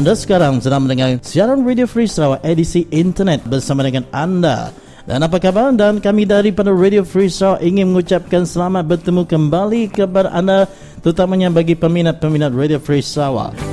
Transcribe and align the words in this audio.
Anda 0.00 0.16
sekarang 0.16 0.64
sedang 0.64 0.88
mendengar 0.88 1.12
siaran 1.20 1.60
Radio 1.60 1.84
Free 1.84 2.08
Sarawak 2.08 2.40
edisi 2.40 2.88
internet 2.88 3.44
bersama 3.44 3.84
dengan 3.84 4.08
anda. 4.16 4.72
Dan 5.04 5.20
apa 5.20 5.36
khabar? 5.36 5.76
Dan 5.76 6.00
kami 6.00 6.24
daripada 6.24 6.72
Radio 6.72 7.04
Free 7.04 7.28
Sarawak 7.28 7.60
ingin 7.60 7.92
mengucapkan 7.92 8.48
selamat 8.48 8.88
bertemu 8.88 9.28
kembali 9.28 9.92
kepada 9.92 10.32
anda 10.32 10.64
terutamanya 11.04 11.52
bagi 11.52 11.76
peminat-peminat 11.76 12.48
Radio 12.56 12.80
Free 12.80 13.04
Sarawak. 13.04 13.69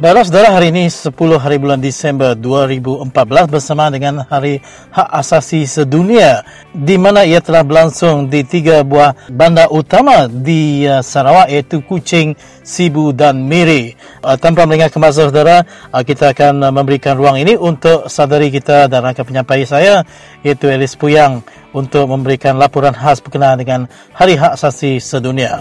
Baiklah 0.00 0.24
saudara 0.24 0.48
hari 0.56 0.72
ini 0.72 0.88
10 0.88 1.12
hari 1.36 1.60
bulan 1.60 1.76
Disember 1.76 2.32
2014 2.32 3.12
bersama 3.52 3.92
dengan 3.92 4.24
Hari 4.24 4.64
Hak 4.88 5.12
Asasi 5.12 5.68
Sedunia 5.68 6.40
di 6.72 6.96
mana 6.96 7.28
ia 7.28 7.44
telah 7.44 7.60
berlangsung 7.60 8.32
di 8.32 8.40
tiga 8.40 8.80
buah 8.80 9.12
bandar 9.28 9.68
utama 9.68 10.24
di 10.24 10.88
uh, 10.88 11.04
Sarawak 11.04 11.52
iaitu 11.52 11.84
Kuching, 11.84 12.32
Sibu 12.64 13.12
dan 13.12 13.44
Miri. 13.44 13.92
Uh, 14.24 14.40
tanpa 14.40 14.64
melengah 14.64 14.88
ke 14.88 14.96
masa 14.96 15.28
saudara, 15.28 15.68
uh, 15.92 16.00
kita 16.00 16.32
akan 16.32 16.72
memberikan 16.72 17.20
ruang 17.20 17.36
ini 17.36 17.60
untuk 17.60 18.08
saudari 18.08 18.48
kita 18.48 18.88
dan 18.88 19.04
rakan 19.04 19.28
penyampai 19.28 19.68
saya 19.68 20.08
iaitu 20.40 20.72
Elis 20.72 20.96
Puyang 20.96 21.44
untuk 21.76 22.08
memberikan 22.08 22.56
laporan 22.56 22.96
khas 22.96 23.20
berkenaan 23.20 23.60
dengan 23.60 23.84
Hari 24.16 24.32
Hak 24.40 24.56
Asasi 24.56 24.96
Sedunia. 24.96 25.60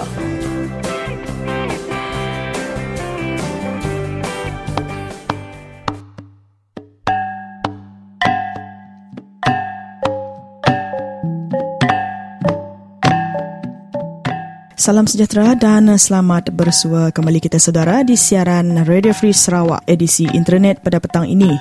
Salam 14.90 15.06
sejahtera 15.06 15.54
dan 15.54 15.86
selamat 15.86 16.50
bersua 16.50 17.14
kembali 17.14 17.38
kita 17.38 17.62
saudara 17.62 18.02
di 18.02 18.18
siaran 18.18 18.90
Radio 18.90 19.14
Free 19.14 19.38
Sarawak 19.38 19.86
edisi 19.86 20.26
internet 20.34 20.82
pada 20.82 20.98
petang 20.98 21.30
ini. 21.30 21.54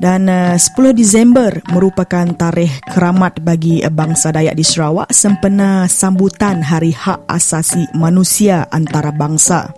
Dan 0.00 0.24
uh, 0.24 0.56
10 0.56 0.96
Disember 0.96 1.52
merupakan 1.68 2.24
tarikh 2.32 2.72
keramat 2.88 3.44
bagi 3.44 3.84
bangsa 3.84 4.32
Dayak 4.32 4.56
di 4.56 4.64
Sarawak 4.64 5.12
sempena 5.12 5.84
sambutan 5.84 6.64
Hari 6.64 6.96
Hak 6.96 7.28
Asasi 7.28 7.92
Manusia 7.92 8.64
antara 8.72 9.12
bangsa. 9.12 9.68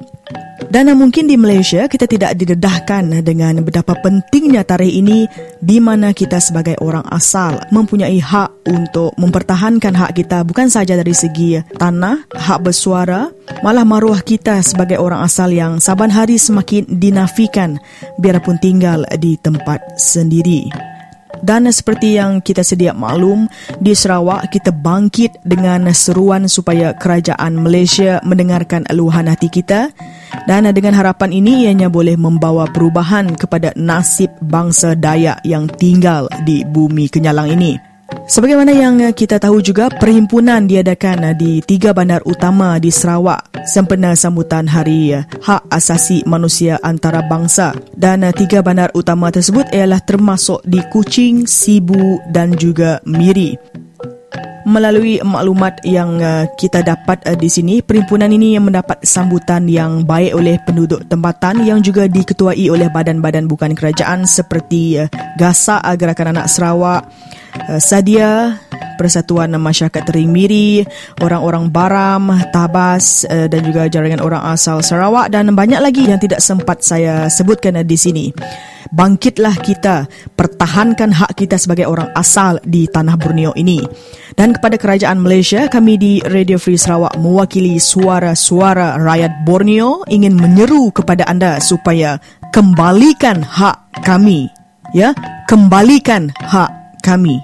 Dan 0.70 0.91
mungkin 0.97 1.27
di 1.29 1.34
Malaysia 1.34 1.87
kita 1.91 2.07
tidak 2.07 2.39
didedahkan 2.39 3.25
dengan 3.25 3.61
betapa 3.65 3.98
pentingnya 3.98 4.62
tarikh 4.62 4.93
ini 4.93 5.27
di 5.59 5.83
mana 5.83 6.15
kita 6.15 6.39
sebagai 6.39 6.79
orang 6.81 7.05
asal 7.11 7.59
mempunyai 7.75 8.21
hak 8.21 8.69
untuk 8.71 9.12
mempertahankan 9.19 9.95
hak 9.95 10.12
kita 10.17 10.47
bukan 10.47 10.71
sahaja 10.71 10.95
dari 10.98 11.15
segi 11.15 11.61
tanah, 11.77 12.31
hak 12.31 12.61
bersuara, 12.62 13.29
malah 13.67 13.84
maruah 13.84 14.23
kita 14.23 14.62
sebagai 14.62 15.01
orang 15.03 15.27
asal 15.27 15.51
yang 15.51 15.83
saban 15.83 16.12
hari 16.12 16.39
semakin 16.39 16.87
dinafikan 16.89 17.77
biarpun 18.23 18.56
tinggal 18.62 19.03
di 19.19 19.37
tempat 19.41 19.83
sendiri. 19.99 20.94
Dan 21.45 21.69
seperti 21.69 22.17
yang 22.17 22.41
kita 22.41 22.64
sedia 22.64 22.97
maklum, 22.97 23.45
di 23.77 23.92
Sarawak 23.92 24.48
kita 24.48 24.73
bangkit 24.73 25.44
dengan 25.44 25.84
seruan 25.93 26.49
supaya 26.49 26.97
kerajaan 26.97 27.60
Malaysia 27.60 28.16
mendengarkan 28.25 28.88
eluhan 28.88 29.28
hati 29.28 29.53
kita 29.53 29.93
dan 30.49 30.65
dengan 30.72 30.97
harapan 30.97 31.37
ini 31.37 31.69
ianya 31.69 31.93
boleh 31.93 32.16
membawa 32.16 32.65
perubahan 32.72 33.37
kepada 33.37 33.77
nasib 33.77 34.32
bangsa 34.41 34.97
Dayak 34.97 35.44
yang 35.44 35.69
tinggal 35.69 36.32
di 36.49 36.65
bumi 36.65 37.12
kenyalang 37.12 37.53
ini. 37.53 37.94
Sebagaimana 38.25 38.73
yang 38.73 38.97
kita 39.12 39.37
tahu 39.37 39.61
juga, 39.61 39.93
perhimpunan 39.93 40.65
diadakan 40.65 41.37
di 41.37 41.61
tiga 41.61 41.93
bandar 41.93 42.25
utama 42.25 42.81
di 42.81 42.89
Sarawak 42.89 43.53
sempena 43.69 44.17
sambutan 44.17 44.65
Hari 44.65 45.12
Hak 45.45 45.69
Asasi 45.69 46.25
Manusia 46.25 46.81
Antarabangsa. 46.81 47.77
Dan 47.93 48.25
tiga 48.33 48.65
bandar 48.65 48.89
utama 48.97 49.29
tersebut 49.29 49.69
ialah 49.77 50.01
termasuk 50.01 50.65
di 50.65 50.81
Kuching, 50.89 51.45
Sibu 51.45 52.25
dan 52.33 52.57
juga 52.57 53.05
Miri. 53.05 53.84
Melalui 54.64 55.20
maklumat 55.20 55.84
yang 55.84 56.16
uh, 56.25 56.48
kita 56.56 56.80
dapat 56.80 57.20
uh, 57.28 57.36
di 57.36 57.52
sini, 57.52 57.84
perhimpunan 57.84 58.32
ini 58.32 58.56
yang 58.56 58.64
mendapat 58.64 58.97
sambutan 59.04 59.69
yang 59.69 60.08
baik 60.08 60.32
oleh 60.32 60.56
penduduk 60.64 61.04
tempatan 61.04 61.69
yang 61.69 61.84
juga 61.84 62.08
diketuai 62.08 62.72
oleh 62.72 62.88
badan-badan 62.88 63.44
bukan 63.44 63.76
kerajaan 63.76 64.25
seperti 64.25 65.04
uh, 65.04 65.12
GASA 65.36 65.84
Gerakan 66.00 66.32
Anak 66.32 66.48
Sarawak, 66.48 67.04
Sadia, 67.76 68.56
Persatuan 68.97 69.52
Masyarakat 69.52 70.02
Tering 70.10 70.32
Miri, 70.32 70.81
orang-orang 71.20 71.69
Baram, 71.69 72.32
Tabas 72.50 73.22
dan 73.28 73.60
juga 73.62 73.86
jaringan 73.86 74.19
orang 74.19 74.42
asal 74.50 74.82
Sarawak 74.82 75.31
dan 75.31 75.54
banyak 75.54 75.78
lagi 75.78 76.02
yang 76.08 76.19
tidak 76.19 76.42
sempat 76.42 76.82
saya 76.82 77.31
sebutkan 77.31 77.78
di 77.86 77.94
sini 77.94 78.34
bangkitlah 78.94 79.59
kita, 79.59 80.06
pertahankan 80.38 81.10
hak 81.10 81.34
kita 81.34 81.59
sebagai 81.59 81.91
orang 81.91 82.15
asal 82.15 82.62
di 82.62 82.87
tanah 82.87 83.19
Borneo 83.19 83.50
ini. 83.59 83.82
Dan 84.38 84.55
kepada 84.55 84.78
kerajaan 84.78 85.19
Malaysia, 85.19 85.66
kami 85.66 85.99
di 85.99 86.12
Radio 86.22 86.56
Free 86.56 86.78
Sarawak 86.78 87.19
mewakili 87.19 87.82
suara-suara 87.82 88.94
rakyat 89.03 89.43
Borneo 89.43 90.06
ingin 90.06 90.38
menyeru 90.38 90.94
kepada 90.94 91.27
anda 91.27 91.59
supaya 91.59 92.22
kembalikan 92.55 93.43
hak 93.43 94.06
kami. 94.06 94.47
Ya, 94.94 95.11
kembalikan 95.50 96.31
hak 96.38 96.71
kami. 97.03 97.43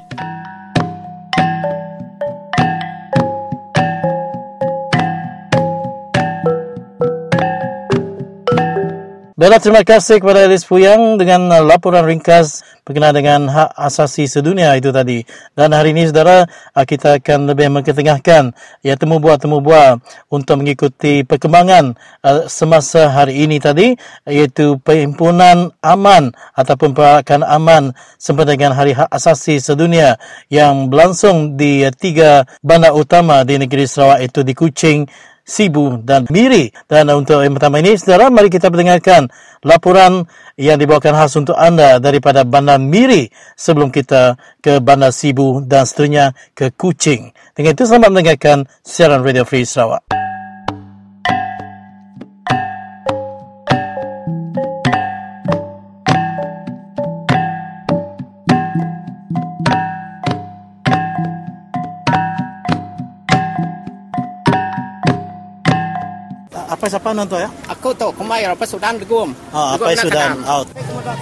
Baiklah, 9.41 9.56
terima 9.56 9.81
kasih 9.81 10.21
kepada 10.21 10.45
Elis 10.45 10.69
Puyang 10.69 11.17
dengan 11.17 11.49
uh, 11.49 11.65
laporan 11.65 12.05
ringkas 12.05 12.61
berkenaan 12.84 13.17
dengan 13.17 13.49
hak 13.49 13.73
asasi 13.73 14.28
sedunia 14.28 14.77
itu 14.77 14.93
tadi. 14.93 15.25
Dan 15.56 15.73
hari 15.73 15.97
ini, 15.97 16.12
saudara, 16.12 16.45
uh, 16.77 16.84
kita 16.84 17.17
akan 17.17 17.49
lebih 17.49 17.73
mengketengahkan 17.73 18.53
ya, 18.84 19.00
temu 19.00 19.17
buah-temu 19.17 19.65
buah 19.65 19.97
untuk 20.29 20.61
mengikuti 20.61 21.25
perkembangan 21.25 21.97
uh, 22.21 22.53
semasa 22.53 23.09
hari 23.09 23.49
ini 23.49 23.56
tadi, 23.56 23.97
iaitu 24.29 24.77
Perhimpunan 24.84 25.73
Aman 25.81 26.37
ataupun 26.53 26.93
Perakan 26.93 27.41
Aman 27.41 27.97
sempena 28.21 28.53
dengan 28.53 28.77
Hari 28.77 28.93
Hak 28.93 29.09
Asasi 29.09 29.56
Sedunia 29.56 30.21
yang 30.53 30.93
berlangsung 30.93 31.56
di 31.56 31.81
uh, 31.81 31.89
tiga 31.89 32.45
bandar 32.61 32.93
utama 32.93 33.41
di 33.49 33.56
negeri 33.56 33.89
Sarawak, 33.89 34.21
itu 34.21 34.45
di 34.45 34.53
Kuching, 34.53 35.09
Sibu 35.50 35.99
dan 36.06 36.31
Miri. 36.31 36.71
Dan 36.87 37.11
untuk 37.11 37.43
yang 37.43 37.59
pertama 37.59 37.83
ini, 37.83 37.99
saudara, 37.99 38.31
mari 38.31 38.47
kita 38.47 38.71
mendengarkan 38.71 39.27
laporan 39.66 40.31
yang 40.55 40.78
dibawakan 40.78 41.19
khas 41.19 41.34
untuk 41.34 41.59
anda 41.59 41.99
daripada 41.99 42.47
Bandar 42.47 42.78
Miri 42.78 43.27
sebelum 43.59 43.91
kita 43.91 44.38
ke 44.62 44.78
Bandar 44.78 45.11
Sibu 45.11 45.66
dan 45.66 45.83
seterusnya 45.83 46.38
ke 46.55 46.71
Kuching. 46.71 47.34
Dengan 47.59 47.75
itu, 47.75 47.83
selamat 47.83 48.11
mendengarkan 48.15 48.71
siaran 48.87 49.27
Radio 49.27 49.43
Free 49.43 49.66
Sarawak. 49.66 50.19
Apa 67.11 67.19
nonton 67.19 67.43
ya? 67.43 67.51
Aku 67.75 67.91
tahu 67.99 68.15
kemai 68.15 68.47
apa 68.47 68.62
Sudan 68.62 68.95
degum. 69.03 69.35
Ah, 69.51 69.75
apa 69.75 69.99
Sudan 69.99 70.39
out. 70.47 70.71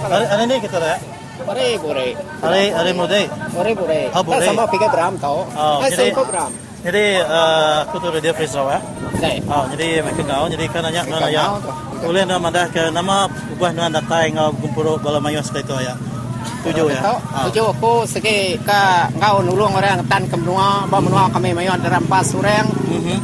Hari 0.05 0.25
hari 0.29 0.43
ini 0.45 0.55
kita 0.61 0.77
ya. 0.77 1.01
Bore 1.41 1.67
bore. 1.81 2.07
Hari 2.45 2.63
hari 2.77 2.91
muda. 2.93 3.21
Bore 3.49 3.71
bore. 3.73 4.01
Ah, 4.13 4.21
bore. 4.21 4.45
Sama 4.45 4.69
tiga 4.69 4.85
gram 4.93 5.17
tahu. 5.17 5.49
Oh, 5.49 5.81
eh, 5.81 5.89
jadi, 5.89 6.13
gram. 6.13 6.53
Jadi 6.85 7.05
uh, 7.25 7.89
aku 7.89 7.97
tu 7.97 8.07
radio 8.13 8.31
free 8.37 8.45
ya. 8.45 8.77
Saya. 9.17 9.41
Oh, 9.49 9.65
jadi 9.73 10.05
mereka 10.05 10.21
ngau, 10.29 10.45
jadi 10.53 10.63
kan 10.69 10.85
nanya 10.85 11.01
nanya 11.09 11.29
ya. 11.33 11.45
Boleh 12.05 12.23
nama 12.29 12.47
dah 12.53 12.69
ke 12.69 12.93
nama 12.93 13.25
ubah 13.57 13.73
nama 13.73 13.89
datai 13.89 14.29
ngau 14.37 14.53
gumpuro 14.61 15.01
bala 15.01 15.17
mayo 15.17 15.41
sekali 15.41 15.65
tu 15.65 15.73
ya. 15.81 15.97
Tujuh 16.69 16.85
ya. 16.93 17.17
Tujuh 17.49 17.65
aku 17.73 18.05
segi 18.05 18.61
ke 18.61 18.81
ngau 19.17 19.41
nulung 19.41 19.73
orang 19.73 20.05
tan 20.05 20.29
kemnua, 20.29 20.85
bawa 20.85 21.01
menua 21.01 21.33
kami 21.33 21.49
mayo 21.57 21.73
dalam 21.81 22.05
pas 22.05 22.29
sureng. 22.29 22.69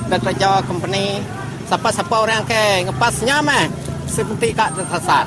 Dan 0.09 0.17
kerja 0.17 0.65
company 0.65 1.21
siapa-siapa 1.65 2.15
orang 2.15 2.41
ke 2.45 2.85
ngepasnya 2.85 3.41
mah 3.41 3.65
seperti 4.05 4.53
kak 4.53 4.77
tersesat. 4.77 5.25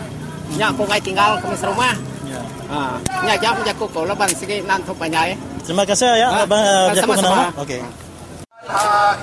Nya 0.57 0.73
aku 0.73 0.89
ngai 0.89 1.03
tinggal 1.03 1.37
ke 1.43 1.47
rumah. 1.67 1.95
Ya. 2.25 2.41
Ha, 2.73 2.81
nya 3.25 3.35
jam 3.41 3.57
jaku 3.65 3.85
ko 3.91 4.05
laban 4.09 4.31
segi 4.33 4.65
nan 4.65 4.81
tu 4.87 4.95
panjai. 4.97 5.37
Terima 5.67 5.85
kasih 5.85 6.17
ya, 6.17 6.29
Abang 6.49 6.65
uh, 6.65 6.89
Jacob 6.97 7.17
sama-sama. 7.19 7.53
nama. 7.53 7.61
Okey. 7.61 7.81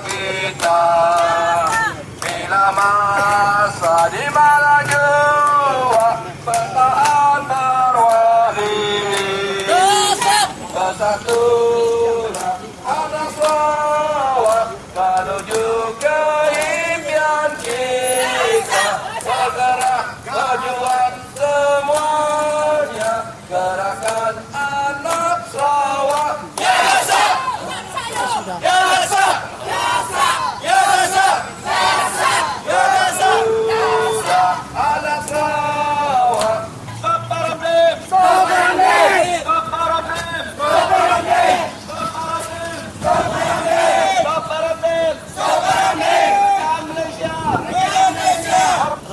kita 0.06 0.82
bila 2.22 2.64
masa 2.74 3.94
di 4.14 4.24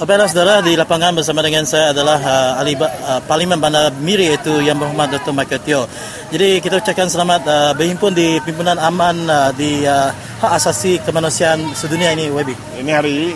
Baiklah 0.04 0.28
saudara, 0.28 0.60
di 0.60 0.76
lapangan 0.76 1.16
bersama 1.16 1.40
dengan 1.40 1.64
saya 1.64 1.96
adalah 1.96 2.20
uh, 2.20 2.60
ahli 2.60 2.76
uh, 2.76 3.24
Parlimen 3.24 3.56
Bandar 3.56 3.88
Miri 4.04 4.36
iaitu 4.36 4.60
Yang 4.60 4.84
Berhormat 4.84 5.16
Dr. 5.16 5.32
Michael 5.32 5.64
Teo. 5.64 5.88
Jadi 6.28 6.60
kita 6.60 6.84
ucapkan 6.84 7.08
selamat 7.08 7.42
uh, 7.48 7.72
berhimpun 7.72 8.12
di 8.12 8.36
Pimpinan 8.44 8.76
Aman 8.84 9.24
uh, 9.32 9.56
di 9.56 9.88
uh, 9.88 10.12
Hak 10.44 10.60
Asasi 10.60 11.00
Kemanusiaan 11.08 11.72
Sedunia 11.72 12.12
ini, 12.12 12.28
Webi. 12.28 12.52
Ini 12.84 12.92
hari 12.92 13.32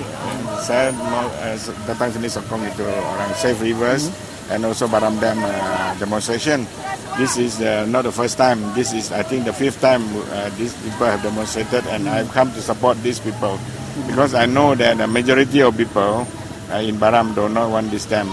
saya 0.60 0.92
mau 0.92 1.31
uh, 1.40 1.56
datang 1.88 2.12
sini 2.12 2.28
sokong 2.28 2.60
itu 2.68 2.84
orang 2.84 3.31
Safe 3.40 3.64
Rivers 3.64 4.12
mm-hmm. 4.12 4.52
and 4.52 4.68
also 4.68 4.92
Baram 4.92 5.16
Dam 5.24 5.40
uh, 5.40 5.96
demonstration. 6.04 6.68
This 7.16 7.40
is 7.40 7.64
uh, 7.64 7.88
not 7.88 8.04
the 8.04 8.12
first 8.12 8.36
time. 8.36 8.60
This 8.75 8.92
is 8.92 9.16
I 9.16 9.24
think 9.24 9.48
the 9.48 9.56
fifth 9.56 9.80
time 9.80 10.04
uh, 10.36 10.52
these 10.60 10.75
people 10.84 11.08
have 11.08 11.24
demonstrated 11.24 11.88
and 11.96 12.12
I've 12.12 12.28
come 12.36 12.52
to 12.52 12.60
support 12.60 13.00
these 13.00 13.24
people 13.24 13.56
because 14.04 14.36
I 14.36 14.52
know 14.52 14.75
that 14.75 15.00
the 15.00 15.08
majority 15.08 15.64
of 15.64 15.72
people 15.80 16.28
in 16.75 16.98
Baram 16.98 17.34
do 17.36 17.48
not 17.50 17.69
want 17.72 17.92
this 17.92 18.06
dam. 18.06 18.28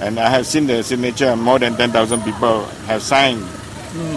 And 0.00 0.18
I 0.18 0.28
have 0.28 0.46
seen 0.46 0.66
the 0.66 0.82
signature. 0.82 1.36
More 1.36 1.58
than 1.58 1.76
10,000 1.76 2.22
people 2.22 2.64
have 2.88 3.02
signed 3.02 3.42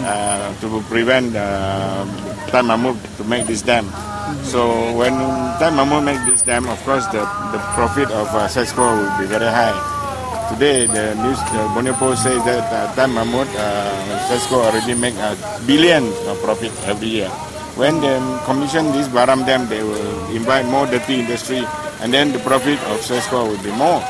uh, 0.04 0.54
to 0.60 0.82
prevent 0.88 1.36
uh, 1.36 2.04
Tan 2.50 2.66
Mahmud 2.66 2.96
to 3.16 3.24
make 3.24 3.46
this 3.46 3.62
dam. 3.62 3.86
So 4.42 4.92
when 4.96 5.12
Tan 5.62 5.76
Mahmud 5.76 6.04
make 6.04 6.20
this 6.26 6.42
dam, 6.42 6.66
of 6.68 6.80
course 6.84 7.06
the, 7.08 7.20
the 7.52 7.60
profit 7.78 8.10
of 8.10 8.26
uh, 8.34 8.48
Sesco 8.48 8.82
will 8.84 9.12
be 9.18 9.26
very 9.26 9.46
high. 9.46 9.76
Today 10.52 10.86
the 10.86 11.14
news, 11.22 11.38
the 11.52 11.62
Borneo 11.74 11.92
Post 11.94 12.24
says 12.24 12.42
that 12.44 12.64
uh, 12.72 12.94
Tan 12.96 13.12
Mahmud, 13.12 13.46
uh, 13.54 14.28
Sesco 14.28 14.64
already 14.64 14.94
make 14.94 15.14
a 15.16 15.36
billion 15.66 16.04
of 16.26 16.40
profit 16.42 16.72
every 16.86 17.08
year. 17.08 17.28
When 17.78 18.00
they 18.00 18.18
commission 18.44 18.90
this 18.90 19.06
Baram 19.08 19.46
Dam, 19.46 19.68
they 19.68 19.82
will 19.82 20.26
invite 20.34 20.66
more 20.66 20.86
dirty 20.86 21.20
industry, 21.20 21.62
and 22.00 22.12
then 22.14 22.32
the 22.32 22.38
profit 22.40 22.78
of 22.94 23.00
Sesco 23.02 23.48
will 23.50 23.62
be 23.62 23.72
more. 23.74 24.00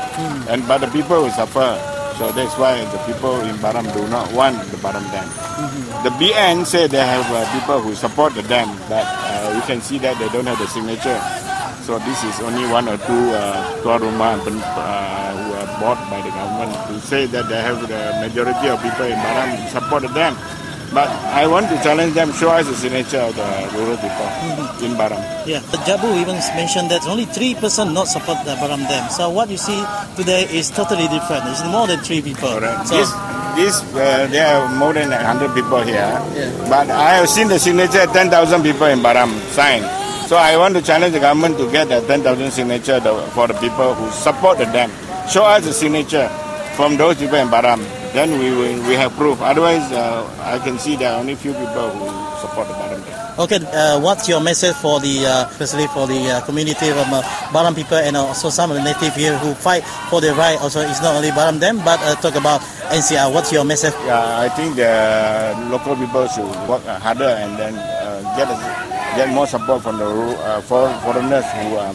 And 0.49 0.65
but 0.67 0.79
the 0.81 0.87
people 0.87 1.23
will 1.23 1.31
suffer. 1.31 1.77
So 2.17 2.31
that's 2.33 2.57
why 2.59 2.83
the 2.83 2.99
people 3.07 3.39
in 3.47 3.55
Baram 3.63 3.87
do 3.95 4.03
not 4.09 4.27
want 4.33 4.59
the 4.71 4.77
Baram 4.77 5.03
Dam. 5.11 5.27
The 6.03 6.11
BN 6.19 6.65
say 6.65 6.87
they 6.87 6.99
have 6.99 7.25
uh, 7.31 7.47
people 7.57 7.79
who 7.79 7.95
support 7.95 8.33
the 8.35 8.43
dam, 8.43 8.67
but 8.89 9.07
uh, 9.07 9.53
you 9.55 9.61
can 9.63 9.79
see 9.81 9.97
that 9.99 10.19
they 10.19 10.27
don't 10.29 10.45
have 10.45 10.59
the 10.59 10.67
signature. 10.67 11.15
So 11.87 11.97
this 11.99 12.21
is 12.23 12.39
only 12.41 12.69
one 12.69 12.87
or 12.87 12.97
two 13.07 13.23
uh, 13.33 13.81
tua 13.81 13.97
rumah 13.97 14.35
uh, 14.35 14.45
who 14.45 15.47
are 15.57 15.69
bought 15.79 15.99
by 16.11 16.19
the 16.21 16.29
government 16.29 16.75
to 16.91 16.99
say 17.01 17.25
that 17.25 17.47
they 17.49 17.61
have 17.61 17.81
the 17.87 18.01
majority 18.21 18.67
of 18.67 18.77
people 18.83 19.07
in 19.07 19.17
Baram 19.17 19.55
support 19.71 20.03
the 20.03 20.09
dam. 20.13 20.35
But 20.93 21.07
I 21.29 21.45
want 21.45 21.69
to 21.69 21.75
challenge 21.83 22.13
them, 22.15 22.33
show 22.33 22.49
us 22.49 22.65
the 22.67 22.73
signature 22.73 23.19
of 23.19 23.35
the 23.35 23.45
rural 23.77 23.97
people 23.97 24.25
in 24.81 24.97
Baram. 24.97 25.21
Yeah, 25.45 25.59
the 25.69 25.77
Jabu 25.85 26.09
even 26.17 26.35
mentioned 26.57 26.89
that 26.89 27.05
only 27.07 27.25
3% 27.25 27.93
not 27.93 28.07
support 28.07 28.43
the 28.45 28.55
Baram 28.55 28.87
Dam. 28.89 29.09
So 29.11 29.29
what 29.29 29.49
you 29.49 29.57
see 29.57 29.77
today 30.15 30.43
is 30.49 30.71
totally 30.71 31.07
different. 31.07 31.45
It's 31.45 31.63
more 31.65 31.85
than 31.85 31.99
3 31.99 32.21
people. 32.23 32.49
Correct. 32.49 32.87
So, 32.87 32.97
This, 32.97 33.11
this 33.55 33.75
uh, 33.93 34.27
there 34.31 34.47
are 34.47 34.67
more 34.77 34.93
than 34.93 35.09
100 35.09 35.53
people 35.53 35.81
here. 35.81 35.95
Yeah. 36.33 36.49
But 36.69 36.89
I 36.89 37.15
have 37.21 37.29
seen 37.29 37.49
the 37.49 37.59
signature 37.59 38.05
10,000 38.07 38.63
people 38.63 38.87
in 38.87 38.99
Baram 38.99 39.29
sign. 39.53 39.83
So 40.27 40.37
I 40.37 40.57
want 40.57 40.75
to 40.75 40.81
challenge 40.81 41.13
the 41.13 41.19
government 41.19 41.57
to 41.57 41.71
get 41.71 41.89
the 41.89 42.01
10,000 42.01 42.51
signature 42.51 42.99
for 43.33 43.47
the 43.47 43.53
people 43.55 43.93
who 43.93 44.09
support 44.11 44.57
the 44.57 44.65
dam. 44.65 44.89
Show 45.29 45.43
us 45.45 45.65
the 45.65 45.73
signature 45.73 46.27
from 46.75 46.97
those 46.97 47.17
people 47.17 47.37
in 47.37 47.47
Baram. 47.47 47.98
Then 48.13 48.39
we 48.39 48.49
will, 48.49 48.81
we 48.87 48.95
have 48.95 49.13
proof. 49.13 49.41
Otherwise, 49.41 49.91
uh, 49.91 50.25
I 50.41 50.57
can 50.59 50.79
see 50.79 50.95
there 50.95 51.13
are 51.13 51.19
only 51.19 51.35
few 51.35 51.53
people 51.53 51.89
who 51.93 52.05
support 52.41 52.67
the 52.67 52.73
Baram 52.73 53.05
dam. 53.05 53.39
okay, 53.39 53.59
uh, 53.71 53.99
what's 54.01 54.27
your 54.27 54.41
message 54.41 54.73
for 54.81 54.99
the, 54.99 55.25
uh, 55.25 55.47
especially 55.51 55.85
for 55.93 56.07
the 56.07 56.17
uh, 56.31 56.41
community 56.45 56.89
of 56.89 56.97
uh, 56.97 57.21
Baram 57.53 57.75
people 57.75 57.97
and 57.97 58.17
also 58.17 58.49
some 58.49 58.71
of 58.71 58.77
the 58.77 58.83
native 58.83 59.13
here 59.15 59.37
who 59.37 59.53
fight 59.53 59.83
for 60.09 60.21
their 60.21 60.33
right? 60.33 60.57
Also, 60.59 60.81
it's 60.81 61.01
not 61.01 61.15
only 61.15 61.29
Baram 61.29 61.59
Dam, 61.59 61.77
but 61.85 61.99
uh, 62.01 62.15
talk 62.15 62.35
about 62.35 62.61
NCR. 62.89 63.31
What's 63.33 63.51
your 63.53 63.63
message? 63.63 63.93
Yeah, 64.05 64.39
I 64.39 64.49
think 64.49 64.75
the 64.75 64.89
local 65.69 65.95
people 65.95 66.25
should 66.27 66.49
work 66.67 66.81
harder 66.85 67.29
and 67.37 67.57
then 67.59 67.75
uh, 67.77 68.25
get 68.35 68.49
get 69.15 69.29
more 69.33 69.45
support 69.47 69.81
from 69.83 69.97
the 69.97 70.09
foreigners 70.65 71.45
who 71.61 71.75
are 71.77 71.93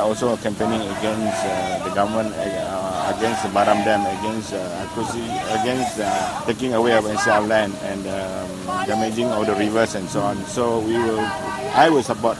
also 0.00 0.36
campaigning 0.38 0.80
against 0.80 1.44
uh, 1.44 1.84
the 1.84 1.94
government, 1.94 2.32
uh, 2.34 2.71
against 3.16 3.42
the 3.44 3.50
Baram 3.52 3.84
Dam, 3.84 4.02
against 4.18 4.52
uh, 4.52 5.60
against 5.60 6.00
uh, 6.00 6.08
taking 6.46 6.72
away 6.74 6.92
of 6.96 7.04
NCR 7.04 7.46
land 7.46 7.72
and 7.84 8.02
um, 8.08 8.48
damaging 8.86 9.28
all 9.28 9.44
the 9.44 9.54
rivers 9.54 9.94
and 9.94 10.08
so 10.08 10.20
on. 10.20 10.36
So 10.46 10.80
we 10.80 10.96
will, 10.96 11.20
I 11.76 11.88
will 11.88 12.02
support 12.02 12.38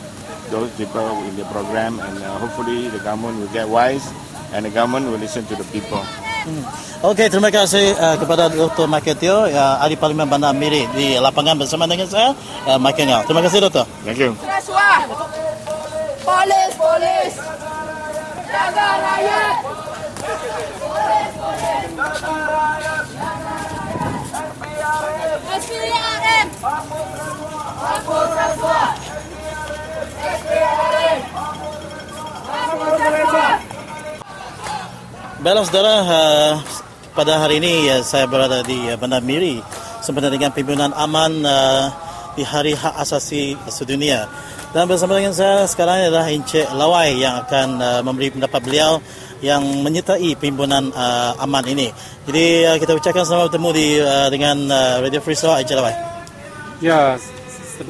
those 0.50 0.70
people 0.76 1.06
in 1.24 1.36
the 1.36 1.44
program 1.52 2.00
and 2.00 2.16
uh, 2.22 2.38
hopefully 2.38 2.88
the 2.88 2.98
government 3.00 3.40
will 3.40 3.52
get 3.52 3.69
wise 3.69 4.04
and 4.52 4.64
the 4.64 4.70
government 4.70 5.06
will 5.06 5.20
listen 5.20 5.44
to 5.46 5.56
the 5.56 5.64
people. 5.72 6.00
Okey, 7.02 7.30
terima 7.30 7.50
kasih 7.50 7.94
uh, 7.98 8.14
kepada 8.18 8.50
Dr. 8.50 8.87
Michael 8.90 9.18
Teo, 9.18 9.47
uh, 9.47 9.82
ahli 9.82 9.94
Parlimen 9.94 10.26
Bandar 10.26 10.54
Miri 10.54 10.87
di 10.94 11.18
lapangan 11.18 11.54
bersama 11.58 11.87
dengan 11.87 12.06
saya, 12.06 12.35
uh, 12.66 12.78
Michael 12.78 13.11
Ngau. 13.11 13.23
Terima 13.26 13.42
kasih, 13.42 13.58
Doktor. 13.62 13.87
Thank 14.06 14.18
you. 14.23 14.35
Polis, 16.23 16.70
polis. 16.78 17.32
Jaga 18.47 18.88
rakyat. 19.02 19.56
Baiklah 35.43 35.67
saudara, 35.67 35.95
uh, 36.07 36.55
pada 37.19 37.43
hari 37.43 37.59
ini 37.59 37.91
uh, 37.91 37.99
saya 38.07 38.31
berada 38.31 38.62
di 38.62 38.87
uh, 38.87 38.95
Bandar 38.95 39.26
Miri 39.26 39.59
sempena 39.99 40.31
dengan 40.31 40.55
pimpinan 40.55 40.95
aman 40.95 41.43
uh, 41.43 41.91
di 42.38 42.47
Hari 42.47 42.79
Hak 42.79 42.95
Asasi 42.95 43.59
Sedunia. 43.67 44.31
Dan 44.71 44.87
bersama 44.87 45.19
dengan 45.19 45.35
saya 45.35 45.67
sekarang 45.67 46.07
adalah 46.07 46.31
Encik 46.31 46.71
Lawai 46.71 47.11
yang 47.19 47.43
akan 47.43 47.69
uh, 47.83 48.00
memberi 48.07 48.31
pendapat 48.31 48.62
beliau 48.62 49.02
yang 49.42 49.61
menyertai 49.82 50.38
pimpinan 50.38 50.94
uh, 50.94 51.34
aman 51.42 51.66
ini. 51.66 51.90
Jadi 52.25 52.44
uh, 52.64 52.76
kita 52.78 52.94
ucapkan 52.94 53.26
selamat 53.26 53.50
bertemu 53.50 53.70
di 53.75 53.88
uh, 53.99 54.28
dengan 54.30 54.56
uh, 54.70 54.96
Radio 55.02 55.18
Free 55.18 55.34
Sarawak 55.34 55.66
Encik 55.66 55.76
Lawai. 55.76 55.94
Ya, 56.78 57.18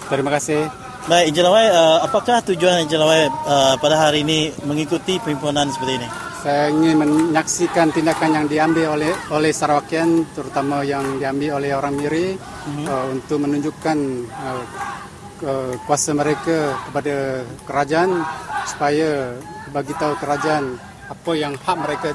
terima 0.08 0.32
kasih. 0.32 0.66
Baik 1.06 1.30
Encik 1.30 1.44
Lawai, 1.44 1.66
uh, 1.68 1.98
apakah 2.08 2.40
tujuan 2.40 2.88
Encik 2.88 2.96
Lawai 2.96 3.28
uh, 3.28 3.74
pada 3.76 4.08
hari 4.08 4.24
ini 4.24 4.48
mengikuti 4.64 5.20
pimpinan 5.20 5.68
seperti 5.68 6.00
ini? 6.00 6.08
Saya 6.42 6.74
ingin 6.74 6.98
menyaksikan 6.98 7.94
tindakan 7.94 8.34
yang 8.34 8.46
diambil 8.50 8.98
oleh 8.98 9.12
oleh 9.30 9.54
Sarawakian, 9.54 10.26
terutama 10.34 10.82
yang 10.82 11.22
diambil 11.22 11.62
oleh 11.62 11.70
orang 11.70 11.94
Miri 11.94 12.34
uh, 12.88 13.06
untuk 13.14 13.44
menunjukkan 13.46 13.98
uh, 14.40 14.64
kuasa 15.86 16.14
mereka 16.14 16.78
kepada 16.86 17.42
kerajaan 17.66 18.22
supaya 18.62 19.34
bagi 19.74 19.90
tahu 19.98 20.14
kerajaan 20.22 20.78
apa 21.08 21.32
yang 21.34 21.54
hak 21.58 21.76
mereka 21.78 22.10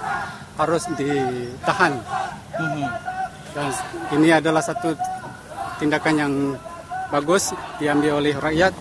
harus 0.58 0.84
ditahan. 0.98 2.00
Dan 3.54 3.68
ini 4.14 4.30
adalah 4.34 4.62
satu 4.62 4.94
tindakan 5.82 6.16
yang 6.18 6.34
bagus 7.10 7.56
diambil 7.80 8.20
oleh 8.20 8.36
rakyat 8.36 8.74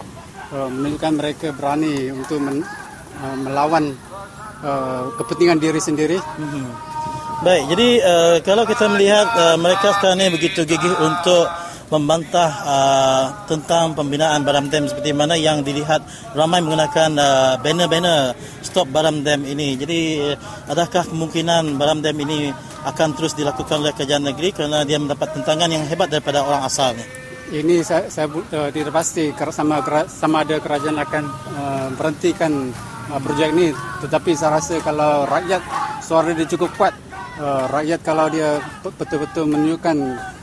uh, 0.53 0.69
menunjukkan 0.69 1.13
mereka 1.15 1.47
berani 1.55 2.11
untuk 2.11 2.43
men, 2.43 2.65
uh, 3.23 3.37
melawan 3.39 3.95
uh, 4.65 5.13
kepentingan 5.21 5.63
diri 5.63 5.81
sendiri. 5.81 6.19
Baik, 7.45 7.69
jadi 7.69 7.89
uh, 8.01 8.37
kalau 8.41 8.65
kita 8.65 8.89
melihat 8.89 9.29
uh, 9.37 9.57
mereka 9.61 9.93
sekarang 10.01 10.25
ini 10.25 10.33
begitu 10.33 10.65
gigih 10.65 10.95
untuk 11.05 11.45
membantah 11.87 12.51
uh, 12.67 13.25
tentang 13.47 13.95
pembinaan 13.95 14.43
Baram 14.43 14.67
Dam 14.67 14.91
seperti 14.91 15.15
mana 15.15 15.39
yang 15.39 15.63
dilihat 15.63 16.03
ramai 16.35 16.59
menggunakan 16.59 17.11
uh, 17.15 17.55
banner-banner 17.63 18.35
stop 18.63 18.91
Baram 18.91 19.23
Dam 19.23 19.47
ini. 19.47 19.79
Jadi 19.79 19.99
uh, 20.35 20.73
adakah 20.73 21.07
kemungkinan 21.07 21.79
Baram 21.79 22.03
Dam 22.03 22.19
ini 22.19 22.51
akan 22.87 23.09
terus 23.15 23.35
dilakukan 23.39 23.83
oleh 23.83 23.95
kerajaan 23.95 24.27
negeri 24.31 24.51
kerana 24.51 24.83
dia 24.83 24.99
mendapat 24.99 25.35
tentangan 25.35 25.71
yang 25.71 25.87
hebat 25.87 26.11
daripada 26.11 26.43
orang 26.43 26.67
asalnya? 26.67 27.07
Ini 27.47 27.79
saya, 27.87 28.11
saya 28.11 28.27
uh, 28.27 28.71
tidak 28.75 28.91
pasti 28.91 29.31
sama 29.55 29.79
sama 30.11 30.43
ada 30.43 30.59
kerajaan 30.59 30.99
akan 30.99 31.25
uh, 31.55 31.89
berhentikan 31.95 32.75
uh, 33.15 33.21
projek 33.23 33.55
ini. 33.55 33.71
Tetapi 34.03 34.35
saya 34.35 34.59
rasa 34.59 34.83
kalau 34.83 35.23
rakyat 35.31 35.63
suara 36.03 36.35
dia 36.35 36.51
cukup 36.51 36.75
kuat. 36.75 36.95
Uh, 37.37 37.69
rakyat 37.69 38.01
kalau 38.01 38.33
dia 38.33 38.65
betul-betul 38.81 39.45
menunjukkan 39.45 39.97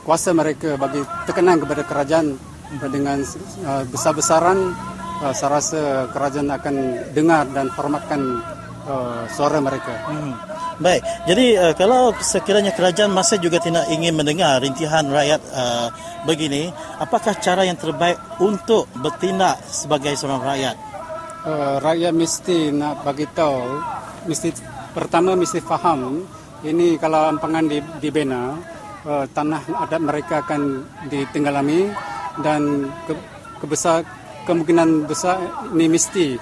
kuasa 0.06 0.30
mereka 0.30 0.78
bagi 0.78 1.02
tekanan 1.26 1.58
kepada 1.58 1.82
kerajaan 1.82 2.38
dengan 2.86 3.18
uh, 3.66 3.82
besar-besaran, 3.90 4.70
uh, 5.18 5.34
saya 5.34 5.58
rasa 5.58 5.80
kerajaan 6.14 6.54
akan 6.54 6.74
dengar 7.10 7.50
dan 7.50 7.66
hormatkan 7.74 8.38
uh, 8.86 9.26
suara 9.26 9.58
mereka. 9.58 9.90
Hmm. 10.06 10.38
Baik, 10.78 11.02
jadi 11.26 11.46
uh, 11.58 11.74
kalau 11.74 12.14
sekiranya 12.22 12.70
kerajaan 12.70 13.10
masih 13.10 13.42
juga 13.42 13.58
tidak 13.58 13.90
ingin 13.90 14.14
mendengar 14.14 14.62
rintihan 14.62 15.02
rakyat 15.10 15.42
uh, 15.50 15.90
begini, 16.30 16.70
apakah 17.02 17.34
cara 17.42 17.66
yang 17.66 17.74
terbaik 17.74 18.22
untuk 18.38 18.86
bertindak 19.02 19.58
sebagai 19.66 20.14
seorang 20.14 20.46
rakyat? 20.46 20.78
Uh, 21.42 21.82
rakyat 21.82 22.14
mesti 22.14 22.70
nak 22.70 23.02
bagi 23.02 23.26
tahu, 23.34 23.82
mesti 24.30 24.54
pertama 24.94 25.34
mesti 25.34 25.58
faham 25.58 26.22
ini 26.64 26.96
kalau 26.96 27.28
ampangan 27.28 27.68
di, 27.68 27.78
dibina, 28.00 28.56
uh, 29.04 29.24
tanah 29.30 29.62
adat 29.84 30.00
mereka 30.00 30.40
akan 30.40 30.84
ditenggelami 31.12 31.92
dan 32.40 32.88
ke, 33.04 33.12
kebesar 33.60 34.02
kemungkinan 34.48 35.04
besar 35.08 35.40
ini 35.72 35.86
mesti 35.88 36.36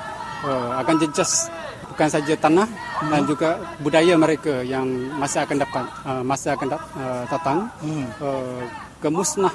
uh, 0.47 0.79
akan 0.83 0.97
jejas 1.03 1.51
bukan 1.93 2.09
saja 2.09 2.35
tanah 2.39 2.67
hmm. 2.67 3.11
dan 3.13 3.23
juga 3.29 3.51
budaya 3.85 4.15
mereka 4.17 4.65
yang 4.65 4.89
masih 5.21 5.45
akan 5.45 5.59
dapat 5.61 5.85
uh, 6.07 6.23
masih 6.25 6.55
akan 6.57 6.67
dat, 6.71 6.83
uh, 6.97 7.23
datang. 7.29 7.59
Hmm. 7.83 8.07
Uh, 8.23 8.63
kemusnah 9.03 9.55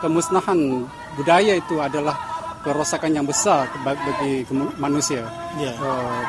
kemusnahan 0.00 0.88
budaya 1.14 1.60
itu 1.60 1.76
adalah 1.76 2.16
kerosakan 2.60 3.16
yang 3.16 3.24
besar 3.24 3.68
bagi 3.84 4.44
manusia. 4.76 5.24
Yeah. 5.56 5.76
Uh, 5.80 6.20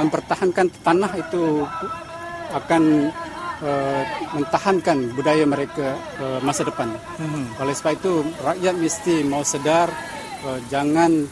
mempertahankan 0.00 0.72
tanah 0.80 1.12
itu 1.20 1.64
akan 2.52 2.82
uh, 3.62 4.02
mentahankan 4.36 5.14
budaya 5.16 5.44
mereka 5.48 5.96
uh, 6.20 6.38
masa 6.44 6.66
depan. 6.66 6.92
Mm-hmm. 6.92 7.62
Oleh 7.62 7.74
sebab 7.74 7.92
itu 7.96 8.12
rakyat 8.42 8.74
mesti 8.76 9.14
mau 9.24 9.42
sedar 9.42 9.88
uh, 10.44 10.60
jangan 10.68 11.26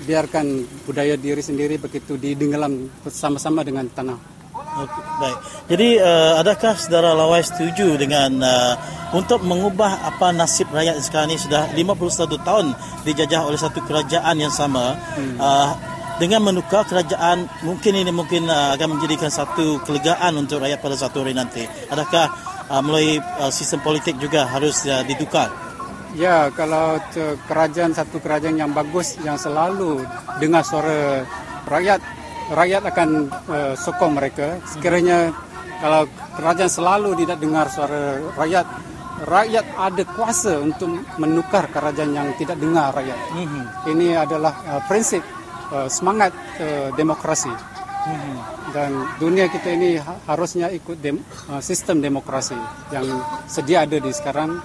biarkan 0.00 0.64
budaya 0.88 1.14
diri 1.20 1.44
sendiri 1.44 1.76
begitu 1.76 2.16
didenggelam 2.16 2.88
bersama-sama 3.04 3.60
dengan 3.60 3.84
tanah. 3.92 4.40
Okay, 4.70 5.02
baik. 5.18 5.38
Jadi 5.66 5.88
uh, 5.98 6.38
adakah 6.38 6.78
saudara 6.78 7.10
Lawai 7.10 7.42
setuju 7.42 7.98
dengan 7.98 8.38
uh, 8.38 8.74
untuk 9.10 9.42
mengubah 9.42 10.06
apa 10.06 10.30
nasib 10.30 10.70
rakyat 10.70 11.02
sekarang 11.02 11.34
ini 11.34 11.38
sudah 11.42 11.74
51 11.74 12.46
tahun 12.46 12.66
dijajah 13.02 13.50
oleh 13.50 13.58
satu 13.58 13.82
kerajaan 13.82 14.36
yang 14.38 14.54
sama 14.54 14.94
hmm. 14.94 15.36
uh, 15.42 15.74
dengan 16.20 16.44
menukar 16.44 16.84
kerajaan 16.84 17.48
mungkin 17.64 17.96
ini 17.96 18.12
mungkin 18.12 18.44
uh, 18.44 18.76
akan 18.76 19.00
menjadikan 19.00 19.32
satu 19.32 19.80
kelegaan 19.88 20.36
untuk 20.36 20.60
rakyat 20.60 20.78
pada 20.84 20.96
satu 21.00 21.24
hari 21.24 21.32
nanti. 21.32 21.64
Adakah 21.88 22.28
uh, 22.68 22.82
melalui 22.84 23.16
uh, 23.40 23.48
sistem 23.48 23.80
politik 23.80 24.20
juga 24.20 24.44
harus 24.44 24.84
uh, 24.84 25.00
ditukar? 25.08 25.48
Ya, 26.12 26.50
kalau 26.52 26.98
kerajaan 27.46 27.94
satu 27.94 28.18
kerajaan 28.18 28.58
yang 28.58 28.74
bagus 28.74 29.16
yang 29.22 29.38
selalu 29.38 30.02
dengar 30.42 30.66
suara 30.66 31.22
rakyat, 31.70 32.02
rakyat 32.52 32.82
akan 32.90 33.30
uh, 33.48 33.72
sokong 33.78 34.18
mereka. 34.18 34.58
Sekiranya 34.68 35.32
kalau 35.80 36.04
kerajaan 36.36 36.68
selalu 36.68 37.14
tidak 37.24 37.38
dengar 37.38 37.70
suara 37.70 38.18
rakyat, 38.34 38.66
rakyat 39.24 39.66
ada 39.78 40.02
kuasa 40.12 40.58
untuk 40.58 40.98
menukar 41.16 41.70
kerajaan 41.70 42.12
yang 42.12 42.28
tidak 42.36 42.58
dengar 42.58 42.90
rakyat. 42.90 43.18
Mm-hmm. 43.30 43.64
Ini 43.94 44.06
adalah 44.18 44.52
uh, 44.66 44.82
prinsip 44.90 45.22
uh, 45.72 45.88
semangat 45.90 46.34
uh, 46.58 46.90
demokrasi. 46.94 47.50
Hmm. 48.00 48.36
Dan 48.70 48.90
dunia 49.20 49.50
kita 49.50 49.76
ini 49.76 50.00
harusnya 50.24 50.72
ikut 50.72 50.98
dem, 51.02 51.20
uh, 51.50 51.60
sistem 51.60 52.00
demokrasi 52.00 52.56
yang 52.94 53.04
sedia 53.44 53.84
ada 53.84 53.98
di 53.98 54.12
sekarang. 54.14 54.56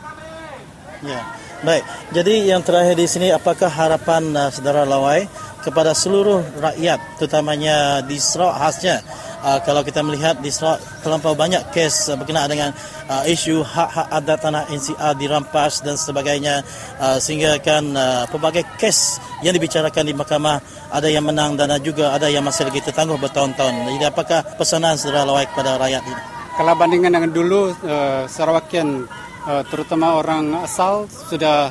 Ya, 1.03 1.21
baik. 1.65 1.83
Jadi 2.15 2.47
yang 2.47 2.63
terakhir 2.63 2.95
di 2.95 3.07
sini, 3.09 3.27
apakah 3.33 3.67
harapan 3.67 4.31
uh, 4.33 4.49
saudara 4.53 4.87
Lawai 4.87 5.27
kepada 5.65 5.97
seluruh 5.97 6.45
rakyat, 6.61 7.19
terutamanya 7.19 8.05
di 8.05 8.21
Sarawak 8.21 8.55
khasnya, 8.61 9.01
uh, 9.45 9.59
kalau 9.61 9.85
kita 9.85 10.01
melihat 10.01 10.41
di 10.41 10.49
Sarawak 10.49 10.81
terlampau 11.05 11.37
banyak 11.37 11.69
kes 11.69 12.09
uh, 12.09 12.17
berkenaan 12.17 12.49
dengan 12.49 12.69
uh, 13.05 13.23
isu 13.29 13.61
hak-hak 13.61 14.07
adat 14.09 14.39
tanah 14.41 14.63
NCR 14.73 15.13
dirampas 15.13 15.85
dan 15.85 15.95
sebagainya 15.95 16.65
uh, 16.97 17.21
sehingga 17.21 17.61
kan 17.61 17.85
uh, 17.93 18.25
pelbagai 18.33 18.65
kes 18.81 19.21
yang 19.45 19.53
dibicarakan 19.53 20.09
di 20.09 20.13
mahkamah 20.17 20.57
ada 20.89 21.05
yang 21.05 21.23
menang 21.23 21.53
dan 21.53 21.69
juga 21.85 22.17
ada 22.17 22.25
yang 22.25 22.41
masih 22.41 22.65
lagi 22.65 22.81
tertangguh 22.81 23.21
bertahun-tahun. 23.21 23.93
Jadi 24.01 24.05
apakah 24.09 24.41
pesanan 24.57 24.97
saudara 24.97 25.29
Lawai 25.29 25.45
kepada 25.45 25.77
rakyat 25.77 26.01
ini? 26.01 26.21
Kalau 26.55 26.73
bandingkan 26.73 27.11
dengan 27.13 27.31
dulu 27.35 27.75
uh, 27.83 28.23
Sarawakian 28.25 29.05
uh, 29.45 29.63
terutama 29.69 30.17
orang 30.17 30.55
asal 30.63 31.05
sudah 31.11 31.69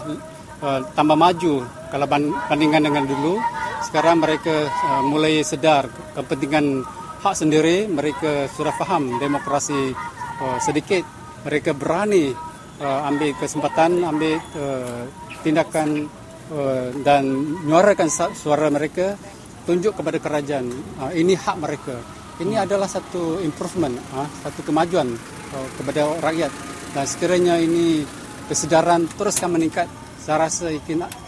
uh, 0.61 0.81
tambah 0.93 1.17
maju 1.17 1.65
kalau 1.89 2.07
bandingkan 2.51 2.85
dengan 2.85 3.05
dulu 3.09 3.41
sekarang 3.85 4.21
mereka 4.21 4.69
uh, 4.69 5.03
mulai 5.05 5.41
sedar 5.41 5.89
kepentingan 6.13 6.85
hak 7.25 7.41
sendiri 7.41 7.89
mereka 7.89 8.53
sudah 8.53 8.77
faham 8.77 9.17
demokrasi 9.17 9.97
uh, 10.45 10.61
sedikit. 10.61 11.01
Mereka 11.49 11.73
berani 11.73 12.37
uh, 12.85 13.09
ambil 13.09 13.33
kesempatan 13.41 14.05
ambil 14.05 14.37
uh, 14.61 15.09
tindakan 15.41 16.05
uh, 16.53 16.93
dan 17.01 17.25
menyuarakan 17.65 18.13
suara 18.13 18.69
mereka 18.69 19.17
tunjuk 19.65 19.97
kepada 19.97 20.21
kerajaan. 20.21 20.69
Uh, 21.01 21.13
ini 21.17 21.33
hak 21.33 21.57
mereka. 21.57 21.97
Ini 22.45 22.61
hmm. 22.61 22.65
adalah 22.69 22.93
satu 22.93 23.41
improvement 23.41 23.97
uh, 24.13 24.29
satu 24.45 24.61
kemajuan 24.61 25.09
uh, 25.57 25.69
kepada 25.81 26.21
rakyat. 26.21 26.53
Dan 26.93 27.05
sekiranya 27.09 27.57
ini 27.57 28.05
kesedaran 28.53 29.09
teruskan 29.17 29.49
meningkat 29.49 29.89
saya 30.21 30.49
rasa 30.49 30.73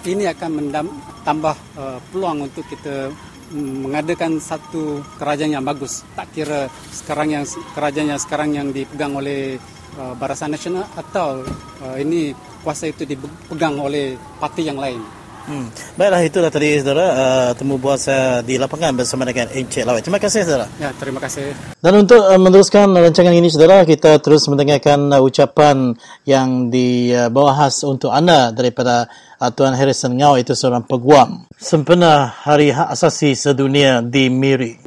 ini 0.04 0.24
akan 0.28 0.50
menambah 0.60 1.56
uh, 1.76 1.98
peluang 2.12 2.48
untuk 2.48 2.64
kita 2.68 3.12
mengadakan 3.54 4.42
satu 4.42 5.04
kerajaan 5.20 5.54
yang 5.58 5.64
bagus. 5.66 6.02
Tak 6.18 6.32
kira 6.34 6.66
sekarang 6.90 7.34
yang 7.36 7.44
kerajaan 7.74 8.08
yang 8.14 8.20
sekarang 8.20 8.50
yang 8.54 8.68
dipegang 8.74 9.14
oleh 9.14 9.60
uh, 9.98 10.14
Barisan 10.18 10.54
Nasional 10.54 10.86
atau 10.96 11.46
uh, 11.82 11.96
ini 12.00 12.34
kuasa 12.66 12.90
itu 12.90 13.06
dipegang 13.06 13.78
oleh 13.78 14.18
parti 14.42 14.66
yang 14.66 14.78
lain. 14.78 14.98
Hmm. 15.46 15.70
Baiklah 15.94 16.26
itulah 16.26 16.50
tadi 16.50 16.74
saudara 16.82 17.06
uh, 17.14 17.50
temu 17.54 17.78
buat 17.78 18.02
saya 18.02 18.42
di 18.42 18.58
lapangan 18.58 18.98
bersama 18.98 19.22
dengan 19.22 19.46
Encik 19.54 19.86
Lawai. 19.86 20.02
Terima 20.02 20.18
kasih 20.18 20.42
saudara. 20.42 20.66
Ya, 20.82 20.90
terima 20.98 21.22
kasih. 21.22 21.54
Dan 21.78 22.02
untuk 22.02 22.18
uh, 22.18 22.34
meneruskan 22.34 22.90
rancangan 22.90 23.30
ini 23.30 23.46
saudara, 23.46 23.86
kita 23.86 24.18
terus 24.18 24.42
mendengarkan 24.50 25.06
uh, 25.14 25.22
ucapan 25.22 25.94
yang 26.26 26.66
dibahas 26.66 27.86
uh, 27.86 27.94
untuk 27.94 28.10
anda 28.10 28.50
daripada 28.50 29.06
uh, 29.38 29.50
Tuan 29.54 29.78
Harrison 29.78 30.18
Ngau 30.18 30.34
itu 30.34 30.50
seorang 30.58 30.82
peguam. 30.82 31.46
Sempena 31.54 32.26
Hari 32.26 32.74
Hak 32.74 32.90
Asasi 32.90 33.38
Sedunia 33.38 34.02
di 34.02 34.26
Miri. 34.26 34.82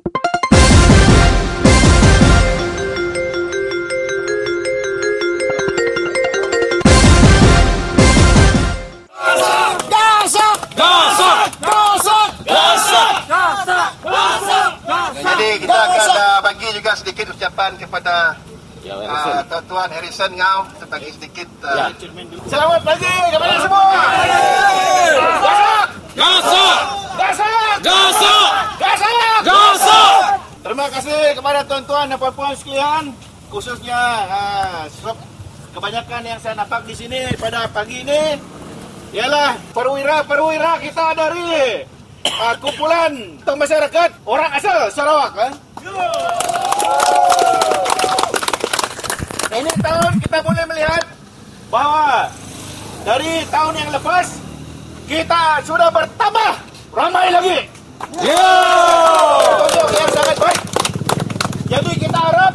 Juga 16.76 16.92
sedikit 16.96 17.26
ucapan 17.34 17.72
kepada 17.80 18.38
Ya, 18.80 18.96
uh, 18.96 19.44
Tuan 19.68 19.92
Harrison 19.92 20.32
Ngau 20.40 20.64
sebagai 20.80 21.12
sedikit 21.12 21.52
uh, 21.68 21.92
ya. 21.92 21.92
Selamat 22.48 22.80
pagi 22.80 23.12
kepada 23.28 23.56
semua. 23.60 23.92
Gasak! 25.20 25.88
Gasak! 26.16 26.80
Gasak! 27.20 28.52
Gasak! 28.80 29.40
Gasak! 29.44 30.16
Terima 30.64 30.86
kasih 30.96 31.20
kepada 31.36 31.60
tuan-tuan 31.68 32.08
dan 32.08 32.16
puan-puan 32.16 32.56
sekalian 32.56 33.12
khususnya 33.52 34.00
uh, 34.32 34.88
kebanyakan 35.76 36.22
yang 36.24 36.40
saya 36.40 36.56
nampak 36.56 36.88
di 36.88 36.96
sini 36.96 37.36
pada 37.36 37.68
pagi 37.68 38.08
ini 38.08 38.40
ialah 39.12 39.60
perwira-perwira 39.76 40.80
kita 40.80 41.20
dari 41.20 41.84
uh, 42.26 42.56
kumpulan 42.60 43.12
masyarakat 43.44 44.10
orang 44.24 44.50
asal 44.56 44.88
Sarawak. 44.92 45.34
Eh? 45.36 45.54
Ini 49.60 49.72
tahun 49.82 50.14
kita 50.24 50.38
boleh 50.46 50.64
melihat 50.70 51.04
bahawa 51.68 52.32
dari 53.04 53.44
tahun 53.50 53.74
yang 53.76 53.90
lepas 53.92 54.28
kita 55.10 55.42
sudah 55.66 55.90
bertambah 55.90 56.54
ramai 56.94 57.28
lagi. 57.34 57.60
Ya. 58.24 58.52
Untuk 59.66 59.90
yang 59.92 60.12
sangat 60.14 60.38
baik. 60.38 60.62
Jadi 61.70 61.92
kita 62.02 62.18
harap 62.18 62.54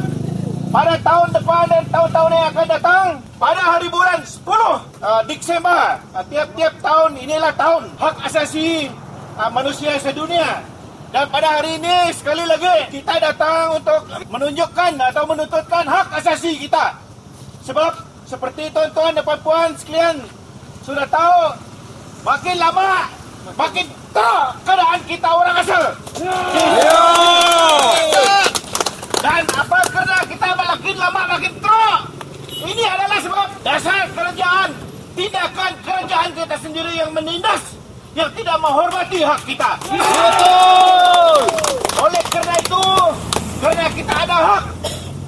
pada 0.75 0.95
tahun 0.99 1.29
depan 1.31 1.63
dan 1.71 1.83
tahun-tahun 1.87 2.31
yang 2.35 2.47
akan 2.51 2.67
datang 2.67 3.07
pada 3.39 3.61
hari 3.63 3.87
bulan 3.87 4.19
10 4.23 4.43
uh, 4.43 5.21
Disember 5.23 5.99
uh, 6.11 6.23
tiap-tiap 6.27 6.73
tahun 6.83 7.11
inilah 7.15 7.53
tahun 7.55 7.83
hak 7.95 8.15
asasi 8.27 8.91
uh, 9.35 9.51
manusia 9.51 9.99
sedunia 9.99 10.63
Dan 11.11 11.31
pada 11.31 11.59
hari 11.59 11.79
ini 11.79 12.11
sekali 12.11 12.43
lagi 12.43 12.91
kita 12.91 13.15
datang 13.23 13.79
untuk 13.79 14.03
menunjukkan 14.27 14.99
atau 14.99 15.23
menuntutkan 15.23 15.87
hak 15.87 16.11
asasi 16.19 16.59
kita. 16.59 16.91
Sebab 17.63 18.03
seperti 18.27 18.67
tuan-tuan 18.75 19.15
dan 19.15 19.23
puan-puan 19.23 19.71
sekalian 19.79 20.19
sudah 20.83 21.07
tahu 21.07 21.55
makin 22.27 22.59
lama 22.59 23.07
makin 23.55 23.87
teruk 24.11 24.49
keadaan 24.67 25.01
kita 25.07 25.29
orang 25.31 25.55
asal. 25.63 25.83
Dan 29.23 29.43
apa 29.55 29.79
kerana 29.87 30.17
kita 30.27 30.49
makin 30.51 30.95
lama 30.99 31.21
makin 31.31 31.53
teruk? 31.63 31.99
Ini 32.59 32.83
adalah 32.91 33.19
sebab 33.23 33.47
dasar 33.63 34.03
kerajaan 34.11 34.69
tindakan 35.15 35.71
kerajaan 35.79 36.29
kita 36.35 36.55
sendiri 36.59 36.91
yang 36.91 37.15
menindas 37.15 37.84
yang 38.15 38.31
tidak 38.31 38.57
menghormati 38.63 39.19
hak 39.27 39.39
kita. 39.43 39.75
Betul. 39.91 41.37
Oleh 41.99 42.23
kerana 42.31 42.55
itu, 42.63 42.83
kerana 43.59 43.85
kita 43.91 44.13
ada 44.23 44.37
hak 44.39 44.63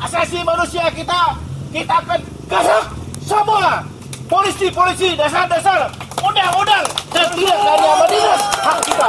asasi 0.08 0.40
manusia 0.48 0.88
kita, 0.96 1.36
kita 1.76 1.94
akan 2.00 2.20
gasak 2.48 2.86
semua 3.28 3.84
polisi-polisi 4.32 5.20
dasar-dasar 5.20 5.92
undang-undang 6.24 6.86
dan 7.12 7.28
tidak 7.36 7.58
dari 7.60 7.88
menindas 8.08 8.42
hak 8.64 8.80
kita. 8.88 9.08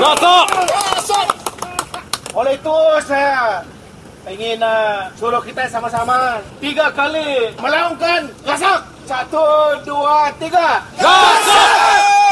Gasak! 0.00 0.46
Oleh 2.32 2.56
itu 2.56 2.78
saya 3.04 3.60
ingin 4.24 4.64
uh, 4.64 5.12
suruh 5.20 5.44
kita 5.44 5.68
sama-sama 5.68 6.40
tiga 6.56 6.88
kali 6.96 7.52
melaungkan 7.60 8.32
gasak. 8.48 8.88
Satu, 9.02 9.76
dua, 9.84 10.32
tiga. 10.40 10.80
Gasak! 10.96 12.31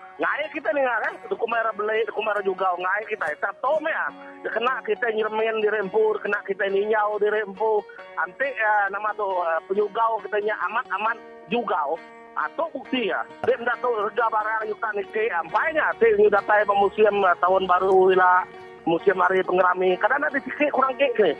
Ngai 0.21 0.53
kita 0.53 0.69
nih 0.69 0.85
kan, 0.85 1.17
tu 1.25 1.33
kumara 1.33 1.73
beli, 1.73 2.05
tu 2.05 2.13
kumara 2.13 2.45
juga 2.45 2.69
ngai 2.77 3.09
kita. 3.09 3.25
Tak 3.41 3.57
tahu 3.57 3.81
me 3.81 3.89
ah. 3.89 4.13
Dia 4.45 4.53
kena 4.53 4.77
kita 4.85 5.09
nyermen 5.17 5.65
di 5.65 5.69
rembu, 5.73 6.13
kena 6.21 6.37
kita 6.45 6.69
ninyau 6.69 7.17
di 7.17 7.25
rembu. 7.25 7.81
Nanti 8.13 8.45
ya, 8.45 8.85
nama 8.93 9.09
tu 9.17 9.25
uh, 9.25 9.57
penyugau 9.65 10.21
kita 10.21 10.37
nya 10.45 10.53
amat-amat 10.69 11.17
juga. 11.49 11.97
Atau 12.37 12.69
bukti 12.69 13.09
ya. 13.09 13.25
Dia 13.49 13.57
tidak 13.57 13.81
tahu 13.81 13.97
harga 13.97 14.25
barang 14.29 14.63
yukan 14.69 15.01
ini 15.01 15.23
ampainya. 15.41 15.89
Dia 15.97 16.13
ini 16.13 16.29
datai 16.29 16.69
museum 16.69 17.25
uh, 17.25 17.33
tahun 17.41 17.65
baru 17.65 18.13
ila 18.13 18.45
museum 18.85 19.17
hari 19.25 19.41
pengerami. 19.41 19.97
Kadang 19.97 20.21
ada 20.21 20.37
sikit 20.37 20.69
kurang 20.69 21.01
kek 21.01 21.17
ni. 21.17 21.33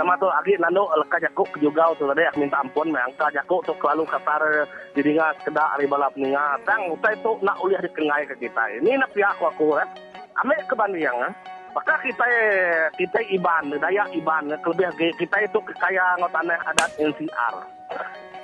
Sama 0.00 0.16
tu 0.16 0.24
agi 0.32 0.56
nando 0.56 0.88
leka 0.96 1.20
jakuk 1.20 1.52
juga 1.60 1.92
tu 2.00 2.08
tadi 2.08 2.24
minta 2.40 2.64
ampun 2.64 2.88
mangka 2.88 3.28
jakuk 3.36 3.60
tu 3.68 3.76
selalu 3.76 4.08
katar 4.08 4.40
jadi 4.96 5.12
ngah 5.12 5.44
kedak 5.44 5.76
ari 5.76 5.84
balap 5.84 6.16
ninga 6.16 6.56
tang 6.64 6.88
utai 6.88 7.12
tu 7.20 7.36
nak 7.44 7.60
uliah 7.60 7.84
dikengai 7.84 8.24
ke 8.24 8.40
kita. 8.40 8.80
Ini 8.80 8.96
nak 8.96 9.12
pihak 9.12 9.36
aku 9.36 9.52
aku 9.52 9.76
kan. 9.76 9.84
Ame 10.40 10.56
kebandingan 10.72 11.28
ah. 11.28 11.32
Maka 11.76 12.00
kita 12.00 12.24
kita 12.96 13.20
iban 13.28 13.76
daya 13.76 14.08
iban 14.16 14.48
kelebih 14.64 14.88
kita 15.20 15.36
itu 15.44 15.60
kaya 15.76 16.16
ngotanah 16.16 16.56
adat 16.72 16.96
NCR. 16.96 17.54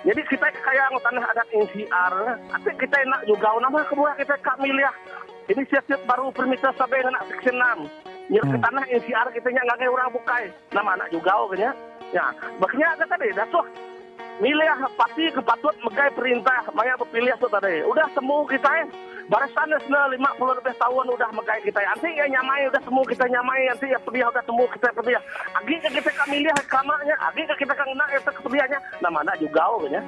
Jadi 0.05 0.21
kita 0.29 0.53
kaya 0.61 0.93
ngotanah 0.93 1.25
adat 1.25 1.49
NCR. 1.57 2.15
Tapi 2.53 2.71
kita 2.85 3.01
nak 3.09 3.25
juga 3.25 3.57
nama 3.57 3.81
kebuah 3.89 4.13
kita 4.21 4.37
kak 4.45 4.61
miliah. 4.61 4.93
Ini 5.49 5.65
siap-siap 5.73 6.05
baru 6.05 6.29
permisa 6.37 6.69
sampai 6.77 7.01
nak 7.09 7.25
section 7.33 7.57
6 7.57 8.16
nyir 8.27 8.45
ke 8.45 8.59
tanah 8.59 8.85
NCR 8.91 9.29
kita 9.35 9.49
nya 9.55 9.63
ngagai 9.71 9.89
orang 9.91 10.11
bukai 10.11 10.45
nama 10.75 10.99
anak 10.99 11.09
juga 11.15 11.33
kan 11.35 11.59
ya 11.59 11.73
ya. 12.15 12.27
Makanya 12.63 12.87
ada 12.99 13.05
tadi 13.07 13.29
dah 13.35 13.47
tuh 13.51 13.67
milih 14.37 14.69
pasti 15.01 15.33
kepatut 15.33 15.75
megai 15.81 16.13
perintah 16.13 16.69
maya 16.77 16.93
berpilih 17.01 17.33
tu 17.41 17.49
tadi 17.49 17.81
udah 17.89 18.05
semua 18.13 18.45
kita 18.45 18.69
ya 18.69 18.85
barisan 19.33 19.73
na 19.89 20.07
50 20.13 20.59
lebih 20.61 20.75
tahun 20.77 21.07
udah 21.09 21.31
megai 21.33 21.61
kita 21.65 21.81
ya 21.81 21.91
nanti 21.97 22.11
ya 22.13 22.27
nyamai 22.29 22.69
udah 22.69 22.83
semua 22.85 23.05
kita 23.09 23.25
nyamai 23.33 23.65
nanti 23.65 23.87
ya 23.89 23.99
pedih 23.99 24.29
udah 24.29 24.45
semua 24.45 24.67
kita 24.69 24.93
pedih 24.93 25.17
agi 25.57 25.75
ke 25.81 25.89
kita 25.89 26.11
kan 26.13 26.29
milih 26.29 26.53
kamanya 26.69 27.17
agi 27.33 27.43
ke 27.49 27.55
kita 27.65 27.73
kan 27.73 27.89
nak 27.97 28.13
itu 28.13 28.31
kepedihannya 28.31 28.79
nama 29.01 29.19
anak 29.25 29.37
juga 29.41 29.65
kan 29.65 29.97
ya 29.97 30.03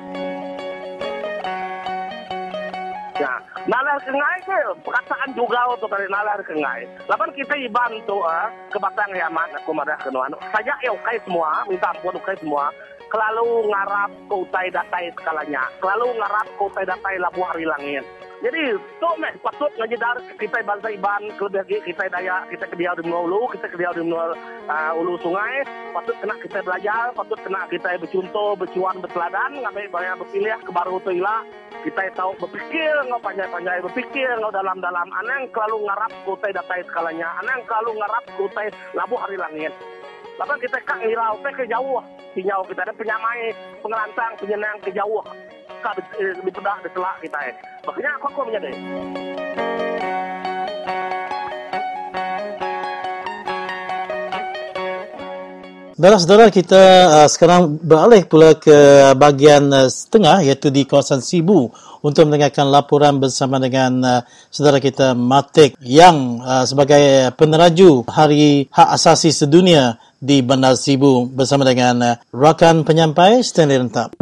Ya, 3.18 3.34
nalar 3.66 3.98
kengai 4.06 4.38
ke 4.46 4.58
perkataan 4.86 5.34
juga 5.34 5.74
untuk 5.74 5.90
dari 5.90 6.06
nalar 6.06 6.38
kengai. 6.46 6.86
Lapan 7.10 7.34
kita 7.34 7.58
dibantu 7.58 8.22
ah 8.22 8.46
ke 8.70 8.78
batang 8.78 9.10
yaman 9.10 9.50
aku 9.58 9.74
marah 9.74 9.98
kenuan. 9.98 10.30
Saja 10.54 10.70
ya 10.78 10.94
ukai 10.94 11.18
semua, 11.26 11.66
minta 11.66 11.90
ampun 11.90 12.14
ukai 12.14 12.38
semua. 12.38 12.70
Kelalu 13.10 13.72
ngarap 13.74 14.10
kau 14.30 14.46
tai 14.54 14.70
datai 14.70 15.10
sekalanya. 15.18 15.66
Kelalu 15.82 16.14
ngarap 16.14 16.46
kau 16.60 16.70
tai 16.70 16.86
datai 16.86 17.18
labu 17.18 17.42
hari 17.42 17.66
langit. 17.66 18.06
Jadi, 18.38 18.70
tu 19.02 19.10
meh 19.18 19.34
patut 19.42 19.66
ngajidar 19.74 20.14
kita 20.38 20.62
bangsa 20.62 20.94
iban 20.94 21.22
kelebih 21.34 21.82
kita 21.82 22.06
daya 22.06 22.46
kita 22.46 22.70
ke 22.70 22.78
dia 22.78 22.94
di 22.94 23.02
ulu, 23.10 23.50
kita 23.50 23.66
ke 23.66 23.74
dia 23.74 23.90
di 23.90 24.06
uh, 24.06 24.92
ulu 24.94 25.18
sungai, 25.18 25.66
patut 25.90 26.14
kena 26.22 26.38
kita 26.38 26.62
belajar, 26.62 27.10
patut 27.18 27.38
kena 27.42 27.66
kita 27.66 27.98
bercontoh, 27.98 28.54
bercuan, 28.54 29.02
berteladan, 29.02 29.58
ngabai 29.58 29.90
banyak 29.90 30.22
berpilih 30.22 30.54
ke 30.62 30.70
baru 30.70 31.02
tu 31.02 31.10
ilah 31.10 31.42
kita 31.82 32.10
tahu 32.14 32.34
berpikir 32.42 32.94
ngau 33.06 33.22
panjang-panjang 33.22 33.82
berpikir 33.86 34.28
ngau 34.38 34.54
dalam-dalam. 34.54 35.08
Anang 35.14 35.46
kelalu 35.54 35.86
ngarap 35.86 36.12
kutai 36.26 36.54
datai 36.54 36.82
sekalanya. 36.86 37.28
Anang 37.42 37.62
kelalu 37.66 37.98
ngarap 38.02 38.24
kutai 38.34 38.68
labu 38.94 39.14
hari 39.18 39.38
langit. 39.38 39.74
Lapan 40.38 40.58
kita 40.62 40.78
kak 40.86 41.02
ngirau 41.02 41.38
teh 41.42 41.52
ke 41.54 41.64
jauh 41.66 42.02
sinyau 42.34 42.62
kita. 42.66 42.86
Ada 42.86 42.94
penyamai 42.94 43.54
pengelantang 43.82 44.32
penyenang 44.38 44.78
ke 44.82 44.90
jauh 44.94 45.22
di, 45.78 46.26
di 46.44 46.50
pedak 46.50 46.76
di 46.82 46.90
telak 46.92 47.16
kita 47.22 47.38
eh 47.46 47.54
makanya 47.86 48.10
aku 48.18 48.26
aku 48.30 48.40
menjadi 48.46 48.70
Saudara-saudara 55.98 56.46
kita 56.54 56.82
uh, 57.10 57.26
sekarang 57.26 57.74
beralih 57.82 58.22
pula 58.22 58.54
ke 58.54 58.70
bahagian 59.18 59.66
uh, 59.74 59.90
setengah 59.90 60.46
iaitu 60.46 60.70
di 60.70 60.86
kawasan 60.86 61.18
Sibu 61.18 61.74
untuk 62.06 62.30
mendengarkan 62.30 62.70
laporan 62.70 63.18
bersama 63.18 63.58
dengan 63.58 63.98
uh, 64.06 64.20
saudara 64.46 64.78
kita 64.78 65.18
Matik 65.18 65.74
yang 65.82 66.38
uh, 66.38 66.62
sebagai 66.62 67.34
peneraju 67.34 68.06
Hari 68.06 68.70
Hak 68.70 68.88
Asasi 68.94 69.34
Sedunia 69.34 69.98
di 70.22 70.38
Bandar 70.38 70.78
Sibu 70.78 71.26
bersama 71.26 71.66
dengan 71.66 71.98
uh, 71.98 72.14
rakan 72.30 72.86
penyampai 72.86 73.42
Stanley 73.42 73.82
Rentap. 73.82 74.14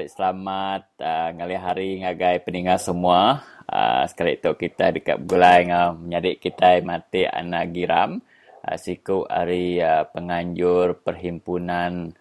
Uh, 0.00 0.08
mari 0.08 0.16
selamat 0.16 0.82
uh, 0.96 1.28
ngali 1.36 1.56
hari 1.60 1.88
ngagai 2.00 2.40
peningat 2.40 2.80
semua. 2.80 3.44
Uh, 3.68 4.08
sekali 4.08 4.40
itu 4.40 4.48
kita 4.56 4.96
dekat 4.96 5.20
gulai 5.28 5.68
ngau 5.68 6.00
menyadik 6.00 6.40
kita 6.40 6.80
mati 6.80 7.28
anak 7.28 7.68
giram. 7.76 8.24
Uh, 8.64 8.80
siku 8.80 9.28
hari 9.28 9.76
uh, 9.76 10.08
penganjur 10.08 11.04
perhimpunan 11.04 12.16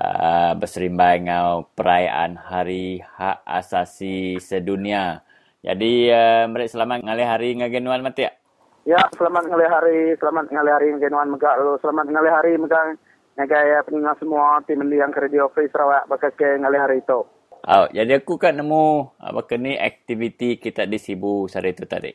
uh, 0.00 0.52
berserimbai 0.56 1.20
ngau 1.28 1.68
perayaan 1.76 2.40
hari 2.40 3.04
hak 3.04 3.44
asasi 3.44 4.40
sedunia. 4.40 5.20
Jadi 5.60 6.08
uh, 6.08 6.48
mari 6.48 6.72
selamat 6.72 7.04
ngali 7.04 7.24
hari 7.28 7.48
ngagenuan 7.60 8.00
mati 8.00 8.24
ya. 8.24 8.32
Ya, 8.88 9.00
selamat 9.12 9.44
ngali 9.44 9.66
hari, 9.68 10.00
selamat 10.16 10.48
ngali 10.48 10.70
hari 10.72 10.86
ngagenuan 10.96 11.28
megak 11.36 11.52
lu, 11.60 11.76
selamat 11.84 12.16
ngali 12.16 12.30
hari 12.32 12.56
megak 12.56 12.96
ngaya 13.40 13.80
peninggal 13.88 14.16
semua 14.20 14.60
tim 14.68 14.84
yang 14.92 15.08
ke 15.08 15.24
Radio 15.24 15.48
Free 15.56 15.72
Sarawak 15.72 16.04
bakat 16.12 16.36
ke 16.36 16.60
ngali 16.60 16.76
hari 16.76 17.00
itu. 17.00 17.24
Oh, 17.60 17.86
jadi 17.92 18.20
aku 18.20 18.40
kan 18.40 18.56
nemu 18.56 19.16
apa 19.20 19.56
ni 19.56 19.76
aktiviti 19.76 20.56
kita 20.56 20.88
di 20.88 20.96
Sibu 20.96 21.48
shari 21.48 21.72
itu 21.72 21.84
tadi. 21.84 22.12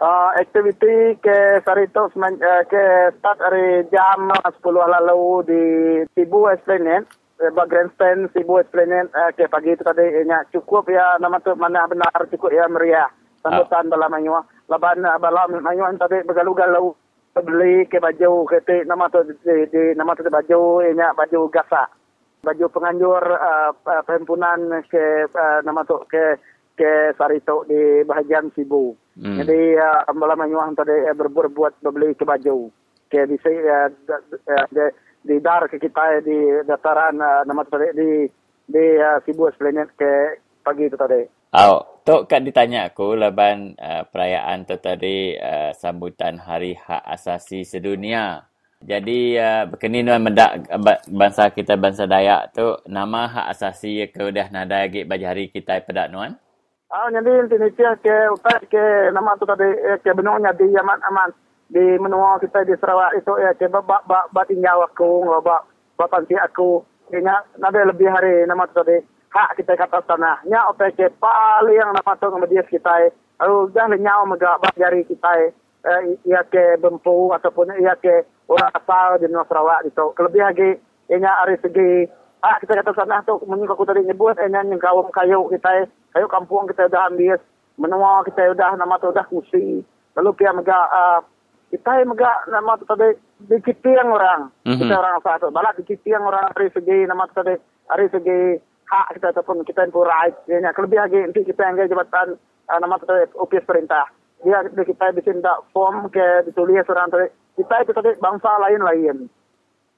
Uh, 0.00 0.32
aktiviti 0.34 1.20
ke 1.20 1.60
sari 1.60 1.84
itu 1.84 2.00
uh, 2.00 2.62
ke 2.64 2.84
start 3.20 3.36
dari 3.36 3.84
jam 3.92 4.32
10 4.32 4.56
lalu 4.64 5.24
di 5.44 5.62
Sibu 6.16 6.48
Esplanade 6.48 7.04
uh, 7.36 7.66
grandstand 7.68 8.32
Sibu 8.32 8.64
Esplanade 8.64 9.12
uh, 9.12 9.28
ke 9.36 9.44
pagi 9.52 9.76
itu 9.76 9.84
tadi 9.84 10.24
nya 10.24 10.40
cukup 10.56 10.88
ya 10.88 11.20
nama 11.20 11.36
tu 11.44 11.52
mana 11.52 11.84
benar 11.84 12.16
cukup 12.32 12.48
ya 12.48 12.64
meriah 12.64 13.12
sambutan 13.44 13.88
oh. 13.88 13.90
bala 13.92 14.08
manyua 14.08 14.40
laban 14.72 15.04
uh, 15.04 15.20
bala 15.20 15.44
manyua 15.52 15.92
tadi 16.00 16.24
begalu-galu 16.24 16.96
beli 17.38 17.86
ke 17.86 18.02
baju 18.02 18.42
ke 18.50 18.82
nama 18.84 19.06
tu 19.06 19.22
di, 19.22 19.54
di 19.70 19.82
nama 19.94 20.18
tu 20.18 20.26
baju 20.26 20.82
nya 20.90 21.14
baju 21.14 21.46
gasak 21.46 21.88
baju 22.40 22.66
penganjur 22.72 23.22
uh, 23.22 23.70
perhimpunan 24.02 24.82
ke 24.88 25.28
uh, 25.30 25.60
nama 25.62 25.84
tu 25.84 26.00
ke 26.08 26.40
ke 26.74 27.12
Sarito 27.12 27.68
di 27.68 28.00
bahagian 28.08 28.48
Sibu. 28.56 28.96
Hmm. 29.20 29.36
Jadi 29.36 29.76
uh, 29.76 30.08
malam 30.16 30.40
menyuah 30.40 30.72
tadi 30.72 30.96
uh, 31.04 31.12
berbuat 31.12 31.84
beli 31.84 32.16
ke 32.16 32.24
baju. 32.24 32.72
Ke 33.12 33.28
di 33.28 33.36
uh, 33.36 33.88
di, 34.72 34.84
di 35.20 35.36
dar 35.44 35.68
ke 35.68 35.76
kita 35.76 36.24
di 36.24 36.64
dataran 36.64 37.20
uh, 37.20 37.44
nama 37.44 37.60
tu 37.68 37.76
tadi 37.76 37.92
di 37.92 38.10
di 38.64 38.84
uh, 38.96 39.20
Sibu 39.28 39.52
Esplanade 39.52 39.92
ke 39.92 40.40
pagi 40.64 40.88
itu 40.88 40.96
tadi. 40.96 41.39
Oh, 41.50 41.82
tu 42.06 42.30
kan 42.30 42.46
ditanya 42.46 42.94
aku 42.94 43.18
leban 43.18 43.74
uh, 43.74 44.06
perayaan 44.06 44.70
tu 44.70 44.78
tadi 44.78 45.34
uh, 45.34 45.74
sambutan 45.74 46.38
Hari 46.38 46.78
Hak 46.78 47.02
Asasi 47.02 47.66
Sedunia. 47.66 48.46
Jadi 48.78 49.34
uh, 49.34 49.66
berkenin 49.66 50.06
dengan 50.06 50.30
mendak 50.30 50.70
bangsa 51.10 51.50
kita 51.50 51.74
bangsa 51.74 52.06
Dayak 52.06 52.54
tu 52.54 52.78
nama 52.86 53.26
hak 53.26 53.46
asasi 53.50 54.06
ke 54.14 54.30
udah 54.30 54.46
nada 54.54 54.86
lagi 54.86 55.02
bagi 55.02 55.26
hari 55.26 55.50
kita 55.50 55.82
pada 55.82 56.06
nuan. 56.06 56.38
Ah 56.86 57.10
jadi 57.10 57.42
Indonesia 57.42 57.98
ke 57.98 58.16
utai 58.30 58.62
ke 58.70 59.10
nama 59.10 59.34
tu 59.34 59.42
tadi 59.42 59.68
eh, 59.68 59.98
ke 59.98 60.14
benungnya 60.14 60.54
di 60.54 60.70
Yaman 60.70 61.02
Aman 61.02 61.34
di 61.66 61.98
menua 61.98 62.38
kita 62.38 62.62
di 62.62 62.78
Sarawak 62.78 63.18
itu 63.18 63.34
ya 63.42 63.50
ke 63.58 63.66
bab 63.66 63.84
bab 63.84 64.06
bab 64.06 64.46
tinggal 64.46 64.86
aku 64.86 65.26
bab 65.42 65.66
bab 65.98 66.08
panti 66.14 66.38
aku 66.38 66.80
kena 67.10 67.42
nada 67.58 67.84
lebih 67.84 68.06
hari 68.06 68.46
nama 68.46 68.70
tu 68.70 68.80
tadi 68.80 69.02
hak 69.30 69.56
kita 69.58 69.78
kata 69.78 70.02
tanah 70.06 70.42
nya 70.46 70.66
ke 70.78 71.06
paling 71.22 71.78
nama 71.78 72.12
tu 72.18 72.26
kemudian 72.26 72.66
kita 72.66 73.14
lalu 73.40 73.70
dah 73.72 73.86
lenyau 73.88 74.26
megak 74.26 74.58
bab 74.58 74.74
jari 74.74 75.06
kita 75.06 75.54
eh, 75.84 76.00
ia 76.28 76.42
ke 76.44 76.76
bempu 76.80 77.32
ataupun 77.32 77.72
ia 77.80 77.96
ke 77.96 78.26
orang 78.50 78.72
asal 78.74 79.16
di 79.22 79.26
Nusa 79.30 79.46
Sarawak 79.48 79.86
itu. 79.86 80.06
Kelebih 80.18 80.42
lagi, 80.42 80.70
ianya 81.08 81.30
hari 81.40 81.56
segi, 81.62 82.10
ah 82.42 82.58
kita 82.58 82.82
kata 82.82 82.92
sana 82.98 83.22
tu, 83.24 83.38
menyuka 83.46 83.78
aku 83.78 83.86
tadi 83.86 84.04
nyebut, 84.04 84.36
ianya 84.36 84.66
yang 84.66 84.80
kawam 84.82 85.08
kayu 85.14 85.46
kita, 85.48 85.86
kayu 86.12 86.26
kampung 86.26 86.66
kita 86.68 86.90
dah 86.90 87.08
ambil, 87.08 87.38
menua 87.78 88.26
kita 88.26 88.52
dah 88.52 88.74
nama 88.76 88.98
tu 88.98 89.14
dah 89.14 89.24
kusi. 89.30 89.80
Lalu 90.18 90.30
kita 90.36 90.52
mega, 90.52 90.78
uh, 90.90 91.20
kita 91.70 92.02
mega 92.02 92.32
nama 92.50 92.74
tu 92.76 92.84
tadi, 92.84 93.14
dikiti 93.46 93.94
yang 93.94 94.10
orang, 94.10 94.50
mm-hmm. 94.66 94.78
kita 94.82 94.94
orang 94.98 95.14
asal 95.22 95.36
tu. 95.38 95.48
Balak 95.54 95.78
dikiti 95.78 96.10
yang 96.10 96.26
orang 96.26 96.50
hari 96.50 96.68
segi, 96.74 97.06
nama 97.06 97.30
tu 97.30 97.34
tadi, 97.38 97.54
hari 97.86 98.06
segi, 98.10 98.58
hak 98.90 99.06
kita 99.16 99.30
ataupun 99.30 99.62
kita 99.62 99.86
yang 99.86 99.94
right. 99.94 100.34
Ianya 100.50 100.74
kelebih 100.74 100.98
lagi, 100.98 101.22
nanti 101.22 101.46
kita 101.46 101.62
yang 101.62 101.78
jabatan, 101.78 102.34
uh, 102.66 102.78
nama 102.82 102.98
tu 102.98 103.06
tadi, 103.06 103.30
OPS 103.38 103.64
perintah. 103.64 104.10
Dia 104.42 104.66
kita 104.66 105.14
bisa 105.14 105.52
form 105.70 106.10
ke 106.10 106.44
ditulis 106.48 106.88
orang 106.90 107.12
tadi, 107.12 107.26
kita 107.60 107.74
itu 107.86 107.92
tadi 107.94 108.10
bangsa 108.18 108.50
lain-lain. 108.58 109.28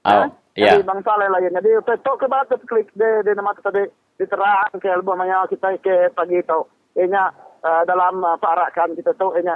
Oh, 0.03 0.27
ya. 0.59 0.75
Jadi 0.75 0.83
bangsa 0.83 1.15
lain-lain. 1.15 1.55
Jadi 1.55 1.71
kita 1.79 1.95
tok 2.03 2.17
ke 2.19 2.27
bawah 2.27 2.59
klik 2.67 2.91
de 2.99 3.23
de 3.23 3.33
nama 3.39 3.55
tadi 3.55 3.87
diterang 4.19 4.75
ke 4.83 4.89
album 4.91 5.19
maya 5.19 5.47
kita 5.47 5.79
ke 5.79 6.11
pagi 6.11 6.43
itu. 6.43 6.61
Inya 6.99 7.31
uh, 7.63 7.83
dalam 7.87 8.19
uh, 8.21 8.35
parakan 8.37 8.99
kita 8.99 9.15
tahu 9.15 9.39
inya 9.39 9.55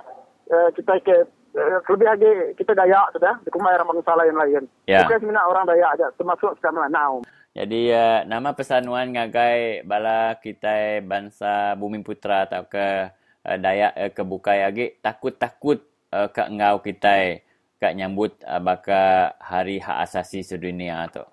uh, 0.54 0.70
kita 0.70 1.02
ke 1.02 1.26
uh, 1.58 1.78
lebih 1.90 2.06
lagi 2.06 2.32
kita 2.54 2.78
Dayak 2.78 3.10
sudah 3.18 3.34
di 3.42 3.50
kumai 3.50 3.74
bangsa 3.74 4.14
lain-lain. 4.14 4.70
Ya. 4.86 5.02
Bukan 5.02 5.18
sebenarnya 5.18 5.50
orang 5.50 5.66
Dayak 5.66 5.90
aja 5.98 6.06
termasuk 6.14 6.54
sekarang 6.62 6.86
Naum. 6.94 7.26
Jadi 7.56 7.88
uh, 7.88 8.20
nama 8.28 8.52
pesanuan 8.52 9.16
ngagai 9.16 9.80
bala 9.88 10.36
kita 10.44 11.00
bangsa 11.00 11.72
Bumi 11.80 12.04
Putra 12.04 12.44
atau 12.44 12.68
ke 12.68 13.08
uh, 13.48 13.56
Dayak 13.56 13.96
uh, 13.96 14.10
ke 14.12 14.22
Bukai 14.28 14.60
lagi 14.60 14.92
takut-takut 15.00 15.80
uh, 16.12 16.28
ke 16.28 16.44
ngau 16.52 16.84
kita 16.84 17.40
kat 17.80 17.96
nyambut 17.96 18.36
uh, 18.44 18.60
baka 18.60 19.32
hari 19.40 19.80
hak 19.80 20.04
asasi 20.04 20.44
sedunia 20.44 21.08
tu? 21.08 21.24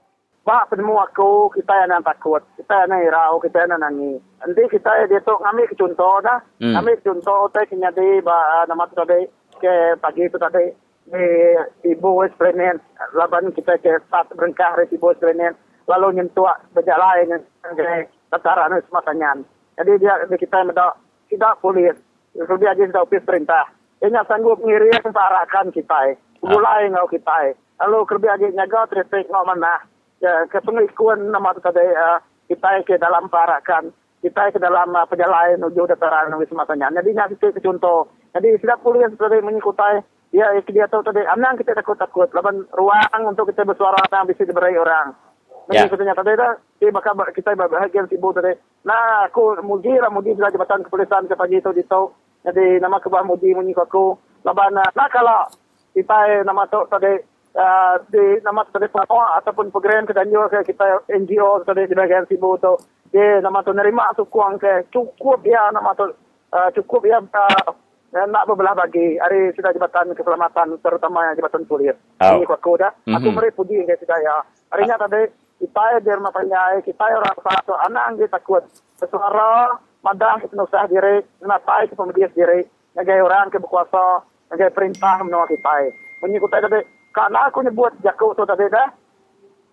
Pak, 0.48 0.72
penemu 0.72 0.96
aku, 0.96 1.52
kita 1.60 1.92
yang 1.92 2.04
takut. 2.04 2.40
Kita 2.56 2.88
yang 2.88 3.04
irau, 3.04 3.44
kita 3.44 3.68
yang 3.68 3.80
nangis. 3.84 4.24
Nanti 4.40 4.64
kita 4.72 5.08
dia 5.12 5.20
tu 5.24 5.36
ke 5.40 5.76
contoh 5.76 6.24
dah. 6.24 6.40
Hmm. 6.60 6.72
Ngambil 6.76 7.04
contoh, 7.04 7.52
kita 7.52 7.68
kena 7.68 7.92
di 7.96 8.24
nama 8.24 8.84
tu 8.92 8.96
tadi, 8.96 9.24
ke 9.60 9.96
pagi 10.04 10.28
tu 10.28 10.36
tadi, 10.36 10.68
di 11.08 11.28
Ibu 11.96 12.28
Esplenen, 12.28 12.76
laban 13.16 13.56
kita 13.56 13.80
ke 13.80 14.04
saat 14.12 14.28
berengkah 14.36 14.84
di 14.84 15.00
Ibu 15.00 15.16
Esplenen, 15.16 15.56
lalu 15.90 16.20
nyentuh 16.20 16.48
bejak 16.74 17.00
lain, 17.00 17.42
ke 17.62 18.08
tataran 18.32 18.78
sematanya. 18.88 19.42
Jadi 19.80 19.92
dia, 20.00 20.20
kita 20.30 20.64
yang 20.64 20.72
tidak 21.30 21.58
polis, 21.60 21.98
sudah 22.34 22.72
aja 22.74 22.84
sudah 22.86 23.04
opis 23.06 23.26
perintah. 23.26 23.66
Dia 24.04 24.22
sanggup 24.28 24.60
ngirim 24.60 25.00
parakan 25.16 25.72
kita 25.72 26.20
mulai 26.44 26.92
ngau 26.92 27.08
kita 27.08 27.56
lalu 27.80 28.04
kerbi 28.04 28.28
agi 28.28 28.48
nyaga 28.52 28.88
traffic 28.92 29.32
ngau 29.32 29.48
mana. 29.48 29.80
Ya 30.20 30.48
ke 30.48 30.60
pengikuan 30.64 31.32
nama 31.32 31.52
tu 31.52 31.60
tadi 31.60 31.84
uh, 31.84 32.20
kita 32.48 32.84
ke 32.88 32.96
dalam 32.96 33.28
parakan 33.28 33.92
kita 34.24 34.56
ke 34.56 34.60
dalam 34.60 34.96
uh, 34.96 35.04
penjalan 35.04 35.60
menuju 35.60 35.84
dataran 35.92 36.32
wisma 36.40 36.64
tanya 36.64 36.88
jadi 36.96 37.12
nya 37.12 37.28
kita 37.28 37.52
ke 37.52 37.60
contoh. 37.60 38.08
Jadi 38.32 38.56
sudah 38.64 38.80
puluh 38.80 39.04
yang 39.04 39.12
tadi 39.20 39.44
mengikuti 39.44 40.00
ya 40.32 40.48
dia 40.64 40.88
tahu 40.88 41.04
tadi. 41.04 41.28
Amnang 41.28 41.60
kita 41.60 41.76
takut 41.76 42.00
takut 42.00 42.32
laban 42.32 42.64
ruang 42.72 43.22
untuk 43.28 43.52
kita 43.52 43.68
bersuara 43.68 44.00
yang 44.12 44.28
bisa 44.28 44.48
diberi 44.48 44.80
orang 44.80 45.12
jadi 45.72 45.88
yeah. 45.88 45.92
katanya 45.92 46.16
tadi 46.20 46.32
dah 46.36 46.52
kita 46.80 46.92
bakal 46.92 47.14
kita 47.32 47.56
bahagia 47.56 48.04
sibuk 48.12 48.36
tadi 48.36 48.52
nah 48.84 49.28
aku 49.32 49.56
muji 49.64 49.96
lah 49.96 50.12
muji 50.12 50.36
bila 50.36 50.52
jabatan 50.52 50.84
kepolisian 50.84 51.28
ke 51.28 51.36
pagi 51.40 51.64
itu 51.64 51.72
di 51.72 51.84
jadi 52.44 52.84
nama 52.84 53.00
kebah 53.00 53.24
muji 53.24 53.56
mengikut 53.56 53.88
aku. 53.88 54.20
Laban 54.44 54.76
nah 54.76 55.08
kalau 55.08 55.48
kita 55.96 56.44
nama 56.44 56.68
tu 56.68 56.84
tadi 56.92 57.16
uh, 57.56 57.96
di 58.12 58.44
nama 58.44 58.68
tu 58.68 58.76
tadi 58.76 58.92
pengawal 58.92 59.40
ataupun 59.40 59.72
program 59.72 60.04
ke 60.04 60.12
danjo 60.12 60.52
ke 60.52 60.68
kita 60.68 61.08
NGO 61.08 61.64
tadi 61.64 61.88
di 61.88 61.96
bagian 61.96 62.28
sibu 62.28 62.60
tu. 62.60 62.76
Dia 63.16 63.40
nama 63.40 63.64
tu 63.64 63.72
nerima 63.72 64.12
sukuang 64.20 64.60
ke? 64.60 64.92
Cukup 64.92 65.40
ya 65.48 65.72
nama 65.72 65.96
tu 65.96 66.12
uh, 66.52 66.70
cukup 66.76 67.08
ya 67.08 67.24
uh, 67.24 67.72
nak 68.12 68.44
berbelah 68.52 68.76
bagi. 68.76 69.16
Hari 69.16 69.56
sudah 69.56 69.72
jabatan 69.72 70.12
keselamatan 70.12 70.76
terutama 70.84 71.32
jabatan 71.40 71.64
polis 71.64 71.96
oh. 72.20 72.36
ini 72.36 72.44
aku 72.44 72.76
dah. 72.76 72.92
Aku 73.08 73.32
meri 73.32 73.56
puji 73.56 73.88
ke 73.88 73.96
kita 74.04 74.20
ya. 74.20 74.44
Hari 74.68 74.84
ini 74.84 75.00
tadi 75.00 75.22
kita 75.64 76.04
di 76.04 76.12
rumah 76.12 76.36
penyai 76.36 76.84
kita 76.84 77.06
orang 77.08 77.40
satu 77.40 77.74
anak 77.88 78.20
kita 78.20 78.36
takut 78.36 78.64
bersuara 79.00 79.80
madang 80.04 80.44
kita 80.44 80.60
usah 80.60 80.92
diri 80.92 81.24
nak 81.48 81.64
tai 81.64 81.88
ke 81.88 81.96
pemedias 81.96 82.36
diri 82.36 82.68
ngagai 83.00 83.24
orang 83.24 83.48
ke 83.48 83.64
berkuasa 83.64 84.28
Nagai 84.54 84.70
perintah 84.70 85.18
menolak 85.26 85.50
kita. 85.50 85.90
Mengikuti 86.22 86.62
tadi. 86.62 86.80
Karena 87.10 87.50
aku 87.50 87.66
nyebut 87.66 87.90
jakau 88.06 88.38
tu 88.38 88.46
tadi 88.46 88.70
dah. 88.70 88.86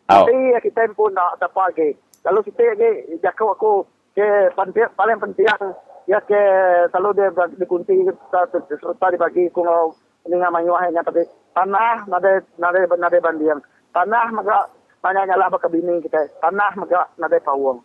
Nanti 0.08 0.56
oh. 0.56 0.60
kita 0.64 0.88
pun 0.96 1.12
nak 1.12 1.36
dapat 1.36 1.76
lagi. 1.76 1.88
Kalau 2.24 2.40
kita 2.40 2.64
lagi 2.64 3.20
jakau 3.20 3.52
aku 3.52 3.72
ke 4.16 4.48
penting, 4.56 4.88
paling 4.96 5.20
penting 5.20 5.46
ya 6.08 6.18
ke 6.24 6.42
selalu 6.90 7.10
dia 7.12 7.46
dikunci 7.60 8.08
serta 8.32 9.06
dibagi 9.14 9.46
kalau 9.54 9.94
ini 10.26 10.34
nggak 10.34 10.50
manyuahnya 10.50 11.06
tapi 11.06 11.22
tanah 11.54 12.02
nade 12.10 12.42
nade 12.58 12.82
nade 12.98 13.18
bandian 13.22 13.62
tanah 13.94 14.26
maka 14.34 14.66
banyak 15.00 15.24
nyala 15.28 15.48
baka 15.48 15.68
bini 15.72 16.04
kita? 16.04 16.28
Tanah 16.44 16.76
maka 16.76 17.08
nade 17.16 17.40
pawang. 17.40 17.80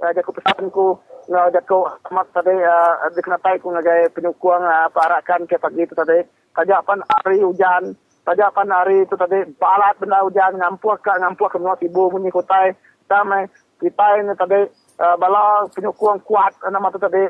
Jadi 0.00 0.24
aku 0.24 0.32
pesanku 0.32 0.96
nga 1.28 1.52
dako 1.52 1.84
amat 2.08 2.26
tadi 2.32 2.56
uh, 2.56 3.04
diknatai 3.12 3.60
ko 3.60 3.76
nga 3.76 3.84
gay 3.84 4.08
pinukuang 4.16 4.64
uh, 4.64 4.88
parakan 4.88 5.44
ke 5.44 5.60
pagi 5.60 5.84
itu 5.84 5.92
tadi. 5.92 6.24
Kajapan 6.56 7.04
hari 7.04 7.44
hujan, 7.44 7.94
kajapan 8.24 8.68
hari 8.72 9.04
itu 9.04 9.14
tadi 9.14 9.44
balat 9.60 10.00
benda 10.00 10.24
hujan, 10.24 10.56
ngampuak 10.56 11.04
ka 11.04 11.20
ngampuak 11.20 11.52
kemana 11.52 11.76
tibu 11.76 12.08
menyikutai, 12.10 12.72
sama 13.06 13.44
kita 13.76 14.06
ini 14.24 14.32
tadi 14.40 14.60
uh, 15.04 15.16
bala 15.20 15.68
penyukuang 15.68 16.24
kuat 16.24 16.56
nama 16.64 16.88
tu 16.88 16.98
tadi 16.98 17.28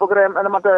program 0.00 0.34
nama 0.34 0.58
tu 0.64 0.72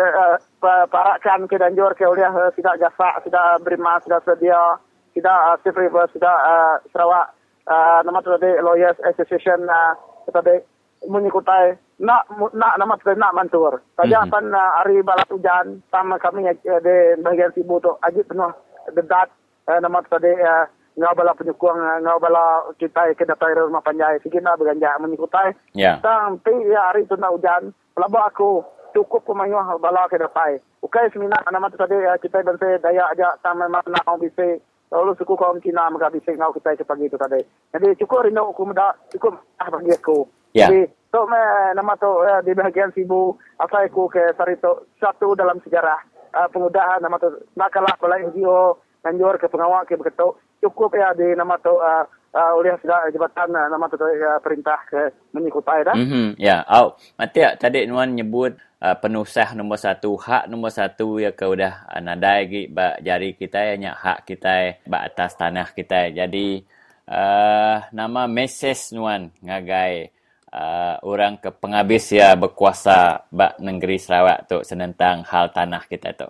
parakan 0.90 1.46
ke 1.46 1.56
danjur 1.56 1.94
ke 1.94 2.02
oleh 2.02 2.50
tidak 2.58 2.82
jasa, 2.82 3.22
tidak 3.22 3.62
berima, 3.62 4.02
tidak 4.02 4.26
sedia, 4.26 4.76
tidak 5.14 5.38
uh, 5.38 5.56
safe 5.62 5.86
tidak 6.18 6.36
uh, 6.42 6.76
Sarawak 6.90 7.39
nama 8.04 8.18
tu 8.22 8.34
tadi 8.34 8.50
lawyers 8.58 8.98
association 9.06 9.66
uh, 9.70 9.94
tadi 10.30 10.58
mengikutai 11.06 11.78
nak 12.02 12.26
nak 12.52 12.74
nama 12.76 12.98
tu 12.98 13.14
nak 13.14 13.34
mantur. 13.36 13.78
Saja 13.94 14.26
mm-hmm. 14.26 14.32
pan 14.32 14.50
uh, 14.50 14.70
hari 14.82 15.00
balat 15.06 15.28
hujan 15.30 15.80
sama 15.88 16.18
kami 16.18 16.50
di 16.62 16.96
bahagian 17.22 17.54
sibu 17.54 17.78
tu 17.78 17.94
aji 18.02 18.26
penuh 18.26 18.50
dedat 18.92 19.30
nama 19.68 20.02
tu 20.02 20.10
tadi 20.18 20.34
ngau 20.98 21.14
bala 21.14 21.32
penyukung 21.38 21.78
ngau 21.78 22.18
bala 22.18 22.74
kita 22.76 23.14
ke 23.14 23.22
datai 23.22 23.54
rumah 23.54 23.80
panjai 23.80 24.18
sikit 24.20 24.42
berganja 24.42 24.98
mengikutai. 24.98 25.54
Ya. 25.72 25.96
Yeah. 25.96 25.96
Sampai 26.02 26.66
hari 26.74 27.06
tu 27.06 27.14
nak 27.14 27.32
hujan 27.38 27.70
pelabak 27.94 28.34
aku 28.34 28.66
cukup 28.90 29.22
pemayuh 29.22 29.78
bala 29.78 30.10
ke 30.10 30.18
datai. 30.18 30.58
Ukai 30.82 31.12
semina 31.12 31.38
nama 31.46 31.70
tu 31.70 31.78
tadi 31.78 31.94
kita 31.94 32.42
dan 32.42 32.56
saya 32.58 32.80
daya 32.82 33.04
aja 33.12 33.36
sama 33.44 33.68
mana 33.70 34.00
mau 34.02 34.18
bisa 34.18 34.58
Lalu 34.90 35.14
suku 35.16 35.38
kaum 35.38 35.62
Cina 35.62 35.86
mereka 35.86 36.10
bisa 36.10 36.34
ngau 36.34 36.50
kita 36.50 36.74
ke 36.74 36.84
pagi 36.84 37.06
itu 37.06 37.14
tadi. 37.14 37.38
Jadi 37.70 37.94
cukup 38.02 38.26
rindu 38.26 38.42
aku 38.50 38.66
muda 38.66 38.94
cukup 39.14 39.38
ah 39.62 39.70
bagi 39.70 39.94
aku. 39.94 40.26
Ya. 40.50 40.66
Jadi 40.66 40.90
So, 41.10 41.26
me, 41.26 41.42
nama 41.74 41.98
tu 41.98 42.06
uh, 42.06 42.38
di 42.46 42.54
bahagian 42.54 42.94
Sibu, 42.94 43.34
asal 43.58 43.90
aku 43.90 44.06
ke 44.06 44.30
Sarito, 44.38 44.86
satu 45.02 45.34
dalam 45.34 45.58
sejarah 45.66 45.98
uh, 46.38 46.46
pengudahan 46.54 47.02
nama 47.02 47.18
tu 47.18 47.34
nakalah 47.58 47.98
bala 47.98 48.22
NGO, 48.30 48.78
nanjur 49.02 49.34
ke 49.42 49.50
pengawal 49.50 49.82
ke 49.90 49.98
begitu. 49.98 50.38
Cukup 50.62 50.94
ya 50.94 51.10
di 51.18 51.34
nama 51.34 51.58
tu 51.58 51.74
uh, 51.74 52.06
uh, 52.30 52.52
oleh 52.54 52.78
segala 52.78 53.10
jabatan 53.10 53.50
uh, 53.50 53.66
nama 53.66 53.90
tu 53.90 53.98
uh, 53.98 54.38
perintah 54.38 54.78
ke 54.86 55.10
mengikutai 55.34 55.82
dah. 55.82 55.98
Mhm. 55.98 56.38
Ya, 56.38 56.62
au. 56.70 56.94
Mati 57.18 57.42
tak 57.42 57.58
tadi 57.58 57.90
nuan 57.90 58.14
nyebut 58.14 58.54
uh, 58.80 58.96
penusah 58.96 59.52
nombor 59.54 59.76
satu, 59.76 60.16
hak 60.16 60.48
nombor 60.48 60.72
satu 60.72 61.20
ya 61.20 61.30
ke 61.36 61.44
udah 61.44 61.86
uh, 61.92 62.00
nadai 62.00 62.48
gi 62.48 62.62
ba 62.66 62.96
jari 62.98 63.36
kita 63.36 63.76
ya 63.76 63.92
hak 63.94 64.26
kita 64.26 64.80
ba 64.88 65.04
atas 65.06 65.36
tanah 65.36 65.70
kita. 65.76 66.10
Jadi 66.10 66.64
uh, 67.06 67.84
nama 67.92 68.24
meses 68.26 68.90
nuan 68.90 69.30
ngagai 69.44 70.10
uh, 70.50 70.96
orang 71.06 71.38
ke 71.38 71.52
penghabis 71.52 72.16
ya 72.16 72.34
berkuasa 72.34 73.30
ba 73.30 73.54
negeri 73.60 74.00
Sarawak 74.00 74.48
tu 74.50 74.58
senentang 74.66 75.22
hal 75.28 75.52
tanah 75.52 75.84
kita 75.86 76.16
tu. 76.16 76.28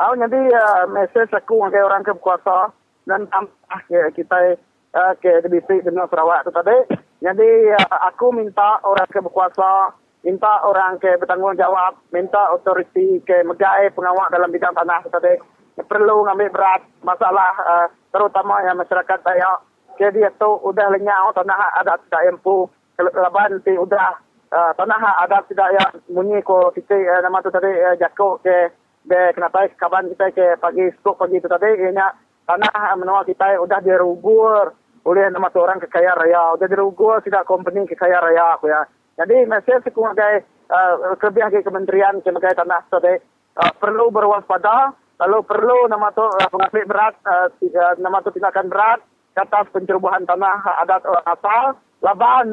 Au 0.00 0.16
jadi 0.16 0.40
uh, 0.50 0.84
mesej 0.90 1.28
aku 1.30 1.62
ngagai 1.62 1.84
orang 1.84 2.02
ke 2.02 2.10
berkuasa 2.16 2.72
dan 3.06 3.26
tambah 3.28 3.80
ke 3.90 4.00
kita 4.18 4.56
uh, 4.94 5.14
ke 5.20 5.42
dengan 5.82 6.06
Sarawak 6.08 6.48
tu 6.48 6.50
tadi. 6.54 6.78
Jadi 7.22 7.50
uh, 7.70 7.98
aku 8.10 8.34
minta 8.34 8.82
orang 8.82 9.06
ke 9.06 9.22
berkuasa, 9.22 9.94
minta 10.22 10.62
orang 10.62 11.02
ke 11.02 11.18
bertanggungjawab, 11.18 11.98
minta 12.14 12.54
otoriti 12.54 13.18
ke 13.26 13.42
megai 13.42 13.90
pengawal 13.90 14.30
dalam 14.30 14.50
bidang 14.54 14.74
tanah. 14.74 15.02
Tadi. 15.10 15.34
Perlu 15.72 16.28
ngambil 16.28 16.52
berat 16.52 16.82
masalah 17.00 17.52
uh, 17.64 17.86
terutama 18.14 18.62
yang 18.62 18.78
masyarakat 18.78 19.18
saya. 19.24 19.58
Ke 19.98 20.08
dia 20.14 20.32
tu 20.40 20.48
udah 20.48 20.88
lenyau 20.88 21.32
tanah 21.36 21.80
adat 21.80 22.00
tidak 22.08 22.32
empu 22.32 22.64
laban 22.96 23.60
ti 23.60 23.76
udah 23.76 24.16
uh, 24.52 24.72
tanah 24.76 25.20
adat 25.24 25.48
tidak 25.52 25.68
ya 25.76 25.84
munyi 26.08 26.40
ko 26.40 26.72
kita 26.72 26.96
uh, 26.96 27.20
nama 27.20 27.44
tu 27.44 27.52
tadi 27.52 27.68
uh, 27.68 27.96
jako 28.00 28.40
ke 28.40 28.72
be 29.04 29.20
kenapa 29.36 29.68
kaban 29.76 30.08
kita 30.12 30.32
ke 30.32 30.46
pagi 30.60 30.92
skop 31.00 31.20
pagi 31.20 31.40
tu 31.40 31.48
tadi. 31.48 31.72
Ianya 31.76 32.08
tanah 32.48 32.96
menua 32.96 33.24
kita 33.24 33.56
udah 33.60 33.80
dirubur 33.80 34.76
oleh 35.08 35.26
nama 35.32 35.48
tu 35.52 35.60
orang 35.60 35.80
kekaya 35.80 36.12
raya. 36.16 36.56
Udah 36.56 36.68
dirubur 36.68 37.20
tidak 37.24 37.48
company 37.48 37.84
kekaya 37.88 38.20
raya 38.20 38.60
aku 38.60 38.68
ya 38.68 38.84
jadi 39.18 39.36
aku 39.44 40.00
ngagai 40.00 40.34
uh, 40.72 41.16
kelebihan 41.20 41.52
ke 41.52 41.64
kementerian 41.64 42.20
ke 42.24 42.32
megai 42.32 42.56
tanah 42.56 42.80
tadi 42.88 43.20
uh, 43.60 43.72
perlu 43.76 44.08
berwaspada 44.08 44.96
lalu 45.20 45.38
perlu 45.44 45.86
nama 45.86 46.08
tu 46.16 46.24
uh, 46.24 46.48
pengambil 46.48 46.84
berat 46.88 47.14
uh, 47.28 47.48
uh, 47.52 47.94
nama 48.00 48.24
tu 48.24 48.32
tindakan 48.32 48.72
berat 48.72 49.00
atas 49.32 49.68
pencerobohan 49.72 50.28
tanah 50.28 50.60
adat 50.84 51.04
orang 51.08 51.26
asal 51.28 51.64
laban 52.04 52.46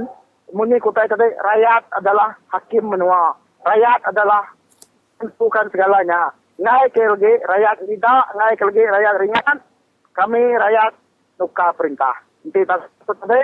muni 0.53 0.79
kutai 0.81 1.09
tadi 1.09 1.27
rakyat 1.37 1.83
adalah 1.93 2.33
hakim 2.53 2.89
menua. 2.89 3.35
Rakyat 3.65 3.99
adalah 4.09 4.43
tentukan 5.19 5.67
segalanya. 5.69 6.31
Ngai 6.59 6.91
ke 6.91 7.03
lagi 7.03 7.33
rakyat 7.43 7.75
tidak 7.87 8.23
ngai 8.35 8.53
ke 8.55 8.63
lagi 8.67 8.83
rakyat 8.83 9.15
ringan 9.19 9.57
kami 10.15 10.41
rakyat 10.55 10.91
nuka 11.39 11.67
perintah. 11.75 12.15
Tak 12.55 13.15
tadi 13.25 13.41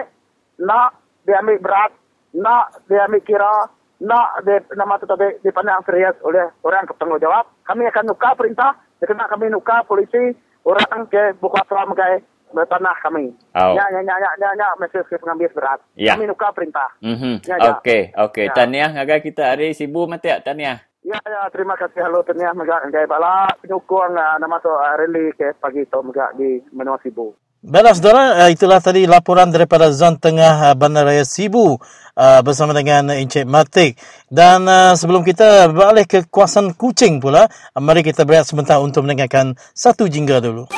nak 0.63 0.95
diambil 1.27 1.59
berat 1.59 1.91
nak 2.35 2.83
diambil 2.91 3.23
kira 3.23 3.71
nak 4.03 4.43
di, 4.43 4.55
nama 4.75 4.99
tu 4.99 5.07
tadi 5.07 5.39
dipandang 5.39 5.79
serius 5.87 6.19
oleh 6.27 6.51
orang 6.67 6.83
bertanggung 6.83 7.23
jawab 7.23 7.47
kami 7.63 7.87
akan 7.87 8.11
nuka 8.11 8.35
perintah 8.35 8.75
kena 8.99 9.25
kami 9.31 9.47
nuka 9.47 9.87
polisi 9.87 10.35
orang 10.67 11.07
ke 11.07 11.37
buku 11.39 11.55
asal 11.61 11.87
megai 11.87 12.25
tanah 12.63 12.95
kami. 13.03 13.35
Oh. 13.51 13.75
Ya, 13.75 13.83
ya, 13.91 13.99
ya, 13.99 14.15
ya, 14.15 14.31
ya, 14.39 14.49
ya, 14.55 14.69
mesej 14.79 15.03
ke 15.11 15.19
pengambil 15.19 15.51
berat. 15.51 15.79
Ya. 15.99 16.15
Kami 16.15 16.31
nuka 16.31 16.55
perintah. 16.55 16.87
Mhm. 17.03 17.43
Ya, 17.43 17.59
ya. 17.59 17.75
Okey, 17.75 18.15
okey. 18.15 18.47
Ya. 18.47 18.53
Tahniah 18.55 18.89
ngagai 18.95 19.19
kita 19.27 19.43
hari 19.51 19.75
sibu 19.75 20.07
mati 20.07 20.31
tak 20.31 20.47
tahniah. 20.47 20.79
Ya, 21.03 21.19
ya, 21.21 21.45
terima 21.51 21.75
kasih. 21.75 22.01
Halo, 22.01 22.23
ternyata 22.25 22.57
megak 22.57 22.89
gaya 22.89 23.05
bala 23.05 23.45
penyukung 23.61 24.17
uh, 24.17 24.41
nama 24.41 24.57
tu 24.57 24.73
uh, 24.73 24.95
rally 24.97 25.29
ke 25.37 25.53
pagi 25.61 25.85
tu 25.85 26.01
megak 26.01 26.33
di 26.33 26.63
Menua 26.73 26.97
Sibu. 27.03 27.29
Baiklah 27.65 27.97
saudara, 27.97 28.23
eh, 28.45 28.53
itulah 28.53 28.77
tadi 28.77 29.09
laporan 29.09 29.49
daripada 29.49 29.89
Zon 29.89 30.21
Tengah 30.21 30.69
eh, 30.69 30.75
Bandaraya 30.77 31.25
Sibu 31.25 31.81
uh, 32.13 32.39
bersama 32.45 32.77
dengan 32.77 33.09
Encik 33.09 33.49
Matik. 33.49 33.97
Dan 34.29 34.69
sebelum 34.93 35.25
kita 35.25 35.73
beralih 35.73 36.05
ke 36.05 36.29
kawasan 36.29 36.77
Kuching 36.77 37.17
pula, 37.17 37.49
mari 37.73 38.05
kita 38.05 38.21
berehat 38.21 38.45
sebentar 38.45 38.77
untuk 38.77 39.09
mendengarkan 39.09 39.57
satu 39.73 40.05
jingga 40.05 40.45
dulu. 40.45 40.69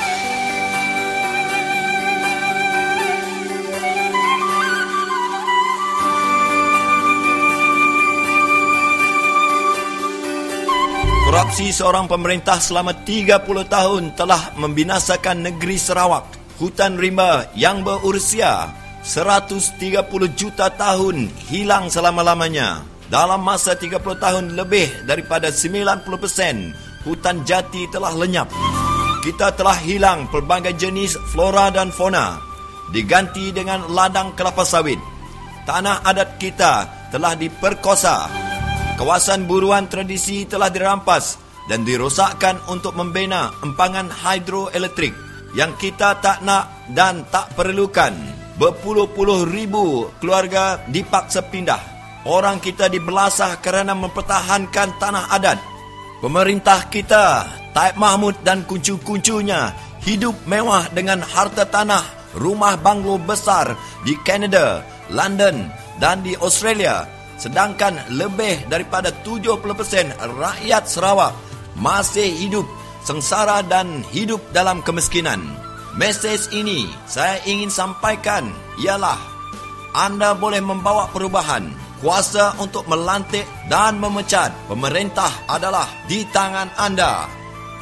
Korupsi 11.27 11.75
seorang 11.75 12.07
pemerintah 12.07 12.63
selama 12.63 12.95
30 13.03 13.43
tahun 13.67 14.15
telah 14.15 14.55
membinasakan 14.55 15.51
negeri 15.51 15.75
Sarawak. 15.75 16.46
Hutan 16.57 16.97
rimba 16.97 17.45
yang 17.53 17.85
berusia 17.85 18.73
130 19.05 19.77
juta 20.33 20.73
tahun 20.73 21.29
hilang 21.45 21.85
selama-lamanya. 21.93 22.81
Dalam 23.13 23.45
masa 23.45 23.77
30 23.77 24.01
tahun 24.17 24.57
lebih 24.57 25.05
daripada 25.05 25.53
90% 25.53 26.01
hutan 27.05 27.37
jati 27.45 27.85
telah 27.93 28.11
lenyap. 28.17 28.49
Kita 29.21 29.53
telah 29.53 29.77
hilang 29.85 30.25
pelbagai 30.33 30.73
jenis 30.75 31.13
flora 31.29 31.69
dan 31.69 31.93
fauna 31.93 32.41
diganti 32.89 33.53
dengan 33.53 33.85
ladang 33.93 34.33
kelapa 34.33 34.65
sawit. 34.65 34.99
Tanah 35.69 36.01
adat 36.01 36.41
kita 36.41 36.89
telah 37.13 37.37
diperkosa 37.37 38.47
Kawasan 38.97 39.45
buruan 39.45 39.85
tradisi 39.85 40.49
telah 40.49 40.73
dirampas 40.73 41.37
dan 41.69 41.85
dirosakkan 41.85 42.57
untuk 42.65 42.97
membina 42.97 43.53
empangan 43.61 44.09
hidroelektrik 44.09 45.26
yang 45.55 45.75
kita 45.79 46.19
tak 46.19 46.43
nak 46.43 46.87
dan 46.91 47.23
tak 47.29 47.53
perlukan. 47.55 48.11
Berpuluh-puluh 48.57 49.45
ribu 49.47 50.09
keluarga 50.17 50.81
dipaksa 50.89 51.45
pindah. 51.45 51.79
Orang 52.25 52.59
kita 52.59 52.89
dibelasah 52.89 53.61
kerana 53.61 53.93
mempertahankan 53.93 54.97
tanah 54.97 55.31
adat. 55.31 55.59
Pemerintah 56.19 56.89
kita, 56.89 57.45
Taib 57.71 57.95
Mahmud 58.01 58.41
dan 58.41 58.65
kuncu-kuncunya 58.65 59.71
hidup 60.01 60.33
mewah 60.49 60.89
dengan 60.89 61.21
harta 61.21 61.69
tanah, 61.69 62.01
rumah 62.33 62.73
banglo 62.81 63.21
besar 63.21 63.77
di 64.01 64.17
Canada, 64.25 64.81
London 65.13 65.69
dan 66.01 66.25
di 66.25 66.33
Australia 66.41 67.17
sedangkan 67.37 68.17
lebih 68.17 68.65
daripada 68.65 69.13
70% 69.21 69.61
rakyat 70.17 70.83
Sarawak 70.89 71.33
masih 71.77 72.25
hidup 72.33 72.65
sengsara 73.07 73.63
dan 73.63 74.03
hidup 74.11 74.43
dalam 74.51 74.83
kemiskinan. 74.83 75.39
Mesej 75.95 76.51
ini 76.51 76.91
saya 77.07 77.39
ingin 77.47 77.71
sampaikan 77.71 78.51
ialah 78.83 79.37
anda 79.95 80.35
boleh 80.35 80.59
membawa 80.59 81.07
perubahan. 81.09 81.71
Kuasa 81.97 82.53
untuk 82.61 82.85
melantik 82.85 83.49
dan 83.65 83.97
memecat 83.97 84.53
pemerintah 84.69 85.31
adalah 85.49 85.89
di 86.05 86.21
tangan 86.29 86.69
anda. 86.77 87.25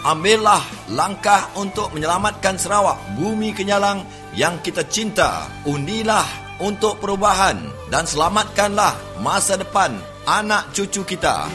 Ambillah 0.07 0.63
langkah 0.95 1.51
untuk 1.59 1.91
menyelamatkan 1.91 2.55
Sarawak, 2.55 3.19
bumi 3.19 3.51
kenyalang 3.51 4.07
yang 4.31 4.61
kita 4.63 4.87
cinta. 4.87 5.49
Undilah 5.67 6.23
untuk 6.63 7.03
perubahan 7.03 7.59
dan 7.91 8.07
selamatkanlah 8.07 8.95
masa 9.19 9.59
depan 9.59 9.99
anak 10.23 10.71
cucu 10.71 11.03
kita. 11.03 11.51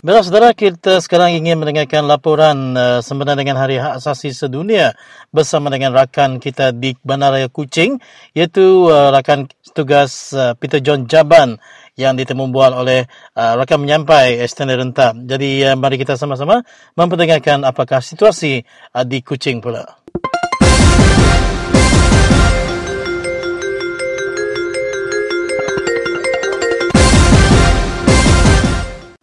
Baiklah 0.00 0.24
saudara, 0.24 0.48
kita 0.56 0.96
sekarang 1.04 1.36
ingin 1.36 1.60
mendengarkan 1.60 2.08
laporan 2.08 2.72
uh, 2.72 3.04
sempena 3.04 3.36
dengan 3.36 3.60
Hari 3.60 3.76
Hak 3.76 4.00
Asasi 4.00 4.32
Sedunia 4.32 4.96
bersama 5.28 5.68
dengan 5.68 5.92
rakan 5.92 6.40
kita 6.40 6.72
di 6.72 6.96
Bandaraya 7.04 7.52
Kuching 7.52 8.00
iaitu 8.32 8.88
uh, 8.88 9.12
rakan 9.12 9.44
tugas 9.76 10.32
uh, 10.32 10.56
Peter 10.56 10.80
John 10.80 11.04
Jaban 11.04 11.60
yang 12.00 12.16
ditemubual 12.16 12.80
oleh 12.80 13.04
uh, 13.36 13.60
rakan 13.60 13.84
menyampai 13.84 14.40
Estender 14.40 14.80
Rentap. 14.80 15.20
Jadi 15.20 15.68
uh, 15.68 15.76
mari 15.76 16.00
kita 16.00 16.16
sama-sama 16.16 16.64
memperdengarkan 16.96 17.68
apakah 17.68 18.00
situasi 18.00 18.64
uh, 18.96 19.04
di 19.04 19.20
Kuching 19.20 19.60
pula. 19.60 19.99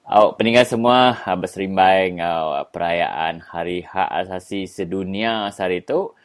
Awak 0.08 0.40
peninggal 0.40 0.64
semua 0.64 1.20
ah, 1.20 1.36
berserimbai 1.36 2.16
ngau 2.16 2.64
perayaan 2.72 3.44
Hari 3.44 3.84
Hak 3.84 4.08
Asasi 4.24 4.64
Sedunia 4.64 5.52
hari 5.52 5.84
itu. 5.84 6.16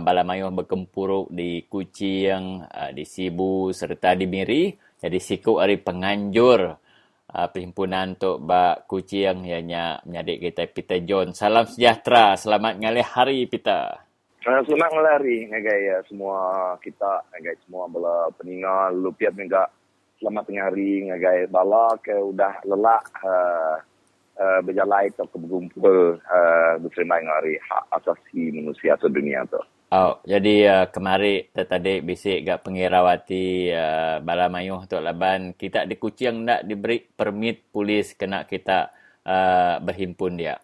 Bala 0.00 0.24
mayuh 0.24 0.48
berkempuruk 0.48 1.28
di 1.28 1.68
Kuching, 1.68 2.64
uh, 2.64 2.88
di 2.96 3.04
Sibu 3.04 3.76
serta 3.76 4.16
di 4.16 4.24
Miri. 4.24 4.72
Jadi 5.04 5.20
siku 5.20 5.60
hari 5.60 5.76
penganjur 5.76 6.80
perhimpunan 7.28 8.16
untuk 8.16 8.40
Bak 8.40 8.88
Kuching 8.88 9.44
ianya 9.44 10.00
menyadik 10.08 10.48
kita 10.48 10.64
Peter 10.72 11.04
John. 11.04 11.36
Salam 11.36 11.68
sejahtera. 11.68 12.40
Selamat 12.40 12.80
ngalih 12.80 13.04
hari 13.04 13.44
Peter. 13.52 14.00
Selamat 14.40 14.90
ngalari 14.96 15.44
ngagai 15.44 15.82
uh, 15.92 16.02
semua 16.08 16.40
kita 16.80 17.20
ngagai 17.36 17.68
semua 17.68 17.84
bala 17.84 18.32
peninggal 18.32 18.96
lupiat 18.96 19.36
juga 19.36 19.68
selamat 20.18 20.50
tengah 20.50 20.64
hari 20.66 21.06
ngagai 21.06 21.46
bala 21.46 21.94
ke 22.02 22.10
udah 22.10 22.58
lelak 22.66 23.02
uh, 23.22 23.76
uh, 24.34 24.60
berjalan 24.66 25.06
atau 25.14 25.38
berkumpul 25.38 26.18
uh, 26.18 26.74
bersama 26.82 27.22
dengan 27.22 27.38
hari 27.38 27.54
hak 27.62 27.84
asasi 28.02 28.50
manusia 28.50 28.98
sedunia 28.98 29.46
tu. 29.46 29.62
Oh, 29.88 30.20
jadi 30.26 30.56
uh, 30.68 30.86
kemari 30.92 31.48
tadi 31.54 32.04
bisik 32.04 32.44
gak 32.44 32.66
pengirawati 32.66 33.72
uh, 33.72 34.20
bala 34.20 34.52
mayuh 34.52 34.84
tu 34.84 35.00
laban 35.00 35.56
kita 35.56 35.88
di 35.88 35.96
Kuching 35.96 36.44
nak 36.44 36.60
diberi 36.68 37.00
permit 37.00 37.70
polis 37.72 38.12
kena 38.12 38.44
kita 38.44 38.92
uh, 39.24 39.80
berhimpun 39.80 40.36
dia. 40.36 40.60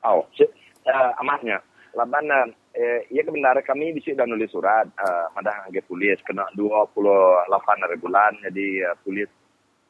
Oh, 0.00 0.24
uh, 0.24 1.10
amatnya. 1.20 1.60
Laban 1.94 2.30
uh, 2.30 2.46
eh, 2.76 3.06
ia 3.10 3.22
kebenaran 3.26 3.66
kami 3.66 3.94
bisik 3.94 4.14
dah 4.14 4.26
nulis 4.26 4.50
surat 4.50 4.86
uh, 4.98 5.26
madah 5.34 5.66
agak 5.66 5.86
polis 5.90 6.18
kena 6.22 6.46
28 6.54 7.50
hari 7.58 7.96
bulan 7.98 8.32
jadi 8.46 8.94
uh, 8.94 8.96
polis 9.02 9.30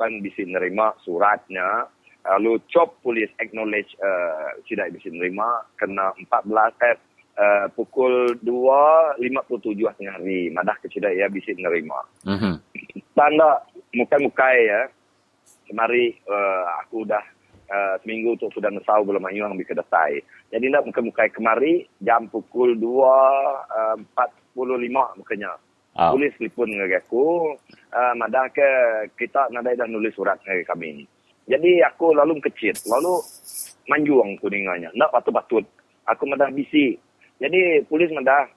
kan 0.00 0.16
bisik 0.24 0.48
nerima 0.48 0.96
suratnya 1.04 1.84
lalu 2.24 2.56
cop 2.72 3.00
polis 3.04 3.28
acknowledge 3.36 3.92
uh, 4.00 4.56
tidak 4.64 4.96
bisa 4.96 5.12
nerima 5.12 5.64
kena 5.76 6.12
14 6.16 6.88
eh 6.88 6.96
uh, 7.40 7.66
pukul 7.72 8.36
2.57 8.44 9.96
tengah 9.96 10.14
hari. 10.20 10.52
Madah 10.52 10.76
kecil 10.84 11.08
ya 11.08 11.26
bisa 11.32 11.52
nerima. 11.56 12.00
Mm-hmm. 12.28 12.54
Tanda 13.16 13.64
muka-muka 13.96 14.48
ya. 14.56 14.80
Kemari 15.70 16.18
uh, 16.26 16.66
aku 16.82 17.06
dah 17.06 17.22
uh, 17.70 17.94
seminggu 18.02 18.34
tu 18.36 18.50
sudah 18.50 18.68
nesau 18.74 19.06
belum 19.06 19.24
ayu 19.30 19.46
yang 19.46 19.54
bisa 19.54 19.78
datai. 19.78 20.20
Jadi 20.50 20.66
nak 20.68 20.84
muka-muka 20.90 21.30
kemari 21.30 21.86
jam 22.02 22.26
pukul 22.26 22.74
2.45 22.76 24.02
uh, 24.58 25.08
mukanya. 25.16 25.54
Oh. 25.94 26.14
Polis 26.14 26.34
telefon 26.38 26.74
dengan 26.74 26.90
aku. 26.98 27.54
Uh, 27.90 28.14
madah 28.18 28.50
ke 28.50 28.68
kita 29.14 29.50
nadai 29.54 29.78
dah 29.78 29.86
nulis 29.86 30.14
surat 30.14 30.38
dengan 30.42 30.66
kami. 30.66 31.06
Jadi 31.46 31.82
aku 31.82 32.14
lalu 32.14 32.42
kecil. 32.44 32.74
Lalu 32.86 33.14
manjuang 33.90 34.38
kuninganya. 34.38 34.90
Nak 34.94 35.10
patut-patut. 35.10 35.66
Aku 36.06 36.26
madah 36.26 36.50
bisik 36.50 36.98
jadi 37.40 37.82
polis 37.88 38.12
mendah 38.12 38.52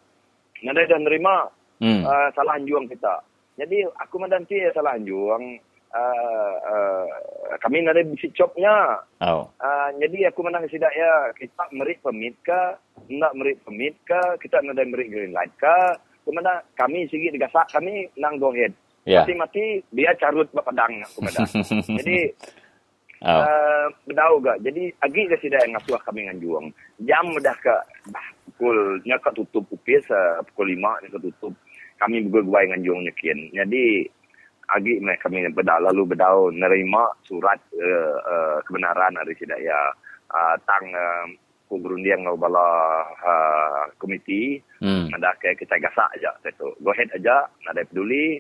mendah 0.60 0.84
dah 0.84 1.00
nerima 1.00 1.48
hmm. 1.80 2.04
uh, 2.04 2.28
salah 2.36 2.60
anjuang 2.60 2.86
kita. 2.92 3.24
Jadi 3.56 3.88
aku 3.88 4.16
mendah 4.20 4.44
nanti 4.44 4.60
salah 4.76 5.00
anjuang 5.00 5.58
uh, 5.94 6.54
uh, 6.66 7.06
kami 7.62 7.86
ada 7.86 8.02
bisi 8.04 8.34
copnya. 8.34 9.00
Oh. 9.22 9.48
Uh, 9.62 9.90
jadi 10.02 10.34
aku 10.34 10.42
menang 10.44 10.66
sidak 10.68 10.92
ya 10.94 11.30
kita 11.38 11.64
merik 11.72 12.02
pemit 12.02 12.36
ke, 12.42 12.62
nak 13.14 13.34
merik 13.38 13.62
pemit 13.64 13.96
ke, 14.04 14.22
kita 14.42 14.60
nak 14.66 14.76
ada 14.78 14.84
merik 14.90 15.14
green 15.14 15.32
light 15.32 15.54
ke. 15.56 15.78
Kemudian 16.24 16.60
kami 16.76 17.06
sigi 17.12 17.30
digasak 17.36 17.68
kami 17.72 18.08
nang 18.18 18.40
go 18.42 18.52
ahead. 18.52 18.74
Yeah. 19.04 19.28
Mati-mati 19.28 19.84
dia 19.92 20.16
carut 20.16 20.48
bapadang 20.56 21.04
aku 21.04 21.20
mendah. 21.28 21.44
jadi 22.00 22.32
Oh. 23.24 23.40
Uh, 23.40 23.88
berdau 24.04 24.36
gak. 24.44 24.60
Jadi 24.68 24.92
agi 25.00 25.22
ke 25.32 25.40
sida 25.40 25.56
yang 25.64 25.80
ngasuh 25.80 25.96
kami 26.04 26.28
nganjuang. 26.28 26.68
Jam 27.08 27.24
dah 27.40 27.56
ke 27.56 27.72
bah, 28.12 28.28
pukul 28.52 29.00
nya 29.08 29.16
ke 29.24 29.32
tutup 29.32 29.64
upis 29.72 30.04
uh, 30.12 30.44
pukul 30.52 30.76
5 30.76 30.84
nya 30.84 31.08
ke 31.08 31.20
tutup. 31.32 31.56
Kami 32.04 32.28
berguai 32.28 32.68
nganjuang 32.68 33.08
nyekin. 33.08 33.48
Jadi 33.56 34.12
agi 34.72 35.04
meh 35.04 35.20
kami 35.20 35.44
berdau 35.52 35.84
lalu 35.84 36.16
berdau 36.16 36.48
nerima 36.56 37.12
surat 37.28 37.60
uh, 37.76 38.16
uh, 38.24 38.58
kebenaran 38.64 39.20
dari 39.20 39.36
sida 39.36 39.60
ya 39.60 39.92
uh, 40.32 40.56
tang 40.64 40.88
uh, 40.96 41.28
ku 41.68 41.82
berundian 41.82 42.22
ngau 42.22 42.38
bala 42.38 43.02
uh, 43.24 43.84
komiti. 43.98 44.62
Hmm. 44.78 45.10
Ada 45.10 45.34
ke 45.42 45.58
kita 45.58 45.82
gasak 45.82 46.10
aja. 46.20 46.32
Itu 46.46 46.78
go 46.86 46.94
ahead 46.94 47.10
aja. 47.18 47.50
Ada 47.72 47.82
peduli 47.88 48.38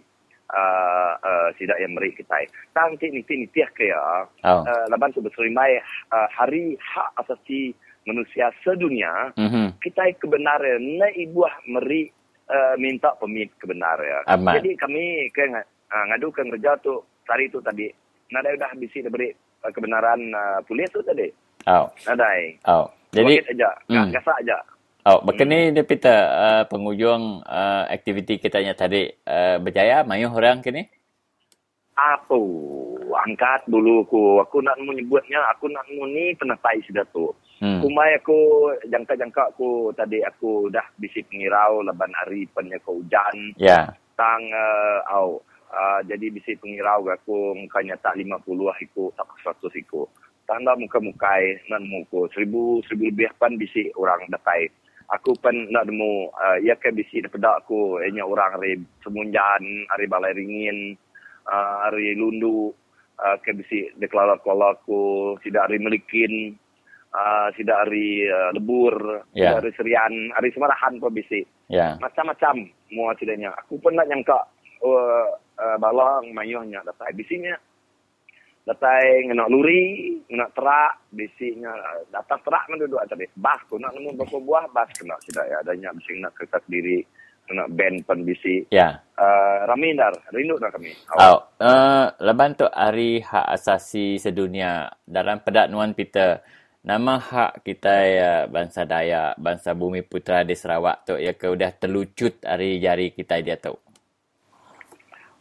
uh, 0.53 1.13
uh, 1.17 1.49
sidak 1.57 1.81
yang 1.81 1.97
meri 1.97 2.13
kita. 2.13 2.45
Tangki 2.77 3.09
niti 3.09 3.41
niti 3.41 3.65
ke 3.73 3.89
ya. 3.89 4.27
Oh. 4.45 4.61
Uh, 4.61 4.85
laban 4.93 5.09
tu 5.15 5.25
berserimai 5.25 5.81
uh, 6.13 6.27
hari 6.29 6.77
hak 6.77 7.09
asasi 7.25 7.73
manusia 8.05 8.53
sedunia. 8.61 9.33
Mm-hmm. 9.33 9.81
Kita 9.81 10.03
kebenaran 10.19 10.83
na 10.99 11.09
ibuah 11.15 11.57
meri 11.65 12.11
uh, 12.51 12.75
minta 12.77 13.17
pemit 13.17 13.49
kebenaran. 13.57 14.27
Amat. 14.29 14.61
Jadi 14.61 14.77
kami 14.77 15.31
ke 15.33 15.47
uh, 15.93 16.03
ngadu 16.09 16.33
ke 16.33 16.41
kerja 16.57 16.73
tu 16.81 16.97
hari 17.29 17.45
tu 17.53 17.61
tadi. 17.61 17.93
Nada 18.33 18.49
dah 18.57 18.73
bisi 18.73 19.05
dah 19.05 19.13
beri 19.13 19.29
uh, 19.61 19.69
kebenaran 19.69 20.19
uh, 20.33 20.59
polis 20.65 20.89
tu 20.89 21.05
tadi. 21.05 21.29
Oh. 21.69 21.85
Nadai. 22.09 22.57
Oh. 22.65 22.89
Jadi 23.13 23.45
aja, 23.45 23.69
mm. 23.93 24.09
gasak 24.09 24.41
aja. 24.41 24.57
Oh, 25.03 25.19
begini 25.19 25.67
hmm. 25.67 25.73
dia 25.75 25.83
pita 25.83 26.15
uh, 26.15 26.63
pengujung 26.63 27.43
uh, 27.43 27.83
aktiviti 27.91 28.39
kita 28.39 28.63
nya 28.63 28.71
tadi 28.71 29.11
uh, 29.27 29.59
berjaya 29.59 30.07
mayu 30.07 30.31
orang 30.31 30.63
kini? 30.63 30.87
Apa? 31.91 32.39
Angkat 33.27 33.67
dulu 33.67 34.07
aku. 34.07 34.39
Aku 34.47 34.63
nak 34.63 34.79
menyebutnya, 34.79 35.43
aku 35.51 35.67
nak 35.75 35.83
muni 35.91 36.31
penapai 36.39 36.79
sudah 36.87 37.03
tu. 37.11 37.35
Hmm. 37.59 37.83
Kumai 37.83 38.15
aku 38.15 38.71
jangka-jangka 38.87 39.51
aku 39.51 39.91
tadi 39.91 40.23
aku 40.23 40.71
dah 40.71 40.87
bisi 40.95 41.19
pengirau 41.27 41.83
leban 41.83 42.15
hari 42.23 42.47
penya 42.55 42.79
ke 42.79 42.87
hujan. 42.87 43.35
Ya. 43.59 43.67
Yeah. 43.67 43.85
Tang 44.15 44.41
uh, 44.55 45.03
au. 45.19 45.43
Uh, 45.73 46.05
jadi 46.05 46.29
bisi 46.29 46.53
pengirau 46.61 47.09
aku 47.09 47.57
mukanya 47.57 47.97
tak 47.97 48.13
50 48.21 48.29
lah 48.61 48.77
ikut, 48.77 49.17
tak 49.17 49.25
100 49.41 49.73
ikut. 49.81 50.05
Tanda 50.45 50.77
muka-mukai 50.77 51.65
nan 51.73 51.89
muka 51.89 52.29
seribu, 52.37 52.85
seribu 52.85 53.09
lebih 53.09 53.33
pan 53.41 53.57
bisi 53.57 53.89
orang 53.97 54.29
datai 54.29 54.69
aku 55.11 55.35
pun 55.37 55.67
nak 55.73 55.85
demo 55.89 56.31
uh, 56.33 56.57
ia 56.61 56.73
ke 56.79 56.89
bisi 56.89 57.19
daripada 57.19 57.59
aku 57.59 57.99
hanya 57.99 58.23
orang 58.23 58.55
hari 58.57 58.79
semunjan 59.03 59.63
hari 59.91 60.05
balai 60.07 60.33
ringin 60.37 60.95
uh, 61.45 61.85
hari 61.85 62.15
lundu 62.15 62.71
uh, 63.19 63.37
ke 63.43 63.51
bisi 63.53 63.91
deklara 63.99 64.39
kalau 64.41 64.73
aku 64.73 65.01
tidak 65.43 65.67
hari 65.67 65.77
melikin 65.81 66.55
uh, 67.11 67.53
tidak 67.53 67.85
hari 67.85 68.25
uh, 68.25 68.49
lebur 68.55 69.25
yeah. 69.35 69.59
hari 69.59 69.69
serian 69.75 70.31
hari 70.33 70.49
semarahan 70.55 70.97
pun 70.97 71.11
bisi 71.11 71.43
yeah. 71.67 71.99
macam-macam 71.99 72.71
semua 72.87 73.13
tidaknya 73.19 73.51
aku 73.53 73.77
pun 73.77 73.93
nak 73.93 74.07
nyangka 74.07 74.39
uh, 74.81 75.27
uh, 75.63 75.79
balang 75.79 76.35
mayuhnya 76.35 76.83
datang 76.83 77.15
bisinya 77.15 77.55
datai 78.63 79.27
ngena 79.27 79.45
luri, 79.51 80.15
ngena 80.31 80.47
terak, 80.55 81.11
bisiknya 81.11 81.71
datang 82.07 82.39
terak 82.47 82.63
mana 82.71 82.87
duduk 82.87 83.03
tadi. 83.11 83.27
Bas 83.35 83.59
tu 83.67 83.75
nak 83.75 83.91
nemu 83.91 84.15
berapa 84.15 84.37
buah 84.39 84.65
bas 84.71 84.87
kena 84.95 85.19
sudah 85.19 85.43
ya 85.47 85.59
adanya 85.59 85.91
bising 85.91 86.23
nak 86.23 86.31
kertas 86.39 86.63
diri 86.71 87.03
kena 87.43 87.67
band 87.67 88.07
pen 88.07 88.23
bisi. 88.23 88.63
Ya. 88.71 89.03
Uh, 89.19 89.67
rami 89.67 89.91
dar, 89.99 90.15
rindu 90.31 90.55
dah 90.57 90.71
kami. 90.71 90.95
Oh, 91.19 91.43
uh, 91.59 92.07
leban 92.23 92.55
tu 92.55 92.63
hari 92.71 93.19
hak 93.19 93.51
asasi 93.51 94.15
sedunia 94.15 94.87
dalam 95.03 95.43
pedak 95.43 95.67
nuan 95.67 95.91
Peter. 95.91 96.39
Nama 96.83 97.15
hak 97.15 97.63
kita 97.63 97.95
ya 98.11 98.33
bangsa 98.51 98.83
Dayak, 98.83 99.39
bangsa 99.39 99.71
Bumi 99.71 100.03
Putra 100.03 100.43
di 100.43 100.51
Sarawak 100.51 101.07
tu 101.07 101.15
ya 101.15 101.31
ke 101.31 101.47
udah 101.47 101.71
terlucut 101.79 102.43
hari 102.43 102.79
jari 102.83 103.15
kita 103.15 103.39
dia 103.39 103.55
tu. 103.55 103.75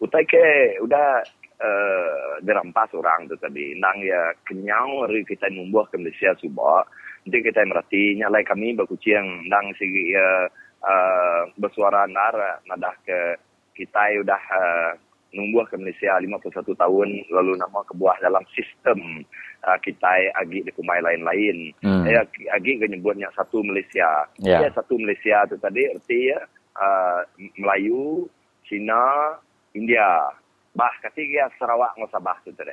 Utai 0.02 0.26
ke 0.26 0.76
udah 0.82 1.22
uh, 1.62 2.42
dirampas 2.42 2.90
orang 2.98 3.30
tu 3.30 3.38
tadi. 3.38 3.78
Nang 3.78 4.02
ya 4.02 4.34
kenyang 4.42 5.06
hari 5.06 5.22
kita 5.22 5.46
membuah 5.46 5.86
ke 5.86 5.96
Malaysia 6.02 6.34
subah. 6.42 6.82
Nanti 7.22 7.38
kita 7.38 7.62
merati 7.62 8.18
nyalai 8.18 8.42
kami 8.42 8.74
berkucing 8.74 9.46
nang 9.46 9.70
segi 9.78 10.10
ya 10.10 10.50
uh, 10.82 11.42
bersuara 11.54 12.10
nar 12.10 12.34
nadah 12.66 12.98
ke 13.06 13.38
kita 13.78 14.18
sudah 14.18 14.42
uh, 14.50 14.90
numbuh 15.32 15.64
ke 15.64 15.80
Malaysia 15.80 16.12
51 16.20 16.76
tahun 16.76 17.08
lalu 17.32 17.52
nama 17.56 17.80
kebuah 17.88 18.20
dalam 18.20 18.44
sistem 18.52 19.24
uh, 19.64 19.78
kita 19.80 20.34
agi 20.36 20.66
di 20.66 20.70
kumai 20.74 21.00
lain-lain. 21.00 21.72
Hmm. 21.80 22.04
Ya 22.04 22.26
agi 22.52 22.76
nyebutnya 22.82 23.32
satu 23.38 23.64
Malaysia. 23.64 24.28
Yeah. 24.42 24.66
Ya 24.66 24.68
satu 24.74 24.98
Malaysia 25.00 25.46
tu 25.48 25.56
tadi 25.56 25.88
erti 25.88 26.34
ya 26.34 26.42
uh, 26.76 27.20
Melayu, 27.56 28.28
Cina, 28.68 29.38
India 29.72 30.28
bah 30.72 30.92
kati 31.04 31.28
dia 31.28 31.48
Sarawak 31.60 31.96
ngau 31.96 32.08
Sabah 32.08 32.36
tu 32.44 32.52
tadi. 32.56 32.72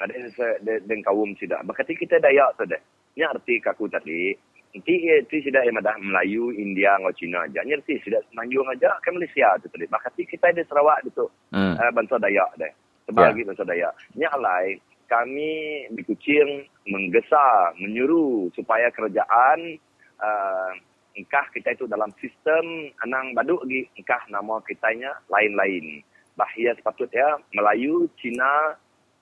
Ada 0.00 0.16
den 0.64 1.00
kaum 1.04 1.36
sida. 1.36 1.60
Berkati 1.60 1.92
kita 1.92 2.16
Dayak 2.22 2.56
tu 2.56 2.64
deh. 2.64 2.80
Ni 3.18 3.22
arti 3.26 3.60
kaku 3.60 3.90
tadi. 3.90 4.32
Nanti 4.70 4.94
itu 5.02 5.42
sida 5.42 5.66
yang 5.66 5.82
ada 5.82 5.98
Melayu, 5.98 6.54
India, 6.54 6.94
ngau 7.02 7.12
Cina 7.12 7.44
aja. 7.44 7.60
Ni 7.66 7.76
arti 7.76 8.00
sida 8.00 8.22
Semenanjung 8.30 8.64
aja 8.70 8.96
ke 9.04 9.12
Malaysia 9.12 9.60
tu 9.60 9.68
tadi. 9.68 9.84
Berkati 9.84 10.22
kita 10.24 10.56
di 10.56 10.64
Sarawak 10.64 11.04
tu. 11.12 11.28
Hmm. 11.52 11.76
Uh, 11.76 11.90
bangsa 11.92 12.16
Dayak 12.16 12.56
deh. 12.56 12.72
Sebagai 13.04 13.44
yeah. 13.44 13.48
bangsa 13.52 13.64
Dayak. 13.68 13.92
Ni 14.16 14.24
alai 14.24 14.80
kami 15.10 15.50
di 15.90 16.02
Kuching 16.06 16.70
menggesa, 16.86 17.74
menyuruh 17.82 18.46
supaya 18.54 18.94
kerajaan 18.94 19.74
uh, 20.22 20.72
engkah 21.18 21.42
kita 21.50 21.74
itu 21.74 21.90
dalam 21.90 22.14
sistem 22.22 22.94
anang 23.02 23.34
baduk 23.34 23.66
lagi 23.66 23.90
engkah 23.98 24.22
nama 24.30 24.62
kitanya 24.62 25.10
lain-lain 25.26 26.06
bahaya 26.40 26.72
sepatutnya 26.72 27.36
Melayu, 27.52 28.08
Cina, 28.16 28.72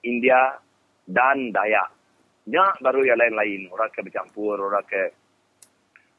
India 0.06 0.54
dan 1.10 1.50
Dayak. 1.50 1.90
Nya 2.46 2.78
baru 2.78 3.02
yang 3.02 3.18
lain-lain. 3.18 3.66
Orang 3.74 3.90
ke 3.90 4.00
bercampur, 4.06 4.56
orang 4.56 4.86
ke 4.86 5.10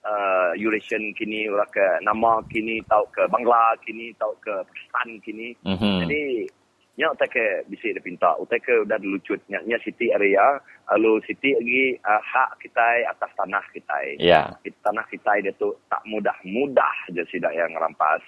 uh, 0.04 0.52
Eurasian 0.60 1.16
kini, 1.16 1.48
orang 1.48 1.72
ke 1.72 1.86
nama 2.04 2.44
kini, 2.52 2.84
tahu 2.86 3.08
ke 3.16 3.24
Bangla 3.32 3.80
kini, 3.88 4.12
tahu 4.20 4.36
ke 4.44 4.54
Pakistan 4.68 5.08
kini. 5.24 5.56
Mm-hmm. 5.66 5.98
Jadi, 6.06 6.22
nya 7.00 7.16
utai 7.16 7.32
ke 7.32 7.64
bisi 7.72 7.96
dia 7.96 8.04
pinta 8.04 8.36
utai 8.36 8.60
ke 8.60 8.84
udah 8.84 9.00
dilucut 9.00 9.40
nya 9.48 9.64
nya 9.64 9.80
city 9.80 10.12
area 10.12 10.60
lalu 10.92 11.24
city 11.24 11.56
lagi 11.56 11.96
uh, 12.04 12.20
hak 12.20 12.60
kita 12.60 13.08
atas 13.08 13.32
tanah 13.40 13.64
kita 13.72 13.96
ya 14.20 14.52
yeah. 14.60 14.76
tanah 14.84 15.08
kita 15.08 15.40
dia 15.40 15.56
tu 15.56 15.72
tak 15.88 16.04
mudah-mudah 16.04 16.96
je 17.16 17.24
sidak 17.32 17.56
yang 17.56 17.72
rampas 17.80 18.20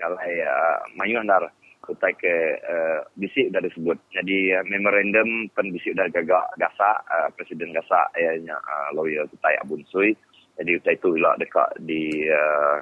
kalau 0.00 0.16
uh, 0.16 0.80
mayun 0.96 1.28
dar 1.28 1.44
utai 1.88 2.12
ke 2.18 2.34
uh, 2.62 3.00
bisi 3.18 3.48
udah 3.50 3.62
disebut 3.62 3.98
jadi 4.12 4.60
uh, 4.60 4.64
memorandum 4.66 5.48
pen 5.54 5.70
bisi 5.70 5.94
udah 5.94 6.06
gagak 6.10 6.46
gasa 6.58 7.00
uh, 7.06 7.28
presiden 7.34 7.72
gasa 7.72 8.06
ayahnya 8.18 8.58
uh, 8.58 8.88
lawyer 8.94 9.24
utai 9.30 9.56
abun 9.62 9.82
sui 9.90 10.14
jadi 10.56 10.80
utai 10.80 10.96
tu 10.98 11.14
ilah 11.14 11.36
dekat 11.38 11.68
di 11.84 12.26
uh, 12.30 12.78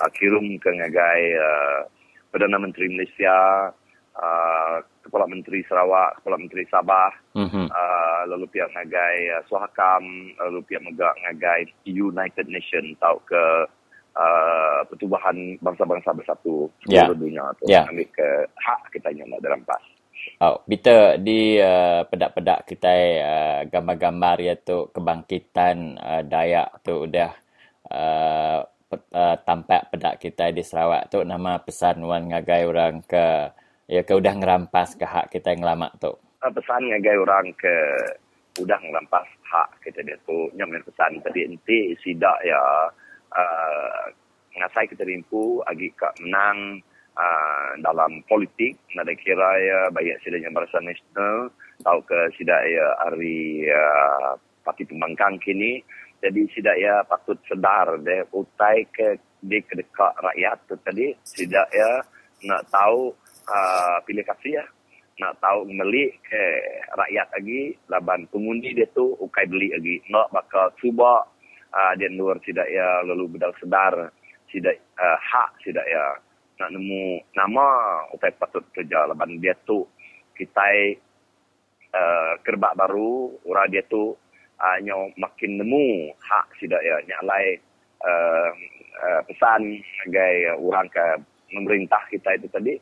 uh, 0.00 0.10
kirim 0.16 0.56
ke 0.58 0.70
ngagai 0.70 1.22
uh, 1.36 1.80
Perdana 2.28 2.60
Menteri 2.60 2.92
Malaysia 2.92 3.72
Uh, 4.18 4.82
Kepala 5.06 5.30
Menteri 5.30 5.62
Sarawak, 5.70 6.18
Kepala 6.18 6.42
Menteri 6.42 6.66
Sabah, 6.66 7.14
mm-hmm. 7.38 7.70
uh, 7.70 8.22
lalu 8.26 8.50
pihak 8.50 8.66
ngagai 8.74 9.30
uh, 9.30 9.42
Suhakam, 9.46 10.34
lalu 10.42 10.58
pihak 10.66 10.82
megak 10.82 11.14
ngagai 11.22 11.70
United 11.86 12.50
Nation 12.50 12.98
tau 12.98 13.22
ke 13.22 13.70
uh, 14.18 14.80
pertubuhan 14.90 15.54
bangsa-bangsa 15.62 16.10
bersatu 16.12 16.66
yeah. 16.90 17.06
seluruh 17.06 17.18
dunia 17.22 17.44
tu 17.62 17.64
yeah. 17.70 17.86
ambil 17.86 18.08
ke 18.10 18.28
hak 18.58 18.80
kita 18.90 19.08
yang 19.14 19.30
nak 19.30 19.40
dalam 19.40 19.62
pas. 19.62 19.80
Oh, 20.42 20.62
kita 20.66 21.18
di 21.22 21.62
uh, 21.62 22.02
pedak-pedak 22.10 22.66
kita 22.66 22.90
uh, 23.22 23.60
gambar-gambar 23.70 24.36
iaitu 24.42 24.90
kebangkitan 24.90 25.94
uh, 25.94 26.22
Dayak 26.26 26.82
tu 26.82 27.06
udah 27.06 27.32
uh, 27.90 28.60
uh, 28.90 29.36
tampak 29.46 29.94
pedak 29.94 30.18
kita 30.18 30.50
di 30.50 30.62
Sarawak 30.66 31.10
tu 31.10 31.22
nama 31.22 31.62
pesan 31.62 32.02
wan 32.02 32.26
ngagai 32.30 32.66
orang 32.66 33.02
ke 33.06 33.50
ya 33.86 34.02
ke 34.02 34.12
udah 34.12 34.34
ngerampas 34.36 34.98
ke 34.98 35.06
hak 35.06 35.30
kita 35.30 35.54
yang 35.54 35.64
lama 35.64 35.88
tu. 36.02 36.10
Uh, 36.42 36.50
pesan 36.50 36.90
ngagai 36.90 37.16
orang 37.18 37.54
ke 37.54 37.74
udah 38.58 38.78
ngerampas 38.82 39.26
hak 39.48 39.70
kita 39.86 40.02
dia 40.02 40.18
tu 40.26 40.50
nyamin 40.58 40.82
pesan 40.82 41.22
tadi 41.22 41.46
enti 41.46 41.94
sidak 42.02 42.38
ya 42.42 42.58
uh, 43.32 44.04
ngasai 44.58 44.90
kita 44.90 45.06
rimpu 45.06 45.62
agi 45.68 45.92
kak 45.94 46.18
menang 46.22 46.82
uh, 47.18 47.70
dalam 47.82 48.22
politik. 48.26 48.78
Nak 48.94 49.10
kira 49.20 49.48
ya 49.60 49.78
banyak 49.92 50.18
sidanya 50.22 50.52
barisan 50.54 50.86
nasional 50.86 51.52
tahu 51.82 52.02
ke 52.02 52.18
sidak 52.34 52.62
ya 52.66 52.86
hari 53.06 53.66
uh, 53.70 54.34
parti 54.66 54.86
pembangkang 54.86 55.38
kini. 55.42 55.82
Jadi 56.18 56.50
sidak 56.50 56.76
ya 56.82 57.06
patut 57.06 57.38
sedar 57.46 57.94
deh 58.02 58.26
utai 58.34 58.82
ke 58.90 59.22
di 59.38 59.62
kedekat 59.62 60.18
rakyat 60.18 60.58
tu 60.66 60.74
tadi. 60.82 61.14
Sidak 61.22 61.70
ya 61.70 62.02
nak 62.46 62.66
tahu 62.70 63.14
uh, 63.46 63.96
pilih 64.02 64.26
kasih 64.26 64.58
ya. 64.58 64.64
Nak 65.18 65.42
tahu 65.42 65.66
beli 65.66 66.14
ke 66.22 66.42
rakyat 66.94 67.26
lagi 67.34 67.74
laban 67.90 68.26
pengundi 68.30 68.70
dia 68.74 68.86
tu 68.94 69.14
ukai 69.18 69.46
beli 69.46 69.70
lagi. 69.74 70.02
Nak 70.10 70.30
bakal 70.34 70.74
cuba 70.78 71.26
uh, 71.72 71.92
dia 71.96 72.08
luar 72.12 72.40
tidak 72.44 72.68
ya 72.68 73.02
lalu 73.04 73.36
bedal 73.36 73.52
sedar 73.60 74.12
tidak 74.48 74.80
uh, 74.96 75.18
hak 75.18 75.60
tidak 75.64 75.84
ya. 75.88 76.16
Nak 76.58 76.74
nemu 76.74 77.22
nama 77.38 77.66
utai 78.10 78.34
patut 78.34 78.66
kerja 78.74 79.06
laban 79.06 79.38
dia 79.38 79.54
tu 79.62 79.86
kita 80.34 80.66
uh, 81.94 82.32
kerbak 82.42 82.74
baru 82.74 83.38
orang 83.46 83.70
dia 83.70 83.86
tu 83.86 84.16
uh, 84.58 84.78
makin 85.14 85.52
nemu 85.62 86.12
hak 86.18 86.46
tidak 86.58 86.82
ya. 86.82 86.96
Nyalai 87.06 87.60
uh, 88.02 88.50
uh, 88.98 89.20
pesan 89.30 89.78
sebagai 90.02 90.58
orang 90.58 90.86
ke 90.90 91.06
pemerintah 91.54 92.02
kita 92.10 92.36
itu 92.36 92.48
tadi 92.50 92.74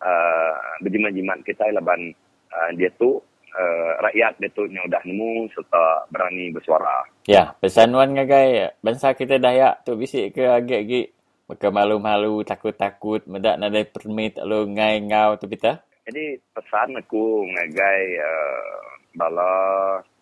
uh, 0.00 0.54
berjimat-jimat 0.80 1.42
kita 1.44 1.68
laban 1.74 2.14
uh, 2.54 2.70
dia 2.78 2.88
tu 2.96 3.20
uh, 3.56 3.90
rakyat 4.04 4.36
dia 4.38 4.52
tu 4.52 4.68
yang 4.68 4.84
dah 4.92 5.00
nemu 5.02 5.48
serta 5.56 6.04
berani 6.12 6.52
bersuara. 6.52 7.08
Ya, 7.24 7.56
pesan 7.58 7.96
wan 7.96 8.12
ngagai 8.12 8.76
bangsa 8.84 9.16
kita 9.16 9.40
Dayak 9.40 9.82
tu 9.82 9.96
bisik 9.96 10.36
ke 10.36 10.44
agak-agak 10.46 11.16
Maka 11.46 11.70
malu-malu, 11.70 12.42
takut-takut, 12.42 13.22
medak 13.30 13.54
nak 13.54 13.70
ada 13.70 13.86
permit 13.86 14.34
lo 14.42 14.66
ngai 14.66 14.98
ngau 15.06 15.38
tu 15.38 15.46
kita? 15.46 15.78
Jadi 16.02 16.42
pesan 16.50 16.98
aku 16.98 17.46
ngagai 17.54 18.02
uh, 18.18 18.82
bala 19.14 19.54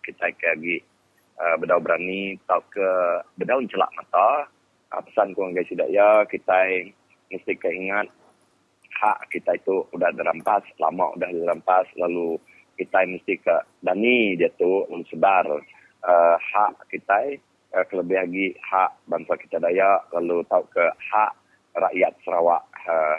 kita 0.05 0.29
ke 0.37 0.45
lagi 0.53 0.77
uh, 1.41 1.57
bedau 1.57 1.81
berani 1.81 2.37
tau 2.45 2.61
ke 2.69 2.89
bedau 3.41 3.57
celak 3.65 3.89
mata. 3.97 4.45
Uh, 4.93 5.01
pesan 5.01 5.33
ku 5.33 5.49
ngagai 5.49 5.65
sidak 5.65 5.89
ya 5.89 6.21
kita 6.29 6.93
mesti 7.33 7.57
keingat 7.57 8.05
hak 9.01 9.25
kita 9.33 9.57
itu 9.57 9.81
sudah 9.89 10.13
dirampas, 10.13 10.61
lama 10.77 11.09
sudah 11.17 11.29
dirampas, 11.33 11.89
lalu 11.97 12.37
kita 12.75 13.07
mesti 13.07 13.39
ke 13.39 13.55
Dani 13.81 14.35
dia 14.35 14.51
tu 14.59 14.83
sebar 15.07 15.47
uh, 16.05 16.35
hak 16.37 16.91
kita, 16.91 17.39
uh, 17.75 17.85
kelebih 17.87 18.19
lagi 18.19 18.47
hak 18.59 18.91
bangsa 19.07 19.33
kita 19.39 19.57
Dayak, 19.63 20.11
lalu 20.11 20.43
tahu 20.51 20.63
ke 20.71 20.85
hak 20.85 21.31
rakyat 21.75 22.13
Sarawak 22.23 22.63
uh, 22.87 23.17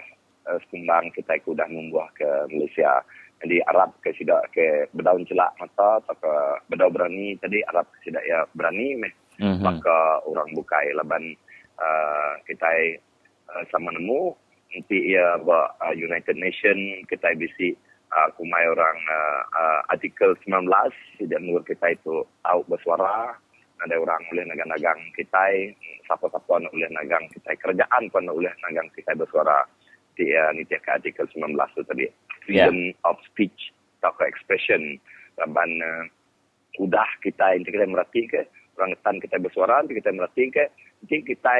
uh, 0.49 0.59
sekumbang 0.67 1.13
kita 1.13 1.41
itu 1.41 1.53
sudah 1.53 1.69
membuah 1.69 2.09
ke 2.17 2.29
Malaysia. 2.53 3.03
Jadi 3.45 3.61
Arab 3.69 3.93
ke 4.01 4.17
sidak 4.17 4.49
ke 4.57 4.89
berdaun 4.97 5.29
celak 5.29 5.53
mata 5.61 6.01
atau 6.01 6.17
ke 6.17 6.33
berdaun 6.73 6.93
berani 6.97 7.37
tadi 7.37 7.61
Arab 7.69 7.85
ke 7.93 8.09
sidak 8.09 8.25
ya 8.25 8.49
berani 8.57 8.97
meh. 8.97 9.13
Mm-hmm. 9.37 9.61
Maka 9.61 10.25
orang 10.25 10.49
bukai 10.57 10.97
laban 10.97 11.37
uh, 11.77 12.33
kita 12.49 12.97
uh, 13.53 13.63
sama 13.69 13.93
nemu 13.93 14.33
nanti 14.73 15.13
ia 15.13 15.37
buat 15.45 15.77
uh, 15.85 15.93
United 15.93 16.41
Nation 16.41 17.05
kita 17.13 17.37
bisi 17.37 17.77
uh, 17.77 17.86
kumai 18.37 18.64
orang 18.64 18.99
uh, 19.09 19.43
uh, 19.53 19.81
artikel 19.93 20.33
19 20.45 20.69
dan 21.29 21.41
nur 21.45 21.61
kita 21.64 21.93
itu 21.93 22.25
tahu 22.45 22.61
bersuara. 22.69 23.37
Ada 23.77 24.01
orang 24.01 24.25
boleh 24.33 24.49
nagang-nagang 24.49 25.01
kita 25.12 25.53
siapa-siapa 26.09 26.64
nak 26.64 26.73
boleh 26.73 26.89
nagang 26.97 27.29
kita 27.29 27.53
kerajaan 27.61 28.09
pun 28.09 28.25
nak 28.25 28.37
boleh 28.41 28.55
nagang 28.64 28.89
kita 28.97 29.12
bersuara 29.12 29.69
di 30.17 30.33
uh, 30.33 30.49
ni 30.57 30.64
ke 30.64 30.81
artikel 30.89 31.29
19 31.29 31.53
tu 31.77 31.85
tadi. 31.85 32.09
Freedom 32.49 32.77
yeah. 32.95 33.09
of 33.09 33.21
speech 33.29 33.75
atau 34.01 34.17
expression. 34.25 34.97
Laban 35.37 35.69
uh, 35.85 36.09
udah 36.81 37.09
kita 37.21 37.57
ini 37.57 37.69
kita 37.69 37.89
merhati 37.89 38.29
ke 38.29 38.45
orang 38.77 38.93
ketan 38.97 39.17
kita 39.21 39.37
bersuara 39.41 39.81
kita 39.85 40.12
merhati 40.12 40.53
ke 40.53 40.64
nanti 41.01 41.17
kita 41.25 41.53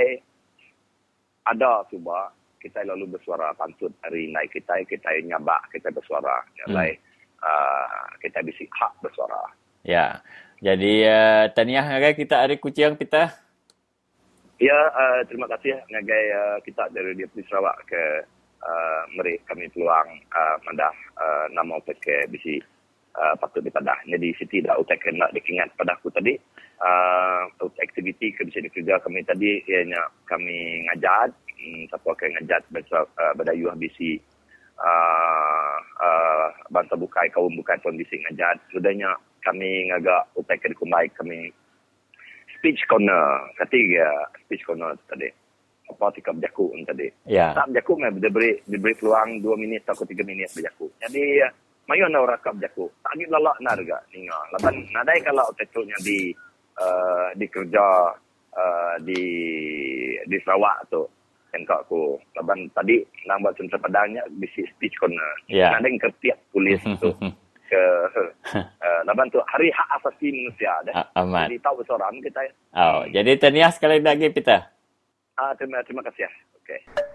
ada 1.49 1.85
cuba 1.89 2.33
kita 2.67 2.83
lalu 2.83 3.15
bersuara 3.15 3.55
pantut 3.55 3.95
hari 4.03 4.35
naik 4.35 4.51
kita 4.51 4.83
kita 4.91 5.07
nyabak 5.23 5.71
kita 5.71 5.95
bersuara. 5.95 6.43
Nyalai 6.59 6.99
hmm. 6.99 7.47
uh, 7.47 8.07
kita 8.19 8.43
bisi 8.43 8.67
hak 8.67 8.99
bersuara. 8.99 9.39
Ya. 9.87 10.19
Jadi 10.59 11.07
uh, 11.07 11.47
tahniah 11.55 11.87
ngagai 11.87 12.27
kita 12.27 12.43
hari 12.43 12.59
kucing 12.59 12.99
kita? 12.99 13.31
Ya 14.59 14.79
uh, 14.91 15.21
terima 15.31 15.47
kasih 15.47 15.79
ngagai 15.93 16.25
uh, 16.35 16.59
kita 16.67 16.91
dari 16.91 17.15
dia 17.15 17.29
di 17.31 17.45
Sarawak 17.47 17.77
ke 17.87 18.03
uh, 18.65 19.03
meri 19.15 19.39
kami 19.47 19.71
peluang 19.71 20.09
uh, 20.33 20.57
mendah 20.67 20.95
uh, 21.21 21.47
nama 21.53 21.79
ke 21.87 22.27
bisi 22.33 22.59
uh, 23.15 23.37
patut 23.39 23.63
dipadah. 23.63 24.01
Jadi 24.09 24.33
siti 24.41 24.65
dah 24.65 24.75
utek 24.81 25.07
nak 25.15 25.31
dikingat 25.37 25.71
pada 25.79 25.95
aku 25.95 26.11
tadi. 26.11 26.35
Uh, 26.77 27.49
aktiviti 27.81 28.37
ke 28.37 28.45
dikerja 28.45 29.01
kami 29.01 29.25
tadi 29.25 29.65
ianya 29.65 30.13
kami 30.29 30.85
ngajat 30.85 31.33
Hmm, 31.67 31.83
siapa 31.91 32.07
akan 32.15 32.31
ngajat 32.39 32.63
uh, 32.71 33.33
berdayuh 33.35 33.75
bisi 33.75 34.23
uh, 34.79 35.77
uh, 35.99 36.47
bangsa 36.71 36.95
bukai 36.95 37.27
kaum 37.35 37.51
bukai 37.59 37.75
pun 37.83 37.99
bisi 37.99 38.23
ngajat 38.23 38.55
sudahnya 38.71 39.11
kami 39.43 39.91
ngagak 39.91 40.31
utai 40.39 40.63
ke 40.63 40.71
dikumbai 40.71 41.11
kami 41.19 41.51
speech 42.55 42.87
corner. 42.87 43.51
Ketiga 43.59 44.31
speech 44.47 44.63
corner 44.63 44.95
tadi. 45.11 45.27
Apa 45.91 46.15
tikap 46.15 46.39
jaku 46.39 46.71
tadi. 46.87 47.11
Yeah. 47.27 47.51
tak 47.59 47.75
jaku 47.75 47.99
meh 47.99 48.15
diberi 48.15 48.63
diberi 48.63 48.95
peluang 48.95 49.43
2 49.43 49.59
minit 49.59 49.83
atau 49.91 50.07
3 50.07 50.23
minit 50.27 50.51
berjaku 50.51 50.91
jadi 50.99 51.47
uh, 51.47 51.51
mayu 51.87 52.07
na 52.11 52.19
ora 52.23 52.35
kap 52.43 52.59
jaku 52.59 52.91
tak 53.03 53.15
ni 53.15 53.27
lalak 53.31 53.55
na 53.63 53.79
juga 53.79 54.03
ninga 54.11 54.35
laban 54.55 54.83
nadai 54.91 55.23
kalau 55.23 55.47
tetunya 55.55 55.95
di 56.03 56.35
uh, 56.83 57.31
di 57.39 57.47
kerja 57.47 57.87
uh, 58.51 58.95
di 59.07 59.23
di 60.27 60.37
Sarawak 60.43 60.91
tu 60.91 61.07
yang 61.55 61.63
aku. 61.69 62.19
Laban 62.39 62.71
tadi 62.73 63.03
nang 63.29 63.43
buat 63.43 63.55
contoh 63.55 63.79
padangnya 63.79 64.23
bisi 64.41 64.67
speech 64.71 64.97
corner. 64.99 65.33
Yeah. 65.47 65.77
yang 65.79 65.99
ketiak 66.01 66.39
tulis 66.51 66.81
tu. 67.03 67.11
Ke 67.67 67.83
uh, 68.55 69.01
laban 69.07 69.27
tu 69.35 69.43
hari 69.51 69.71
hak 69.75 69.89
asasi 69.99 70.31
manusia 70.31 70.71
dah 70.87 71.03
aman. 71.19 71.51
Jadi 71.51 71.59
tahu 71.63 71.83
seorang 71.83 72.23
kita. 72.23 72.41
Oh 72.75 73.03
jadi 73.11 73.35
tahniah 73.39 73.75
sekali 73.75 73.99
lagi 73.99 74.31
Peter. 74.31 74.63
Ah 75.35 75.53
terima 75.59 75.83
terima 75.83 76.03
kasih. 76.07 76.27
Ya 76.27 76.31
okey 76.63 77.15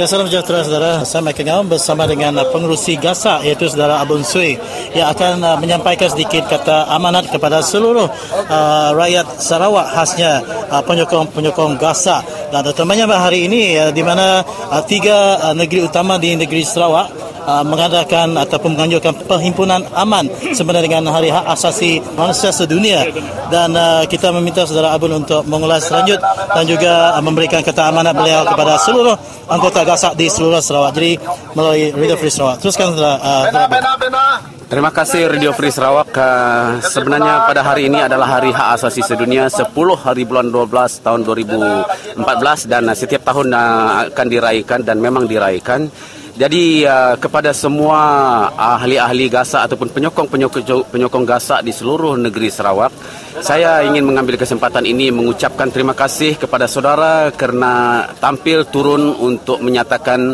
Ya, 0.00 0.08
salam 0.08 0.32
sejahtera 0.32 0.64
saudara. 0.64 1.04
Saya 1.04 1.20
Mike 1.20 1.44
Ngam 1.44 1.76
bersama 1.76 2.08
dengan 2.08 2.32
uh, 2.40 2.48
pengurusi 2.48 2.96
GASA 2.96 3.44
iaitu 3.44 3.68
saudara 3.68 4.00
Abun 4.00 4.24
Sui 4.24 4.56
yang 4.96 5.12
akan 5.12 5.44
uh, 5.44 5.56
menyampaikan 5.60 6.08
sedikit 6.08 6.48
kata 6.48 6.88
amanat 6.88 7.28
kepada 7.28 7.60
seluruh 7.60 8.08
uh, 8.08 8.88
rakyat 8.96 9.28
Sarawak 9.36 9.92
khasnya 9.92 10.40
uh, 10.72 10.80
penyokong-penyokong 10.88 11.76
GASA. 11.76 12.24
Dan 12.48 12.64
terutamanya 12.64 13.12
hari 13.12 13.44
ini 13.44 13.76
uh, 13.76 13.92
di 13.92 14.00
mana 14.00 14.40
uh, 14.72 14.80
tiga 14.88 15.36
uh, 15.36 15.52
negeri 15.52 15.84
utama 15.84 16.16
di 16.16 16.32
negeri 16.32 16.64
Sarawak 16.64 17.29
uh, 17.50 17.64
mengadakan 17.66 18.38
ataupun 18.38 18.78
menganjurkan 18.78 19.12
perhimpunan 19.26 19.82
aman 19.98 20.30
sebenarnya 20.54 20.86
dengan 20.86 21.10
Hari 21.10 21.30
Hak 21.34 21.44
Asasi 21.50 21.98
Manusia 22.14 22.54
Sedunia 22.54 23.10
dan 23.50 23.74
uh, 23.74 24.06
kita 24.06 24.30
meminta 24.30 24.62
saudara 24.62 24.94
Abun 24.94 25.18
untuk 25.18 25.42
mengulas 25.50 25.90
lanjut 25.90 26.22
dan 26.54 26.64
juga 26.64 27.18
uh, 27.18 27.22
memberikan 27.22 27.66
kata 27.66 27.90
amanat 27.90 28.14
beliau 28.14 28.46
kepada 28.46 28.78
seluruh 28.78 29.16
anggota 29.50 29.82
gasak 29.82 30.14
di 30.14 30.30
seluruh 30.30 30.62
Sarawak. 30.62 30.94
Jadi 30.94 31.18
melalui 31.58 31.90
Radio 31.90 32.14
Free 32.14 32.30
Sarawak. 32.30 32.62
Teruskan 32.62 32.94
saudara 32.94 33.18
uh, 33.18 33.44
Terima 34.70 34.94
kasih 34.94 35.26
Radio 35.26 35.50
Free 35.50 35.74
Sarawak. 35.74 36.14
Uh, 36.14 36.78
sebenarnya 36.78 37.42
pada 37.42 37.66
hari 37.66 37.90
ini 37.90 38.06
adalah 38.06 38.38
Hari 38.38 38.54
Hak 38.54 38.78
Asasi 38.78 39.02
Sedunia 39.02 39.50
10 39.50 39.66
hari 39.98 40.22
bulan 40.22 40.46
12 40.46 41.02
tahun 41.02 41.26
2014 41.26 42.70
dan 42.70 42.86
uh, 42.86 42.94
setiap 42.94 43.26
tahun 43.26 43.50
uh, 43.50 44.14
akan 44.14 44.26
diraihkan 44.30 44.86
dan 44.86 45.02
memang 45.02 45.26
diraihkan. 45.26 45.90
Jadi 46.40 46.88
uh, 46.88 47.20
kepada 47.20 47.52
semua 47.52 48.00
ahli-ahli 48.56 49.28
gasak 49.28 49.68
ataupun 49.68 49.92
penyokong-penyokong 49.92 50.88
penyokong 50.88 51.26
gasak 51.28 51.60
di 51.60 51.68
seluruh 51.68 52.16
negeri 52.16 52.48
Sarawak, 52.48 52.88
saya 53.44 53.84
ingin 53.84 54.08
mengambil 54.08 54.40
kesempatan 54.40 54.88
ini 54.88 55.12
mengucapkan 55.12 55.68
terima 55.68 55.92
kasih 55.92 56.40
kepada 56.40 56.64
saudara 56.64 57.28
kerana 57.28 58.08
tampil 58.24 58.64
turun 58.72 59.12
untuk 59.20 59.60
menyatakan 59.60 60.32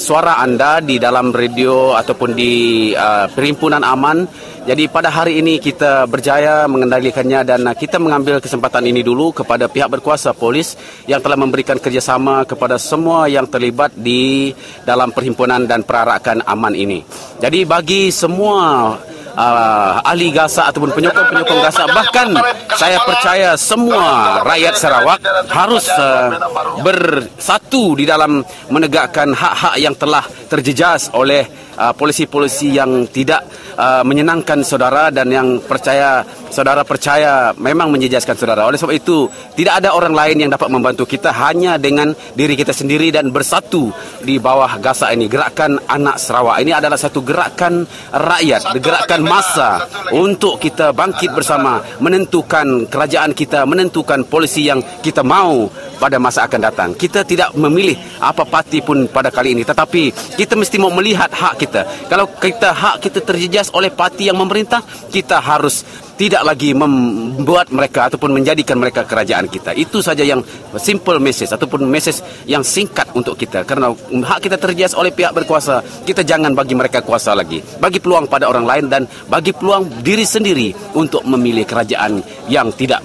suara 0.00 0.40
anda 0.40 0.80
di 0.80 0.96
dalam 0.96 1.28
radio 1.28 1.92
ataupun 1.92 2.32
di 2.32 2.52
uh, 2.96 3.28
perhimpunan 3.28 3.84
aman. 3.84 4.24
Jadi 4.60 4.92
pada 4.92 5.08
hari 5.08 5.40
ini 5.40 5.56
kita 5.56 6.04
berjaya 6.08 6.64
mengendalikannya 6.68 7.44
dan 7.44 7.60
uh, 7.68 7.76
kita 7.76 8.00
mengambil 8.00 8.40
kesempatan 8.40 8.88
ini 8.88 9.04
dulu 9.04 9.36
kepada 9.36 9.68
pihak 9.68 9.92
berkuasa 9.92 10.32
polis 10.32 10.74
yang 11.04 11.20
telah 11.20 11.36
memberikan 11.36 11.76
kerjasama 11.76 12.48
kepada 12.48 12.80
semua 12.80 13.28
yang 13.28 13.44
terlibat 13.44 13.92
di 13.92 14.56
dalam 14.88 15.12
perhimpunan 15.12 15.68
dan 15.68 15.84
perarakan 15.84 16.40
aman 16.48 16.72
ini. 16.72 17.04
Jadi 17.36 17.68
bagi 17.68 18.08
semua 18.08 18.96
uh, 19.34 20.02
ahli 20.02 20.30
gasak 20.34 20.70
ataupun 20.70 20.90
penyokong-penyokong 20.94 21.60
gasak. 21.64 21.86
Bahkan 21.90 22.28
saya 22.74 22.98
percaya 23.02 23.48
semua 23.54 24.40
rakyat 24.44 24.74
Sarawak 24.76 25.20
harus 25.50 25.86
uh, 25.90 26.34
bersatu 26.82 27.94
di 27.98 28.04
dalam 28.06 28.42
menegakkan 28.70 29.34
hak-hak 29.34 29.74
yang 29.78 29.94
telah 29.94 30.24
terjejas 30.50 31.10
oleh 31.14 31.69
uh, 31.80 31.94
polisi-polisi 31.96 32.76
yang 32.76 33.08
tidak 33.08 33.48
uh, 33.80 34.04
menyenangkan 34.04 34.60
saudara 34.60 35.08
dan 35.08 35.32
yang 35.32 35.64
percaya 35.64 36.20
saudara 36.52 36.82
percaya 36.84 37.54
memang 37.56 37.88
menjejaskan 37.88 38.36
saudara. 38.36 38.66
Oleh 38.66 38.76
sebab 38.76 38.92
itu, 38.92 39.30
tidak 39.56 39.80
ada 39.80 39.96
orang 39.96 40.12
lain 40.12 40.36
yang 40.44 40.50
dapat 40.50 40.68
membantu 40.68 41.06
kita 41.06 41.30
hanya 41.30 41.78
dengan 41.78 42.12
diri 42.34 42.58
kita 42.58 42.74
sendiri 42.74 43.14
dan 43.14 43.30
bersatu 43.30 43.88
di 44.20 44.36
bawah 44.36 44.76
gasak 44.82 45.14
ini. 45.14 45.30
Gerakan 45.30 45.78
Anak 45.86 46.18
Sarawak 46.18 46.60
ini 46.60 46.74
adalah 46.74 46.98
satu 46.98 47.22
gerakan 47.22 47.86
rakyat, 48.10 48.76
gerakan 48.82 49.22
masa 49.24 49.86
untuk 50.10 50.58
kita 50.58 50.90
bangkit 50.90 51.30
bersama 51.32 51.80
menentukan 52.02 52.90
kerajaan 52.90 53.32
kita, 53.32 53.62
menentukan 53.64 54.26
polisi 54.26 54.66
yang 54.66 54.82
kita 55.00 55.22
mau 55.22 55.70
pada 56.02 56.18
masa 56.18 56.50
akan 56.50 56.60
datang. 56.60 56.90
Kita 56.98 57.22
tidak 57.22 57.54
memilih 57.54 57.94
apa 58.18 58.42
parti 58.42 58.82
pun 58.82 59.06
pada 59.06 59.30
kali 59.30 59.54
ini, 59.54 59.62
tetapi 59.62 60.34
kita 60.34 60.58
mesti 60.58 60.76
mau 60.82 60.90
melihat 60.90 61.30
hak 61.30 61.54
kita. 61.62 61.69
Kalau 62.10 62.26
kita 62.36 62.74
hak 62.74 62.94
kita 63.04 63.20
terjejas 63.22 63.70
oleh 63.70 63.88
parti 63.94 64.26
yang 64.26 64.38
memerintah, 64.38 64.82
kita 65.08 65.38
harus 65.38 65.86
tidak 66.20 66.44
lagi 66.44 66.76
membuat 66.76 67.72
mereka 67.72 68.12
ataupun 68.12 68.36
menjadikan 68.36 68.76
mereka 68.76 69.08
kerajaan 69.08 69.48
kita. 69.48 69.72
Itu 69.72 70.04
saja 70.04 70.20
yang 70.20 70.44
simple 70.76 71.16
message 71.16 71.48
ataupun 71.48 71.88
message 71.88 72.20
yang 72.44 72.60
singkat 72.60 73.08
untuk 73.16 73.40
kita. 73.40 73.64
Karena 73.64 73.88
hak 73.96 74.44
kita 74.44 74.60
terjejas 74.60 74.92
oleh 74.92 75.16
pihak 75.16 75.32
berkuasa, 75.32 75.80
kita 76.04 76.20
jangan 76.20 76.52
bagi 76.52 76.76
mereka 76.76 77.00
kuasa 77.00 77.32
lagi. 77.32 77.64
Bagi 77.80 78.04
peluang 78.04 78.28
pada 78.28 78.52
orang 78.52 78.68
lain 78.68 78.84
dan 78.92 79.08
bagi 79.32 79.56
peluang 79.56 80.04
diri 80.04 80.28
sendiri 80.28 80.76
untuk 80.92 81.24
memilih 81.24 81.64
kerajaan 81.64 82.20
yang 82.52 82.68
tidak 82.76 83.00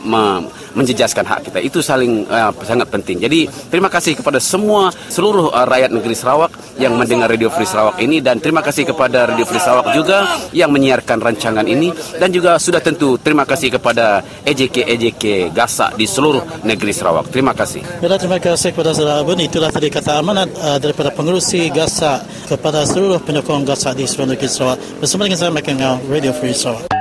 menjejaskan 0.76 1.24
hak 1.24 1.40
kita. 1.48 1.64
Itu 1.64 1.80
saling 1.80 2.28
uh, 2.28 2.52
sangat 2.68 2.92
penting. 2.92 3.24
Jadi 3.24 3.48
terima 3.72 3.88
kasih 3.88 4.20
kepada 4.20 4.44
semua 4.44 4.92
seluruh 5.08 5.56
uh, 5.56 5.64
rakyat 5.64 5.96
negeri 5.96 6.16
Sarawak 6.20 6.52
yang 6.76 7.00
mendengar 7.00 7.32
Radio 7.32 7.48
Free 7.48 7.64
Sarawak 7.64 8.04
ini 8.04 8.20
dan 8.20 8.44
terima 8.44 8.60
kasih 8.60 8.84
kepada 8.84 9.32
Radio 9.32 9.48
Free 9.48 9.64
Sarawak 9.64 9.96
juga 9.96 10.28
yang 10.52 10.68
menyiarkan 10.76 11.24
rancangan 11.24 11.64
ini 11.64 11.96
dan 12.20 12.28
juga 12.36 12.60
sudah 12.60 12.84
tentu 12.84 13.05
itu 13.06 13.22
terima 13.22 13.46
kasih 13.46 13.70
kepada 13.70 14.26
EJK-EJK 14.50 15.54
Gasak 15.54 15.94
di 15.94 16.10
seluruh 16.10 16.42
negeri 16.66 16.90
Sarawak. 16.90 17.30
Terima 17.30 17.54
kasih. 17.54 17.86
Ya, 18.02 18.18
terima 18.18 18.42
kasih 18.42 18.74
kepada 18.74 18.98
saudara 18.98 19.22
Abun. 19.22 19.38
Itulah 19.38 19.70
tadi 19.70 19.94
kata 19.94 20.18
amanat 20.18 20.50
uh, 20.58 20.82
daripada 20.82 21.14
pengurusi 21.14 21.70
Gasak 21.70 22.50
kepada 22.50 22.82
seluruh 22.90 23.22
penyokong 23.22 23.62
Gasak 23.62 23.94
di 23.94 24.10
seluruh 24.10 24.34
negeri 24.34 24.50
Sarawak. 24.50 24.82
Bersama 24.98 25.30
dengan 25.30 25.38
saya, 25.38 25.54
Michael 25.54 25.78
Ngau, 25.78 25.96
Radio 26.10 26.34
Free 26.34 26.58
Sarawak. 26.58 26.95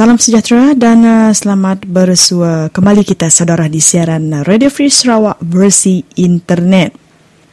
Salam 0.00 0.16
sejahtera 0.16 0.72
dan 0.72 1.04
uh, 1.04 1.28
selamat 1.28 1.84
bersua 1.84 2.72
kembali 2.72 3.04
kita 3.04 3.28
saudara 3.28 3.68
di 3.68 3.84
siaran 3.84 4.32
Radio 4.48 4.72
Free 4.72 4.88
Sarawak 4.88 5.36
versi 5.44 6.00
internet. 6.16 6.96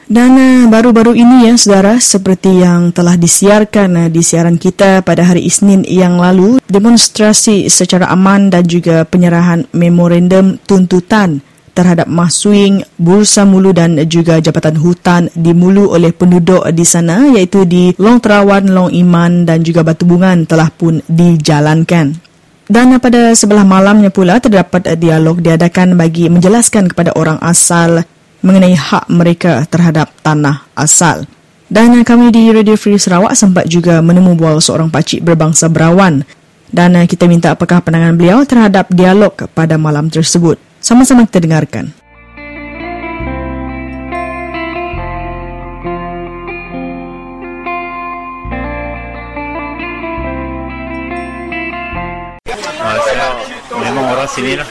Dan 0.07 0.31
uh, 0.31 0.63
baru-baru 0.71 1.11
ini 1.11 1.51
ya 1.51 1.59
saudara 1.59 1.99
seperti 1.99 2.63
yang 2.63 2.95
telah 2.95 3.19
disiarkan 3.19 3.89
uh, 3.99 4.07
di 4.07 4.23
siaran 4.23 4.55
kita 4.55 5.03
pada 5.03 5.27
hari 5.27 5.43
Isnin 5.43 5.83
yang 5.91 6.23
lalu 6.23 6.63
demonstrasi 6.71 7.67
secara 7.67 8.07
aman 8.15 8.47
dan 8.47 8.63
juga 8.63 9.03
penyerahan 9.03 9.67
memorandum 9.75 10.55
tuntutan 10.63 11.43
terhadap 11.75 12.07
Mahsuing, 12.07 12.79
Bursa 12.95 13.43
Mulu 13.43 13.75
dan 13.75 13.99
juga 14.07 14.39
Jabatan 14.39 14.79
Hutan 14.79 15.27
dimulu 15.35 15.91
oleh 15.91 16.15
penduduk 16.15 16.63
di 16.71 16.87
sana 16.87 17.27
iaitu 17.27 17.67
di 17.67 17.91
Long 17.99 18.23
Terawan, 18.23 18.71
Long 18.71 18.95
Iman 18.95 19.43
dan 19.43 19.67
juga 19.67 19.83
Batu 19.83 20.07
Bungan 20.07 20.47
telah 20.47 20.71
pun 20.71 21.03
dijalankan. 21.11 22.26
Dan 22.67 22.91
pada 22.99 23.31
sebelah 23.31 23.63
malamnya 23.63 24.11
pula 24.11 24.43
terdapat 24.43 24.91
dialog 24.99 25.39
diadakan 25.39 25.95
bagi 25.95 26.27
menjelaskan 26.27 26.91
kepada 26.91 27.15
orang 27.15 27.39
asal 27.39 28.03
mengenai 28.43 28.75
hak 28.75 29.07
mereka 29.07 29.63
terhadap 29.71 30.11
tanah 30.19 30.67
asal. 30.75 31.23
Dan 31.67 31.95
kami 32.03 32.31
di 32.31 32.47
Radio 32.51 32.75
Free 32.75 32.99
Sarawak 32.99 33.35
sempat 33.35 33.67
juga 33.67 33.99
menemu 34.03 34.35
bual 34.35 34.59
seorang 34.59 34.87
pakcik 34.87 35.23
berbangsa 35.23 35.67
Berawan. 35.67 36.23
Dan 36.67 36.95
kita 37.07 37.27
minta 37.31 37.55
apakah 37.55 37.79
pandangan 37.79 38.15
beliau 38.19 38.43
terhadap 38.43 38.91
dialog 38.91 39.31
pada 39.55 39.79
malam 39.79 40.11
tersebut. 40.11 40.59
Sama-sama 40.83 41.23
kita 41.23 41.39
dengarkan. 41.43 41.91
Sini 54.29 54.53
lah. 54.59 54.67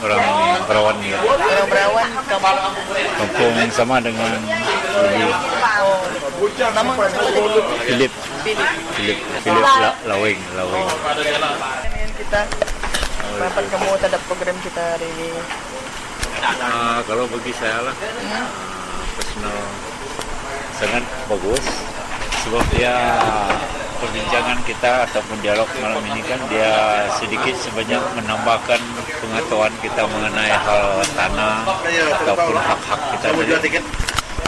Orang 0.00 0.22
orang 0.24 0.64
perawan 0.64 0.94
ni 1.00 1.12
lah. 1.12 1.20
orang 1.20 1.68
perawan 1.68 2.08
kampung 3.20 3.70
sama 3.72 3.96
dengan 4.00 4.40
Uli 6.40 6.64
nama 6.72 6.92
Philip. 7.84 8.12
Philip. 8.96 9.18
Philip 9.44 9.64
La, 9.80 9.92
Lawing 10.08 10.40
Lawing. 10.56 10.88
Kita 12.16 12.40
dapat 13.40 13.64
kamu 13.72 13.88
terhadap 14.00 14.20
program 14.28 14.56
kita 14.64 14.82
hari 14.96 15.08
ini? 15.16 15.28
Uh, 16.40 17.04
kalau 17.04 17.28
bagi 17.28 17.52
saya 17.52 17.84
lah 17.84 17.92
uh, 17.92 19.00
personal 19.12 19.60
sangat 20.80 21.04
bagus 21.28 21.64
sebab 22.46 22.64
dia 22.72 22.94
perbincangan 24.00 24.58
kita 24.64 25.04
ataupun 25.12 25.36
dialog 25.44 25.68
malam 25.84 26.00
ini 26.08 26.24
kan 26.24 26.40
dia 26.48 27.04
sedikit 27.20 27.52
sebanyak 27.60 28.00
menambahkan 28.16 28.80
pengetahuan 29.20 29.74
kita 29.84 30.08
mengenai 30.08 30.48
hal 30.48 31.04
tanah 31.12 31.68
ataupun 32.24 32.56
hak-hak 32.56 33.00
kita. 33.16 33.28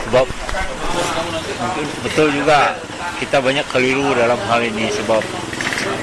Sebab 0.09 0.27
mungkin 1.61 1.87
betul 2.05 2.29
juga 2.33 2.77
kita 3.21 3.39
banyak 3.45 3.67
keliru 3.69 4.17
dalam 4.17 4.41
hal 4.49 4.65
ini. 4.65 4.89
Sebab 4.89 5.21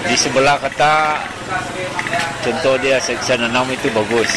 di 0.05 0.15
sebelah 0.15 0.61
kata 0.61 1.25
contoh 2.45 2.77
dia 2.77 3.01
seksa 3.01 3.33
nanam 3.35 3.65
itu 3.73 3.89
bagus 3.89 4.29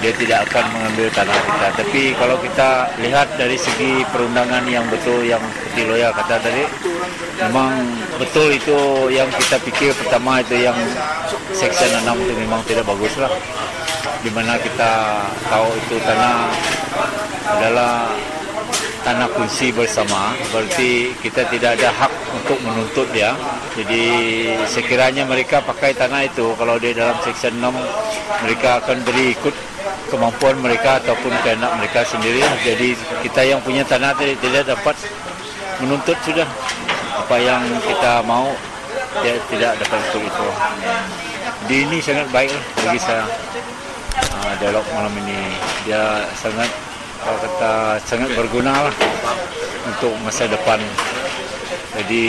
dia 0.00 0.12
tidak 0.12 0.48
akan 0.50 0.64
mengambil 0.76 1.06
tanah 1.12 1.36
kita. 1.36 1.68
Tapi 1.82 2.02
kalau 2.16 2.36
kita 2.40 2.68
lihat 3.00 3.28
dari 3.40 3.56
segi 3.56 4.04
perundangan 4.12 4.64
yang 4.68 4.84
betul 4.92 5.24
yang 5.24 5.40
seperti 5.56 5.82
Loya 5.88 6.12
kata 6.12 6.36
tadi, 6.40 6.64
memang 7.40 7.84
betul 8.20 8.52
itu 8.52 9.08
yang 9.12 9.28
kita 9.32 9.56
pikir 9.64 9.90
pertama 9.96 10.40
itu 10.40 10.56
yang 10.60 10.76
Section 11.56 11.88
6 12.04 12.12
itu 12.26 12.32
memang 12.36 12.60
tidak 12.68 12.84
bagus 12.84 13.16
lah. 13.16 13.32
Di 14.20 14.30
mana 14.32 14.58
kita 14.58 15.22
tahu 15.48 15.68
itu 15.76 15.96
tanah 16.02 16.50
adalah 17.46 18.12
tanah 19.06 19.30
kunci 19.30 19.70
bersama. 19.70 20.34
Berarti 20.50 21.14
kita 21.22 21.46
tidak 21.46 21.78
ada 21.78 21.94
hak 21.94 22.12
untuk 22.34 22.58
menuntut 22.66 23.06
dia. 23.14 23.38
Jadi 23.78 24.02
sekiranya 24.66 25.22
mereka 25.22 25.62
pakai 25.62 25.94
tanah 25.94 26.26
itu 26.26 26.50
kalau 26.58 26.74
dia 26.82 26.90
dalam 26.90 27.14
section 27.22 27.54
6 27.62 27.70
mereka 28.42 28.82
akan 28.82 28.98
beri 29.06 29.30
ikut 29.38 29.54
kemampuan 30.10 30.58
mereka 30.58 30.98
ataupun 30.98 31.30
kehendak 31.46 31.70
mereka 31.78 32.02
sendiri. 32.02 32.42
Jadi 32.66 32.98
kita 33.22 33.46
yang 33.46 33.62
punya 33.62 33.86
tanah 33.86 34.10
tidak, 34.18 34.42
tidak 34.42 34.74
dapat 34.74 34.96
menuntut 35.78 36.18
sudah. 36.26 36.48
Apa 37.22 37.38
yang 37.38 37.62
kita 37.86 38.26
mau 38.26 38.50
dia 39.22 39.38
tidak 39.54 39.78
dapat 39.86 39.98
ikut 40.10 40.22
itu. 40.26 40.48
Di 41.70 41.76
ini 41.86 41.98
sangat 42.02 42.26
baik 42.34 42.50
bagi 42.82 42.98
saya. 42.98 43.22
Uh, 44.34 44.52
dialog 44.58 44.84
malam 44.90 45.14
ini. 45.22 45.54
Dia 45.86 46.26
sangat 46.34 46.85
kalau 47.26 47.42
kata 47.42 47.98
sangat 48.06 48.30
berguna 48.38 48.86
lah 48.86 48.94
untuk 49.90 50.14
masa 50.22 50.46
depan. 50.46 50.78
Jadi 51.98 52.24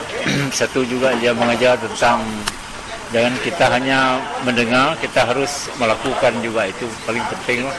satu 0.58 0.80
juga 0.88 1.12
dia 1.20 1.36
mengajar 1.36 1.76
tentang 1.76 2.24
jangan 3.12 3.36
kita 3.44 3.68
hanya 3.68 4.16
mendengar, 4.48 4.96
kita 4.96 5.28
harus 5.28 5.68
melakukan 5.76 6.32
juga 6.40 6.72
itu 6.72 6.88
paling 7.04 7.20
penting 7.36 7.68
lah. 7.68 7.76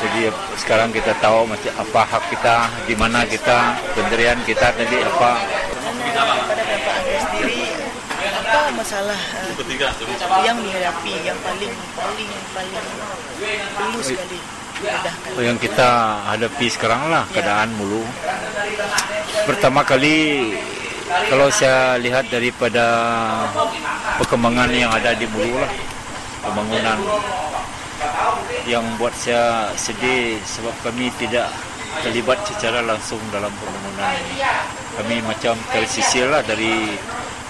Jadi 0.00 0.30
sekarang 0.62 0.94
kita 0.94 1.12
tahu 1.18 1.44
macam 1.44 1.72
apa 1.74 2.02
hak 2.06 2.24
kita, 2.30 2.56
di 2.86 2.94
mana 2.94 3.26
kita, 3.26 3.74
pendirian 3.98 4.38
kita 4.46 4.70
tadi 4.72 4.96
apa. 5.02 5.30
apa 8.40 8.70
masalah 8.74 9.14
uh, 9.14 10.42
yang 10.42 10.58
dihadapi 10.58 11.14
yang 11.22 11.38
paling 11.44 11.70
paling 11.94 12.30
paling 12.50 12.74
dulu 13.78 14.00
sekali 14.02 14.59
yang 15.40 15.58
kita 15.60 16.20
hadapi 16.24 16.66
sekarang 16.72 17.12
lah 17.12 17.24
keadaan 17.32 17.72
mulu. 17.76 18.04
Pertama 19.44 19.84
kali 19.84 20.50
kalau 21.28 21.50
saya 21.50 21.98
lihat 21.98 22.30
daripada 22.30 22.86
perkembangan 24.20 24.70
yang 24.70 24.92
ada 24.92 25.12
di 25.16 25.26
mulu 25.28 25.58
lah 25.58 25.72
pembangunan 26.40 26.98
yang 28.64 28.84
buat 28.96 29.12
saya 29.12 29.72
sedih 29.76 30.40
sebab 30.44 30.72
kami 30.80 31.12
tidak 31.20 31.52
terlibat 32.00 32.38
secara 32.46 32.80
langsung 32.86 33.20
dalam 33.34 33.50
pembangunan 33.58 34.14
ini. 34.16 34.40
Kami 34.96 35.16
macam 35.26 35.58
tersisir 35.74 36.30
lah 36.30 36.40
dari 36.46 36.94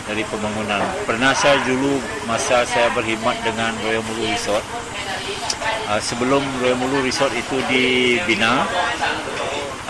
dari 0.08 0.26
pembangunan. 0.26 0.82
Pernah 1.06 1.30
saya 1.36 1.60
dulu 1.62 2.00
masa 2.26 2.66
saya 2.66 2.90
berkhidmat 2.96 3.36
dengan 3.46 3.76
Royal 3.84 4.02
Mulu 4.02 4.26
Resort, 4.26 4.64
uh, 5.88 6.00
sebelum 6.00 6.42
Royal 6.60 6.78
Mulu 6.78 7.02
Resort 7.04 7.32
itu 7.34 7.56
dibina 7.70 8.66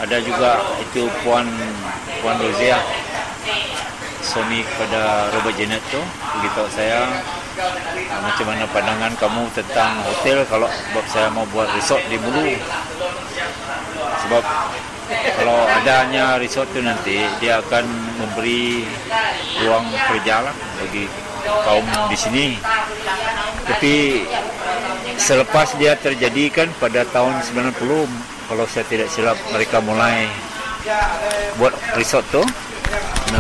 ada 0.00 0.16
juga 0.24 0.64
itu 0.80 1.06
Puan 1.20 1.44
Puan 2.24 2.36
Rozia 2.40 2.80
suami 4.20 4.62
kepada 4.62 5.32
Robert 5.32 5.56
Janet 5.56 5.82
tu 5.90 6.00
beritahu 6.38 6.68
saya 6.70 7.08
uh, 7.58 8.20
macam 8.22 8.44
mana 8.46 8.64
pandangan 8.70 9.12
kamu 9.18 9.42
tentang 9.56 10.00
hotel 10.06 10.46
kalau 10.46 10.68
sebab 10.70 11.04
saya 11.10 11.28
mau 11.32 11.44
buat 11.50 11.68
resort 11.74 12.02
di 12.08 12.16
Mulu. 12.20 12.54
Sebab 14.26 14.44
kalau 15.10 15.58
adanya 15.80 16.38
resort 16.38 16.70
tu 16.70 16.80
nanti 16.84 17.26
dia 17.42 17.58
akan 17.58 17.84
memberi 18.20 18.86
ruang 19.64 19.88
kerja 19.90 20.46
lah 20.46 20.54
bagi 20.78 21.10
kaum 21.66 21.86
di 22.08 22.16
sini. 22.16 22.46
Tapi 23.66 23.94
selepas 25.20 25.76
dia 25.76 25.92
terjadi 26.00 26.48
kan 26.48 26.68
pada 26.80 27.04
tahun 27.12 27.44
90 27.44 27.76
kalau 28.48 28.64
saya 28.64 28.88
tidak 28.88 29.12
silap 29.12 29.36
mereka 29.52 29.84
mulai 29.84 30.24
buat 31.60 31.76
resort 31.92 32.24
tu 32.32 32.40
1990 32.40 33.36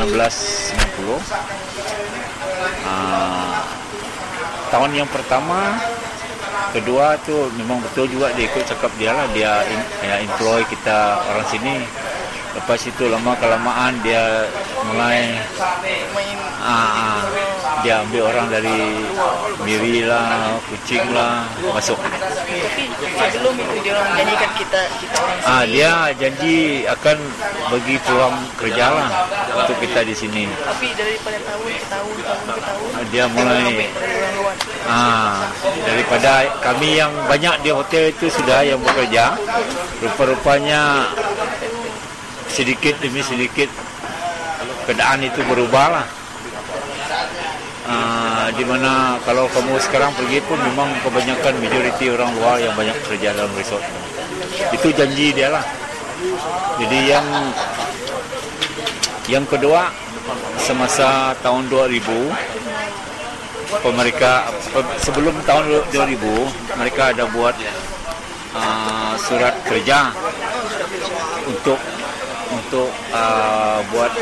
uh, 2.84 3.48
tahun 4.68 4.90
yang 4.92 5.08
pertama 5.08 5.80
kedua 6.76 7.16
tu 7.24 7.48
memang 7.56 7.80
betul 7.80 8.06
juga 8.12 8.28
dia 8.36 8.44
ikut 8.44 8.62
cakap 8.68 8.92
dia 9.00 9.16
lah 9.16 9.26
dia 9.32 9.64
ya, 10.04 10.20
employ 10.20 10.60
kita 10.68 11.16
orang 11.32 11.46
sini 11.48 11.80
lepas 12.60 12.80
itu 12.84 13.08
lama 13.08 13.32
kelamaan 13.40 13.96
dia 14.04 14.44
mulai 14.84 15.40
ah, 16.60 17.24
dia 17.80 18.04
ambil 18.04 18.28
orang 18.28 18.52
dari 18.52 19.08
miri 19.64 20.04
lah 20.04 20.60
kucing 20.68 21.08
lah 21.16 21.48
masuk. 21.72 21.96
Tapi 21.96 22.60
sebelum 23.32 23.56
itu 23.56 23.76
dia 23.80 23.96
orang 23.96 24.12
janjikan 24.20 24.50
kita 24.60 24.80
kita 25.00 25.16
orang 25.24 25.38
sini 25.40 25.48
ah 25.48 25.62
dia 25.64 25.92
janji 26.20 26.56
akan 26.84 27.16
bagi 27.72 27.96
peluang 28.04 28.36
kerja 28.60 28.86
lah 28.92 29.08
untuk 29.56 29.76
kita 29.80 30.00
di 30.04 30.12
sini. 30.12 30.44
Tapi 30.52 30.92
daripada 30.92 31.38
tahun 31.40 31.64
ke 31.64 31.86
tahun 31.88 32.12
tahun 32.20 32.44
ke 32.44 32.60
tahun 32.60 33.04
dia 33.08 33.24
mulai 33.32 33.88
ah 34.84 35.48
daripada 35.88 36.32
kami 36.60 37.00
yang 37.00 37.12
banyak 37.24 37.56
di 37.64 37.70
hotel 37.72 38.12
itu 38.12 38.28
sudah 38.28 38.60
yang 38.68 38.80
bekerja. 38.84 39.40
Rupa-rupanya 40.00 41.12
sedikit 42.50 42.98
demi 42.98 43.22
sedikit 43.22 43.70
keadaan 44.90 45.22
itu 45.22 45.40
berubah 45.46 45.86
lah. 45.94 46.06
Uh, 47.90 48.46
di 48.54 48.62
mana 48.62 49.18
kalau 49.26 49.50
kamu 49.50 49.74
sekarang 49.82 50.14
pergi 50.14 50.38
pun 50.46 50.58
memang 50.62 50.94
kebanyakan 51.02 51.58
majoriti 51.58 52.06
orang 52.10 52.30
luar 52.38 52.58
yang 52.62 52.74
banyak 52.74 52.94
kerja 53.06 53.34
dalam 53.34 53.50
resort. 53.54 53.82
Itu 54.74 54.90
janji 54.94 55.30
dia 55.34 55.50
lah. 55.54 55.64
Jadi 56.78 56.98
yang 57.06 57.26
yang 59.30 59.46
kedua 59.46 59.90
semasa 60.58 61.32
tahun 61.40 61.70
2000 61.70 62.02
mereka 63.94 64.50
sebelum 64.98 65.34
tahun 65.46 65.86
2000 65.94 66.78
mereka 66.78 67.14
ada 67.14 67.24
buat 67.30 67.54
uh, 68.54 69.14
surat 69.18 69.54
kerja 69.62 70.10
untuk 71.46 71.78
untuk 72.54 72.90
uh, 73.14 73.78
buat 73.94 74.12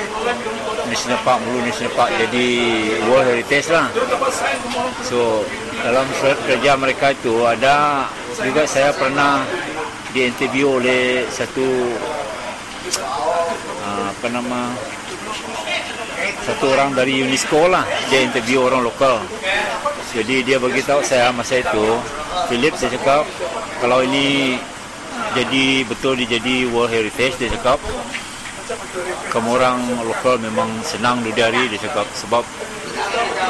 National 0.89 1.21
Park 1.25 1.41
Mulu 1.45 1.61
National 1.65 1.93
Park 1.97 2.11
jadi 2.17 2.49
World 3.09 3.27
Heritage 3.29 3.69
lah. 3.73 3.89
So 5.05 5.45
dalam 5.83 6.07
surat 6.19 6.39
kerja 6.45 6.75
mereka 6.75 7.15
itu 7.15 7.47
ada 7.47 8.07
juga 8.43 8.67
saya 8.67 8.91
pernah 8.95 9.43
diinterview 10.13 10.83
oleh 10.83 11.27
satu 11.29 11.67
uh, 13.85 14.07
apa 14.11 14.27
nama 14.33 14.73
satu 16.49 16.73
orang 16.73 16.97
dari 16.97 17.21
UNESCO 17.23 17.69
lah 17.69 17.85
dia 18.09 18.25
interview 18.25 18.65
orang 18.65 18.83
lokal 18.83 19.21
jadi 20.17 20.41
dia 20.43 20.57
bagi 20.57 20.81
tahu 20.81 21.05
saya 21.05 21.29
masa 21.31 21.61
itu 21.61 21.87
Philip 22.49 22.73
dia 22.81 22.89
cakap 22.89 23.29
kalau 23.79 24.01
ini 24.03 24.57
jadi 25.37 25.87
betul 25.87 26.19
dia 26.19 26.39
jadi 26.39 26.67
World 26.71 26.91
Heritage 26.91 27.39
dia 27.39 27.51
cakap. 27.53 27.79
Kamu 29.33 29.49
orang 29.57 29.79
lokal 30.05 30.37
memang 30.41 30.69
senang 30.85 31.23
dudari 31.23 31.71
dia 31.71 31.81
cakap. 31.81 32.05
Sebab 32.17 32.45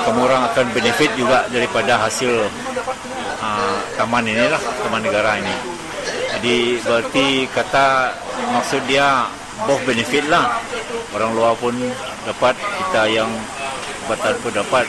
kamu 0.05 0.19
orang 0.25 0.43
akan 0.53 0.67
benefit 0.77 1.11
juga 1.17 1.49
daripada 1.49 1.99
hasil 2.01 2.47
uh, 3.43 3.77
taman 3.97 4.25
ini 4.27 4.47
lah 4.53 4.63
taman 4.85 5.03
negara 5.03 5.41
ini. 5.41 5.57
Jadi 6.39 6.57
berarti 6.85 7.27
kata 7.51 8.15
maksud 8.55 8.85
dia 8.87 9.27
both 9.67 9.83
benefit 9.89 10.29
lah. 10.31 10.61
Orang 11.17 11.35
luar 11.35 11.57
pun 11.59 11.75
dapat 12.29 12.55
kita 12.55 13.03
yang 13.11 13.31
batan 14.07 14.35
pun 14.45 14.53
dapat. 14.55 14.87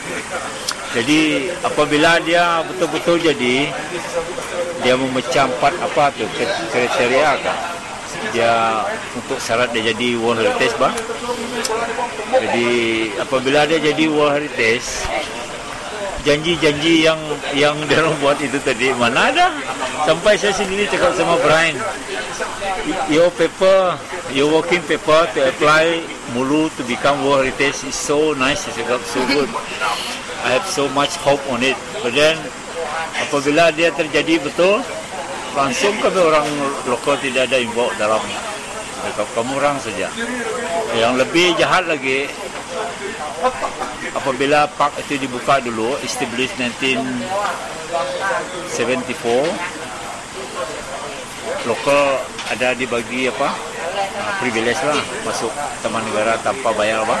Jadi 0.90 1.46
apabila 1.62 2.18
dia 2.22 2.66
betul-betul 2.66 3.22
jadi 3.22 3.70
dia 4.80 4.94
memecah 4.96 5.44
empat 5.48 5.74
apa 5.80 6.12
tu 6.16 6.24
kriteria 6.72 7.30
kan 7.40 7.58
dia 8.30 8.84
untuk 9.16 9.40
syarat 9.40 9.72
dia 9.72 9.90
jadi 9.96 10.18
World 10.20 10.44
Heritage 10.44 10.76
bah. 10.76 10.92
Jadi 12.36 12.70
apabila 13.18 13.64
dia 13.66 13.80
jadi 13.80 14.04
World 14.12 14.44
Heritage 14.44 15.08
janji-janji 16.20 17.08
yang 17.08 17.20
yang 17.56 17.76
dia 17.88 18.04
buat 18.20 18.36
itu 18.38 18.60
tadi 18.60 18.92
mana 18.94 19.32
ada. 19.32 19.46
Sampai 20.04 20.36
saya 20.36 20.52
sendiri 20.52 20.84
cakap 20.86 21.16
sama 21.16 21.40
Brian. 21.40 21.76
Your 23.08 23.32
paper 23.34 23.96
your 24.30 24.52
working 24.52 24.84
paper 24.84 25.26
to 25.34 25.48
apply 25.48 26.04
Mulu 26.36 26.70
to 26.78 26.82
become 26.86 27.24
World 27.26 27.48
Heritage 27.48 27.88
is 27.88 27.96
so 27.96 28.36
nice. 28.36 28.68
Saya 28.68 28.84
cakap 28.84 29.00
so 29.08 29.20
good. 29.32 29.50
I 30.40 30.56
have 30.56 30.66
so 30.68 30.88
much 30.92 31.16
hope 31.20 31.42
on 31.52 31.64
it. 31.64 31.76
But 32.00 32.16
then 32.16 32.36
apabila 33.28 33.70
dia 33.74 33.92
terjadi 33.92 34.40
betul 34.40 34.80
langsung 35.54 35.94
kami 35.98 36.20
orang 36.22 36.46
lokal 36.86 37.18
tidak 37.18 37.50
ada 37.50 37.58
involved 37.58 37.98
dalam 37.98 38.22
kamu 39.16 39.56
orang 39.56 39.80
saja. 39.80 40.12
Yang 40.94 41.14
lebih 41.24 41.56
jahat 41.56 41.88
lagi 41.88 42.28
apabila 44.12 44.68
park 44.76 44.92
itu 45.00 45.16
dibuka 45.26 45.58
dulu 45.64 45.96
established 46.04 46.54
1974 46.60 47.24
lokal 51.68 52.20
ada 52.50 52.72
dibagi 52.76 53.28
apa? 53.28 53.52
Uh, 54.00 54.32
privilege 54.40 54.80
lah 54.80 54.96
masuk 55.28 55.52
taman 55.84 56.00
negara 56.08 56.38
tanpa 56.40 56.72
bayar 56.72 57.04
apa. 57.04 57.16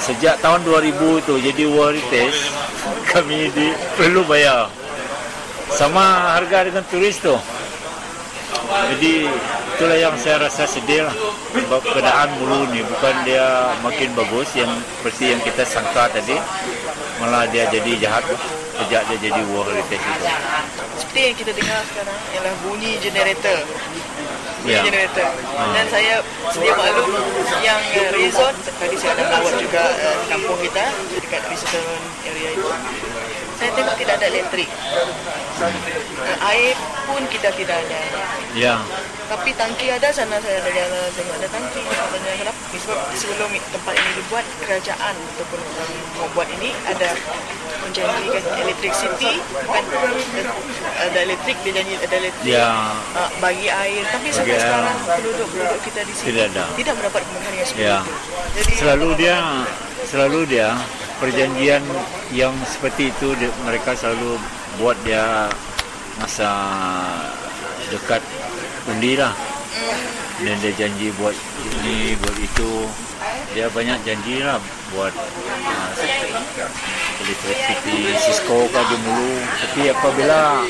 Sejak 0.00 0.40
tahun 0.44 0.64
2000 0.64 1.20
itu 1.24 1.34
jadi 1.40 1.64
World 1.68 1.96
Heritage 1.96 2.52
kami 3.12 3.48
di 3.52 3.72
perlu 3.96 4.24
bayar 4.28 4.79
sama 5.74 6.36
harga 6.38 6.66
dengan 6.70 6.84
turis 6.90 7.18
tu. 7.18 7.34
Jadi 8.70 9.26
itulah 9.76 9.98
yang 9.98 10.14
saya 10.18 10.46
rasa 10.46 10.66
sedih 10.66 11.06
lah. 11.06 11.16
Sebab 11.50 11.82
keadaan 11.82 12.30
mulu 12.38 12.70
ni 12.70 12.86
bukan 12.86 13.14
dia 13.26 13.74
makin 13.82 14.14
bagus 14.14 14.54
yang 14.54 14.70
seperti 15.00 15.34
yang 15.34 15.40
kita 15.42 15.62
sangka 15.66 16.10
tadi. 16.10 16.38
Malah 17.18 17.44
dia 17.50 17.66
jadi 17.68 17.98
jahat 18.00 18.24
sejak 18.80 19.02
dia 19.12 19.18
jadi 19.28 19.40
World 19.52 19.76
Heritage 19.76 20.00
itu 20.00 20.24
seperti 20.96 21.20
yang 21.20 21.36
kita 21.36 21.52
dengar 21.52 21.80
sekarang 21.90 22.18
ialah 22.32 22.54
bunyi 22.64 22.92
generator. 23.02 23.58
Bunyi 24.62 24.72
Ya. 24.76 24.84
generator. 24.84 25.28
Dan 25.72 25.84
saya 25.88 26.14
sedia 26.52 26.72
maklum 26.76 27.10
yang 27.64 27.80
uh, 27.80 28.10
resort 28.12 28.56
tadi 28.76 28.96
saya 28.96 29.16
ada 29.16 29.24
melawat 29.26 29.54
juga 29.56 29.84
uh, 29.84 30.16
kampung 30.28 30.58
kita 30.60 30.84
dekat 31.18 31.42
resettlement 31.48 32.04
area 32.28 32.48
itu 32.52 32.68
saya 33.60 33.70
tengok 33.76 33.94
tidak 33.94 34.14
ada 34.16 34.26
elektrik 34.26 34.68
uh, 35.60 36.48
air 36.48 36.74
pun 37.04 37.22
kita 37.28 37.52
tidak 37.52 37.76
ada 37.76 38.00
ya 38.56 38.80
tapi 39.28 39.52
tangki 39.52 39.86
ada 39.86 40.08
sana 40.10 40.40
saya 40.40 40.58
ada 40.58 40.70
jalan 40.70 41.06
tengok 41.12 41.34
ada 41.36 41.48
tangki 41.48 41.80
katanya 41.84 42.30
kenapa 42.34 42.58
sebab 42.72 42.98
sebelum 43.12 43.50
tempat 43.52 43.94
ini 43.94 44.10
dibuat 44.16 44.46
kerajaan 44.58 45.14
ataupun 45.14 45.60
orang 45.60 45.90
membuat 46.16 46.48
ini 46.56 46.70
ada 46.82 47.10
menjanjikan 47.80 48.42
electricity 48.58 49.32
kan 49.62 49.84
ada 51.00 51.18
elektrik 51.20 51.56
dia 51.60 51.72
janji 51.76 51.94
ada 51.96 52.16
elektrik 52.16 52.48
Ya. 52.50 52.96
uh, 53.14 53.30
bagi 53.38 53.68
air 53.68 54.02
tapi 54.08 54.32
sampai 54.32 54.56
air. 54.56 54.62
sekarang 54.62 54.96
penduduk-penduduk 55.04 55.80
kita 55.84 56.00
di 56.02 56.12
sini 56.12 56.26
Tidak 56.32 56.44
ada. 56.50 56.64
tidak 56.74 56.94
mendapat 56.96 57.20
pembayaran 57.22 57.54
yang 57.54 57.68
seperti 57.68 57.84
Ya. 57.84 57.98
itu 58.00 58.14
jadi 58.56 58.72
Selalu 58.80 59.08
dia 59.14 59.36
selalu 60.02 60.40
dia 60.48 60.68
perjanjian 61.20 61.84
yang 62.32 62.56
seperti 62.64 63.12
itu 63.12 63.36
dia, 63.36 63.52
mereka 63.68 63.92
selalu 63.92 64.40
buat 64.80 64.96
dia 65.04 65.52
masa 66.16 66.50
dekat 67.92 68.24
undi 68.88 69.20
lah. 69.20 69.36
Dan 70.40 70.56
dia 70.64 70.72
janji 70.72 71.12
buat 71.20 71.36
ini, 71.84 72.16
buat 72.16 72.36
itu. 72.40 72.88
Dia 73.52 73.66
banyak 73.68 73.98
janji 74.06 74.40
lah 74.40 74.56
buat 74.90 75.12
uh, 75.12 75.90
electricity, 77.20 78.16
Cisco 78.16 78.64
kan 78.72 78.84
dia 78.88 78.98
mulu. 79.04 79.36
Tapi 79.44 79.82
apabila 79.92 80.64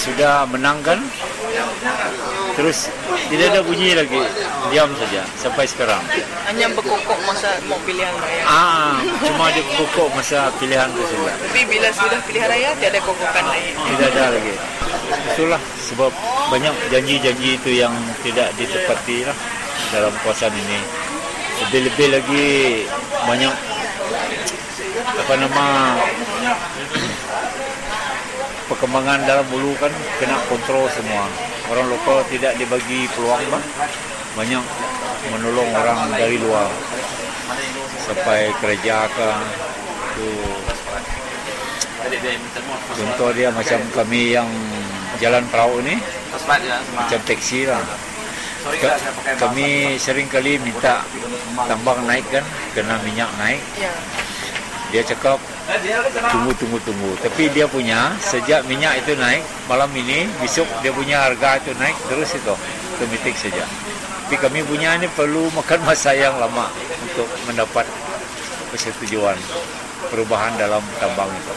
sudah 0.00 0.48
menangkan, 0.48 0.98
terus 2.56 2.88
tidak 3.28 3.46
ada 3.52 3.60
bunyi 3.60 3.92
lagi. 3.92 4.20
Diam 4.66 4.90
saja 4.98 5.22
sampai 5.38 5.62
sekarang. 5.62 6.02
hanya 6.50 6.66
berkokok 6.74 7.18
masa 7.22 7.54
mau 7.70 7.78
pilihan 7.86 8.10
raya 8.18 8.42
Ah, 8.50 8.98
cuma 9.22 9.46
dia 9.54 9.62
pokok 9.78 10.10
masa 10.10 10.50
pilihan 10.58 10.90
tu 10.90 11.06
saja. 11.06 11.38
tapi 11.38 11.62
bila 11.70 11.86
sudah 11.94 12.18
pilihan 12.26 12.50
raya 12.50 12.74
tiada 12.74 12.98
kokokan 12.98 13.46
lagi 13.46 13.78
Tidak 13.78 14.08
ada 14.10 14.34
lagi. 14.34 14.54
Itulah 15.38 15.62
sebab 15.86 16.10
banyak 16.50 16.74
janji-janji 16.90 17.62
itu 17.62 17.70
yang 17.78 17.94
tidak 18.26 18.50
ditepati 18.58 19.22
lah 19.22 19.36
dalam 19.94 20.10
kawasan 20.26 20.50
ini. 20.50 21.05
Lebih-lebih 21.64 22.06
lagi 22.12 22.46
banyak 23.24 23.54
apa 25.06 25.34
nama 25.40 25.66
perkembangan 28.66 29.18
dalam 29.24 29.46
bulu 29.48 29.72
kan 29.80 29.92
kena 30.20 30.36
kontrol 30.50 30.90
semua. 30.92 31.24
Orang 31.72 31.90
lokal 31.90 32.22
tidak 32.28 32.58
dibagi 32.60 33.08
peluang 33.16 33.42
bang. 33.48 33.64
Banyak 34.36 34.64
menolong 35.32 35.70
orang 35.72 36.12
dari 36.12 36.36
luar 36.38 36.68
sampai 38.06 38.54
kerja 38.62 39.06
ke 39.10 39.28
tu 40.14 40.28
contoh 42.94 43.30
dia 43.34 43.50
macam 43.50 43.80
kami 43.90 44.34
yang 44.34 44.46
jalan 45.18 45.42
perahu 45.50 45.82
ni 45.82 45.98
macam 46.94 47.20
taksi 47.26 47.66
lah 47.66 47.82
kami 49.38 49.96
sering 49.96 50.26
kali 50.30 50.58
minta 50.60 51.02
tambang 51.66 52.02
naik 52.06 52.26
kan 52.32 52.44
kena 52.74 52.96
minyak 53.02 53.30
naik. 53.40 53.62
Ya. 53.78 53.92
Dia 54.94 55.02
cakap 55.02 55.42
tunggu 56.30 56.52
tunggu 56.56 56.78
tunggu. 56.86 57.10
Tapi 57.20 57.50
dia 57.50 57.66
punya 57.66 58.14
sejak 58.22 58.62
minyak 58.70 59.02
itu 59.02 59.18
naik 59.18 59.42
malam 59.66 59.90
ini 59.94 60.30
besok 60.38 60.66
dia 60.80 60.94
punya 60.94 61.26
harga 61.26 61.58
itu 61.62 61.72
naik 61.78 61.96
terus 62.06 62.30
itu. 62.34 62.54
Otomatik 62.96 63.36
saja 63.36 63.66
tapi 64.26 64.42
kami 64.42 64.58
punya 64.66 64.98
ini 64.98 65.06
perlu 65.14 65.46
makan 65.58 65.86
masa 65.86 66.10
yang 66.10 66.34
lama 66.42 66.66
untuk 67.06 67.30
mendapat 67.46 67.86
persetujuan 68.74 69.38
perubahan 70.10 70.50
dalam 70.58 70.82
tambang 70.98 71.30
itu. 71.30 71.52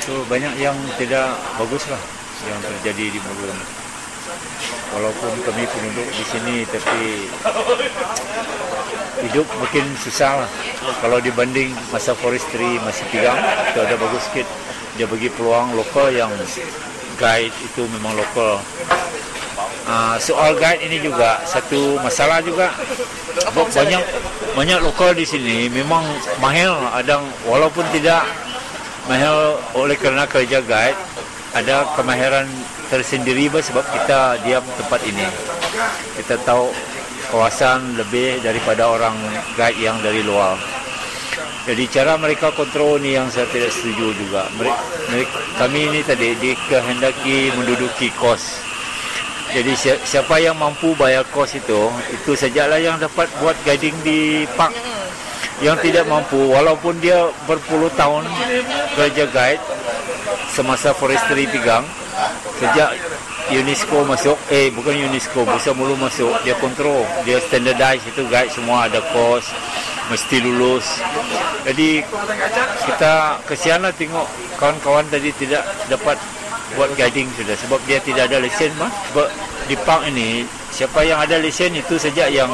Itu 0.00 0.24
banyak 0.24 0.56
yang 0.56 0.72
tidak 0.96 1.36
bagus 1.60 1.84
lah 1.92 2.00
yang 2.48 2.56
terjadi 2.64 3.12
di 3.12 3.20
Mulu 3.20 3.44
ini 3.44 3.87
walaupun 4.94 5.32
kami 5.44 5.64
penduduk 5.68 6.08
di 6.12 6.24
sini 6.24 6.56
tapi 6.68 7.28
hidup 9.28 9.46
mungkin 9.58 9.84
susah 10.00 10.44
lah. 10.44 10.50
Kalau 11.02 11.18
dibanding 11.18 11.74
masa 11.90 12.14
forestry 12.14 12.78
masih 12.82 13.04
pegang 13.10 13.38
itu 13.72 13.78
ada 13.82 13.94
bagus 13.98 14.22
sikit. 14.30 14.46
Dia 14.98 15.06
bagi 15.06 15.30
peluang 15.30 15.74
lokal 15.78 16.10
yang 16.10 16.30
guide 17.18 17.54
itu 17.62 17.82
memang 17.98 18.14
lokal. 18.14 18.62
Uh, 19.88 20.16
soal 20.20 20.52
guide 20.54 20.84
ini 20.84 21.02
juga 21.02 21.42
satu 21.44 21.98
masalah 22.00 22.42
juga. 22.42 22.70
Banyak 23.54 24.02
banyak 24.58 24.80
lokal 24.82 25.14
di 25.14 25.22
sini 25.22 25.70
memang 25.70 26.02
mahal 26.42 26.82
ada 26.90 27.22
walaupun 27.46 27.86
tidak 27.94 28.26
mahal 29.06 29.56
oleh 29.72 29.94
kerana 29.94 30.26
kerja 30.26 30.58
guide 30.66 30.98
ada 31.54 31.86
kemahiran 31.96 32.44
tersendiri 32.88 33.48
sebab 33.52 33.84
kita 33.84 34.40
diam 34.42 34.64
tempat 34.76 35.00
ini. 35.04 35.24
Kita 36.16 36.40
tahu 36.42 36.72
kawasan 37.28 38.00
lebih 38.00 38.40
daripada 38.40 38.88
orang 38.88 39.14
guide 39.54 39.78
yang 39.80 39.96
dari 40.00 40.24
luar. 40.24 40.56
Jadi 41.68 41.84
cara 41.92 42.16
mereka 42.16 42.48
kontrol 42.56 42.96
ni 42.96 43.12
yang 43.12 43.28
saya 43.28 43.44
tidak 43.52 43.68
setuju 43.68 44.16
juga. 44.16 44.48
Mereka, 44.56 44.80
kami 45.60 45.92
ini 45.92 46.00
tadi 46.00 46.32
dikehendaki 46.40 47.52
menduduki 47.52 48.08
kos. 48.16 48.64
Jadi 49.52 49.72
si- 49.76 50.00
siapa 50.08 50.40
yang 50.40 50.56
mampu 50.56 50.96
bayar 50.96 51.28
kos 51.28 51.52
itu 51.56 51.92
itu 52.08 52.32
sajalah 52.32 52.80
yang 52.80 52.96
dapat 52.96 53.28
buat 53.40 53.56
guiding 53.68 53.96
di 54.00 54.48
park. 54.56 54.72
Yang 55.60 55.90
tidak 55.90 56.08
mampu 56.08 56.40
walaupun 56.40 56.96
dia 57.04 57.28
berpuluh 57.44 57.92
tahun 58.00 58.24
kerja 58.96 59.28
guide 59.28 59.60
semasa 60.48 60.96
forestry 60.96 61.44
pegang 61.52 61.84
sejak 62.58 62.90
UNESCO 63.48 64.04
masuk 64.04 64.36
eh 64.52 64.68
bukan 64.74 64.94
UNESCO 65.08 65.46
Bursa 65.46 65.72
Mulu 65.72 65.96
masuk 65.96 66.30
dia 66.44 66.52
kontrol 66.58 67.06
dia 67.24 67.40
standardize 67.40 68.04
itu 68.04 68.26
guide 68.28 68.52
semua 68.52 68.90
ada 68.90 69.00
kos 69.14 69.48
mesti 70.08 70.40
lulus. 70.40 71.04
Jadi 71.68 72.00
kita 72.88 73.12
kesianlah 73.44 73.92
tengok 73.92 74.24
kawan-kawan 74.56 75.04
tadi 75.12 75.30
tidak 75.36 75.62
dapat 75.92 76.16
buat 76.76 76.92
guiding 76.96 77.28
sudah 77.36 77.56
sebab 77.56 77.80
dia 77.84 78.00
tidak 78.00 78.28
ada 78.32 78.40
lesen 78.40 78.72
mah. 78.80 78.88
Sebab 79.12 79.28
di 79.68 79.76
park 79.84 80.08
ini 80.08 80.48
siapa 80.72 81.04
yang 81.04 81.20
ada 81.20 81.36
lesen 81.36 81.76
itu 81.76 82.00
saja 82.00 82.24
yang 82.28 82.48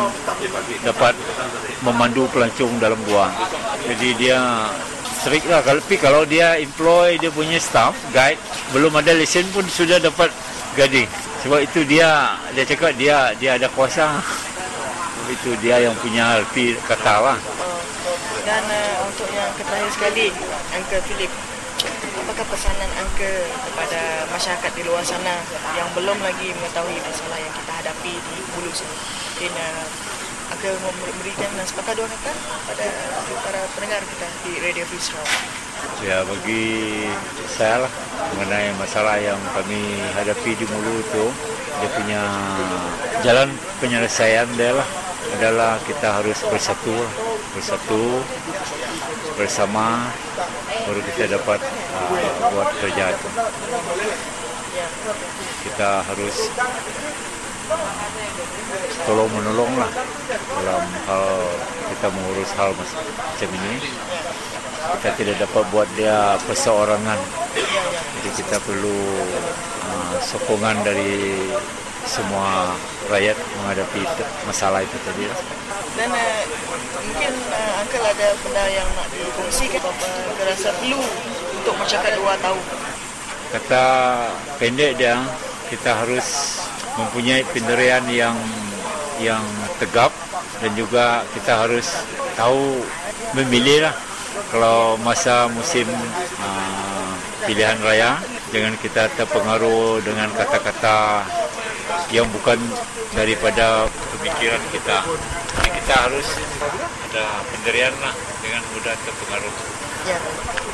dapat 0.82 1.14
memandu 1.86 2.26
pelancong 2.34 2.74
dalam 2.82 2.98
gua. 3.06 3.30
Jadi 3.86 4.18
dia 4.18 4.38
strict 5.24 5.48
lah. 5.48 5.64
Kalau- 5.64 5.80
tapi 5.80 5.96
kalau 5.96 6.22
dia 6.28 6.60
employ 6.60 7.16
dia 7.16 7.32
punya 7.32 7.56
staff 7.56 7.96
guide 8.12 8.36
belum 8.76 8.92
ada 9.00 9.16
lesen 9.16 9.48
pun 9.56 9.64
sudah 9.64 9.96
dapat 9.96 10.28
guiding 10.76 11.08
sebab 11.40 11.64
itu 11.64 11.80
dia 11.88 12.36
dia 12.52 12.64
cakap 12.68 12.92
dia 13.00 13.32
dia 13.40 13.56
ada 13.56 13.72
kuasa. 13.72 14.20
Itu 15.24 15.56
dia 15.64 15.80
yang 15.80 15.96
punya 16.04 16.36
arti 16.36 16.76
kata 16.84 17.14
lah. 17.24 17.38
Dan 18.44 18.60
uh, 18.68 19.08
untuk 19.08 19.24
yang 19.32 19.48
terakhir 19.56 19.88
sekali, 19.88 20.28
Uncle 20.76 21.00
Philip, 21.08 21.32
apakah 22.20 22.44
pesanan 22.52 22.92
Uncle 23.00 23.40
kepada 23.64 24.28
masyarakat 24.28 24.72
di 24.76 24.82
luar 24.84 25.00
sana 25.00 25.40
yang 25.80 25.88
belum 25.96 26.20
lagi 26.20 26.52
mengetahui 26.52 27.00
masalah 27.00 27.40
yang 27.40 27.54
kita 27.56 27.72
hadapi 27.72 28.12
di 28.12 28.36
Hulu 28.52 28.68
sini? 28.68 28.96
Mungkin 29.32 29.52
uh, 29.56 29.84
akan 30.54 30.74
memberikan 30.86 31.50
sepatah 31.66 31.94
dua 31.98 32.06
kata 32.06 32.32
pada 32.70 32.86
para 33.42 33.60
pendengar 33.74 34.00
kita 34.06 34.26
di 34.46 34.52
Radio 34.62 34.84
Free 34.86 35.02
Sarawak. 35.02 35.42
Ya, 35.98 36.22
bagi 36.22 36.64
saya 37.50 37.84
lah 37.84 37.92
mengenai 38.34 38.70
masalah 38.78 39.18
yang 39.18 39.40
kami 39.50 39.98
hadapi 40.14 40.54
di 40.54 40.64
Mulu 40.70 40.94
itu, 41.02 41.26
dia 41.82 41.90
punya 41.98 42.22
jalan 43.26 43.50
penyelesaian 43.82 44.46
dia 44.54 44.78
lah 44.78 44.88
adalah 45.34 45.82
kita 45.82 46.22
harus 46.22 46.38
bersatu 46.46 46.94
lah. 46.94 47.12
bersatu 47.58 48.02
bersama 49.34 50.10
baru 50.86 51.00
kita 51.14 51.34
dapat 51.34 51.58
uh, 51.62 52.50
buat 52.54 52.70
kerja 52.78 53.10
itu. 53.10 53.28
Kita 55.66 55.90
harus 56.06 56.36
tolong 59.04 59.30
menolong 59.32 59.72
lah 59.76 59.90
dalam 60.60 60.82
hal 61.08 61.28
kita 61.92 62.06
mengurus 62.12 62.50
hal 62.56 62.70
macam 62.76 63.48
ini. 63.48 63.74
Kita 65.00 65.10
tidak 65.16 65.36
dapat 65.40 65.64
buat 65.72 65.88
dia 65.96 66.36
perseorangan. 66.44 67.20
Jadi 68.20 68.30
kita 68.36 68.56
perlu 68.60 68.98
uh, 69.88 70.16
sokongan 70.20 70.84
dari 70.84 71.48
semua 72.04 72.76
rakyat 73.08 73.36
menghadapi 73.60 74.04
masalah 74.44 74.84
itu 74.84 74.96
tadi 75.08 75.24
lah. 75.24 75.38
dan 75.96 76.10
uh, 76.12 76.42
mungkin 77.00 77.32
uh, 77.48 77.80
Uncle 77.80 78.04
ada 78.04 78.28
benda 78.44 78.64
yang 78.68 78.88
nak 78.92 79.08
dikongsikan 79.08 79.80
apa 79.80 80.08
rasa 80.44 80.70
perlu 80.80 81.00
untuk 81.56 81.74
masyarakat 81.80 82.12
dua 82.20 82.34
tahu 82.44 82.60
kata 83.56 83.84
pendek 84.60 85.00
dia 85.00 85.16
kita 85.72 85.96
harus 85.96 86.60
mempunyai 86.98 87.42
pendirian 87.50 88.04
yang 88.10 88.36
yang 89.22 89.42
tegap 89.78 90.10
dan 90.58 90.70
juga 90.74 91.22
kita 91.34 91.66
harus 91.66 91.86
tahu 92.38 92.82
memilih 93.38 93.90
lah. 93.90 93.96
Kalau 94.50 94.98
masa 95.02 95.46
musim 95.50 95.86
uh, 96.42 97.12
pilihan 97.46 97.78
raya 97.82 98.18
jangan 98.54 98.74
kita 98.78 99.10
terpengaruh 99.18 99.98
dengan 100.02 100.30
kata-kata 100.34 101.26
yang 102.14 102.26
bukan 102.30 102.58
daripada 103.14 103.90
pemikiran 104.14 104.62
kita. 104.70 104.98
Jadi 105.58 105.70
kita 105.82 105.94
harus 106.06 106.28
ada 107.10 107.26
pendirian 107.50 107.94
lah 108.02 108.14
dengan 108.42 108.62
mudah 108.74 108.94
terpengaruh. 108.94 109.54
Ya, 110.04 110.18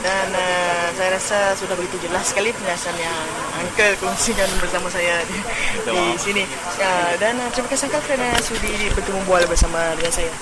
dan 0.01 0.27
uh, 0.33 0.87
saya 0.97 1.17
rasa 1.17 1.39
sudah 1.57 1.77
begitu 1.77 2.09
jelas 2.09 2.33
sekali 2.33 2.53
penjelasan 2.57 2.97
yang 2.97 3.27
Uncle 3.61 3.95
kongsikan 4.01 4.49
bersama 4.57 4.89
saya 4.89 5.21
di, 5.29 5.39
di 5.85 5.99
sini. 6.17 6.45
Uh, 6.81 7.13
dan 7.21 7.37
uh, 7.37 7.49
terima 7.53 7.69
kasih 7.69 7.93
Uncle 7.93 8.05
kerana 8.09 8.29
sudi 8.41 8.73
bertemu 8.97 9.21
bual 9.29 9.45
bersama 9.45 9.93
dengan 9.97 10.13
saya. 10.13 10.33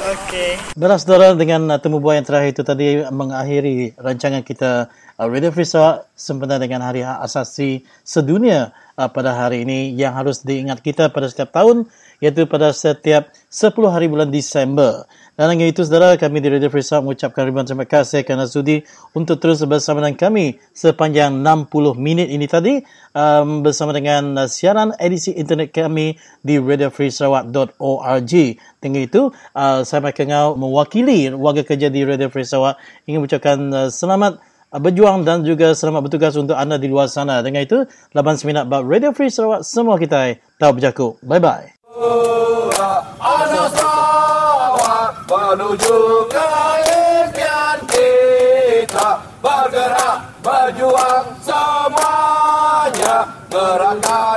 Okey. 0.00 0.56
Baiklah 0.80 0.96
saudara 0.96 1.26
dengan 1.36 1.68
uh, 1.68 1.76
temu 1.76 2.00
bual 2.00 2.16
yang 2.16 2.26
terakhir 2.26 2.56
itu 2.56 2.62
tadi 2.64 3.04
mengakhiri 3.12 3.92
rancangan 4.00 4.40
kita 4.40 4.88
uh, 5.20 5.26
Radio 5.28 5.52
Free 5.52 5.68
Sarawak 5.68 6.08
sempena 6.16 6.56
dengan 6.56 6.80
Hari 6.86 7.04
Hak 7.04 7.20
Asasi 7.26 7.84
Sedunia 8.00 8.72
uh, 8.96 9.10
pada 9.12 9.36
hari 9.36 9.68
ini 9.68 9.92
yang 9.92 10.16
harus 10.16 10.40
diingat 10.40 10.80
kita 10.80 11.12
pada 11.12 11.28
setiap 11.28 11.52
tahun 11.52 11.84
iaitu 12.24 12.48
pada 12.48 12.72
setiap 12.72 13.28
10 13.52 13.76
hari 13.92 14.08
bulan 14.08 14.32
Disember. 14.32 15.04
Dan 15.40 15.56
dengan 15.56 15.72
itu, 15.72 15.80
saudara, 15.88 16.20
kami 16.20 16.44
di 16.44 16.52
Radio 16.52 16.68
Free 16.68 16.84
Sarawak 16.84 17.08
mengucapkan 17.08 17.48
ribuan 17.48 17.64
terima 17.64 17.88
kasih 17.88 18.28
kerana 18.28 18.44
sudi 18.44 18.84
untuk 19.16 19.40
terus 19.40 19.64
bersama 19.64 20.04
dengan 20.04 20.20
kami 20.20 20.60
sepanjang 20.76 21.32
60 21.32 21.96
minit 21.96 22.28
ini 22.28 22.44
tadi 22.44 22.84
um, 23.16 23.64
bersama 23.64 23.96
dengan 23.96 24.36
uh, 24.36 24.44
siaran 24.44 24.92
edisi 25.00 25.32
internet 25.32 25.72
kami 25.72 26.20
di 26.44 26.60
radiofreesarawak.org. 26.60 28.32
Dengan 28.84 29.00
itu, 29.00 29.32
uh, 29.56 29.80
saya 29.80 30.04
Michael 30.04 30.28
Ngau 30.28 30.60
mewakili 30.60 31.32
warga 31.32 31.64
kerja 31.64 31.88
di 31.88 32.04
Radio 32.04 32.28
Free 32.28 32.44
Sarawak 32.44 32.76
ingin 33.08 33.24
mengucapkan 33.24 33.56
uh, 33.72 33.88
selamat 33.88 34.44
uh, 34.44 34.76
berjuang 34.76 35.24
dan 35.24 35.40
juga 35.40 35.72
selamat 35.72 36.04
bertugas 36.04 36.36
untuk 36.36 36.60
anda 36.60 36.76
di 36.76 36.92
luar 36.92 37.08
sana. 37.08 37.40
Dengan 37.40 37.64
itu, 37.64 37.88
laban 38.12 38.36
seminat 38.36 38.68
Radio 38.68 39.16
Free 39.16 39.32
Sarawak, 39.32 39.64
semua 39.64 39.96
kita 39.96 40.36
tahu 40.60 40.76
berjaku. 40.76 41.16
Bye-bye. 41.24 42.28
Menuju 45.50 46.30
ke 46.30 46.50
impian 47.26 47.78
kita 47.90 49.18
bergerak 49.42 50.22
berjuang 50.46 51.26
semuanya. 51.42 53.26
Gerakan 53.50 54.29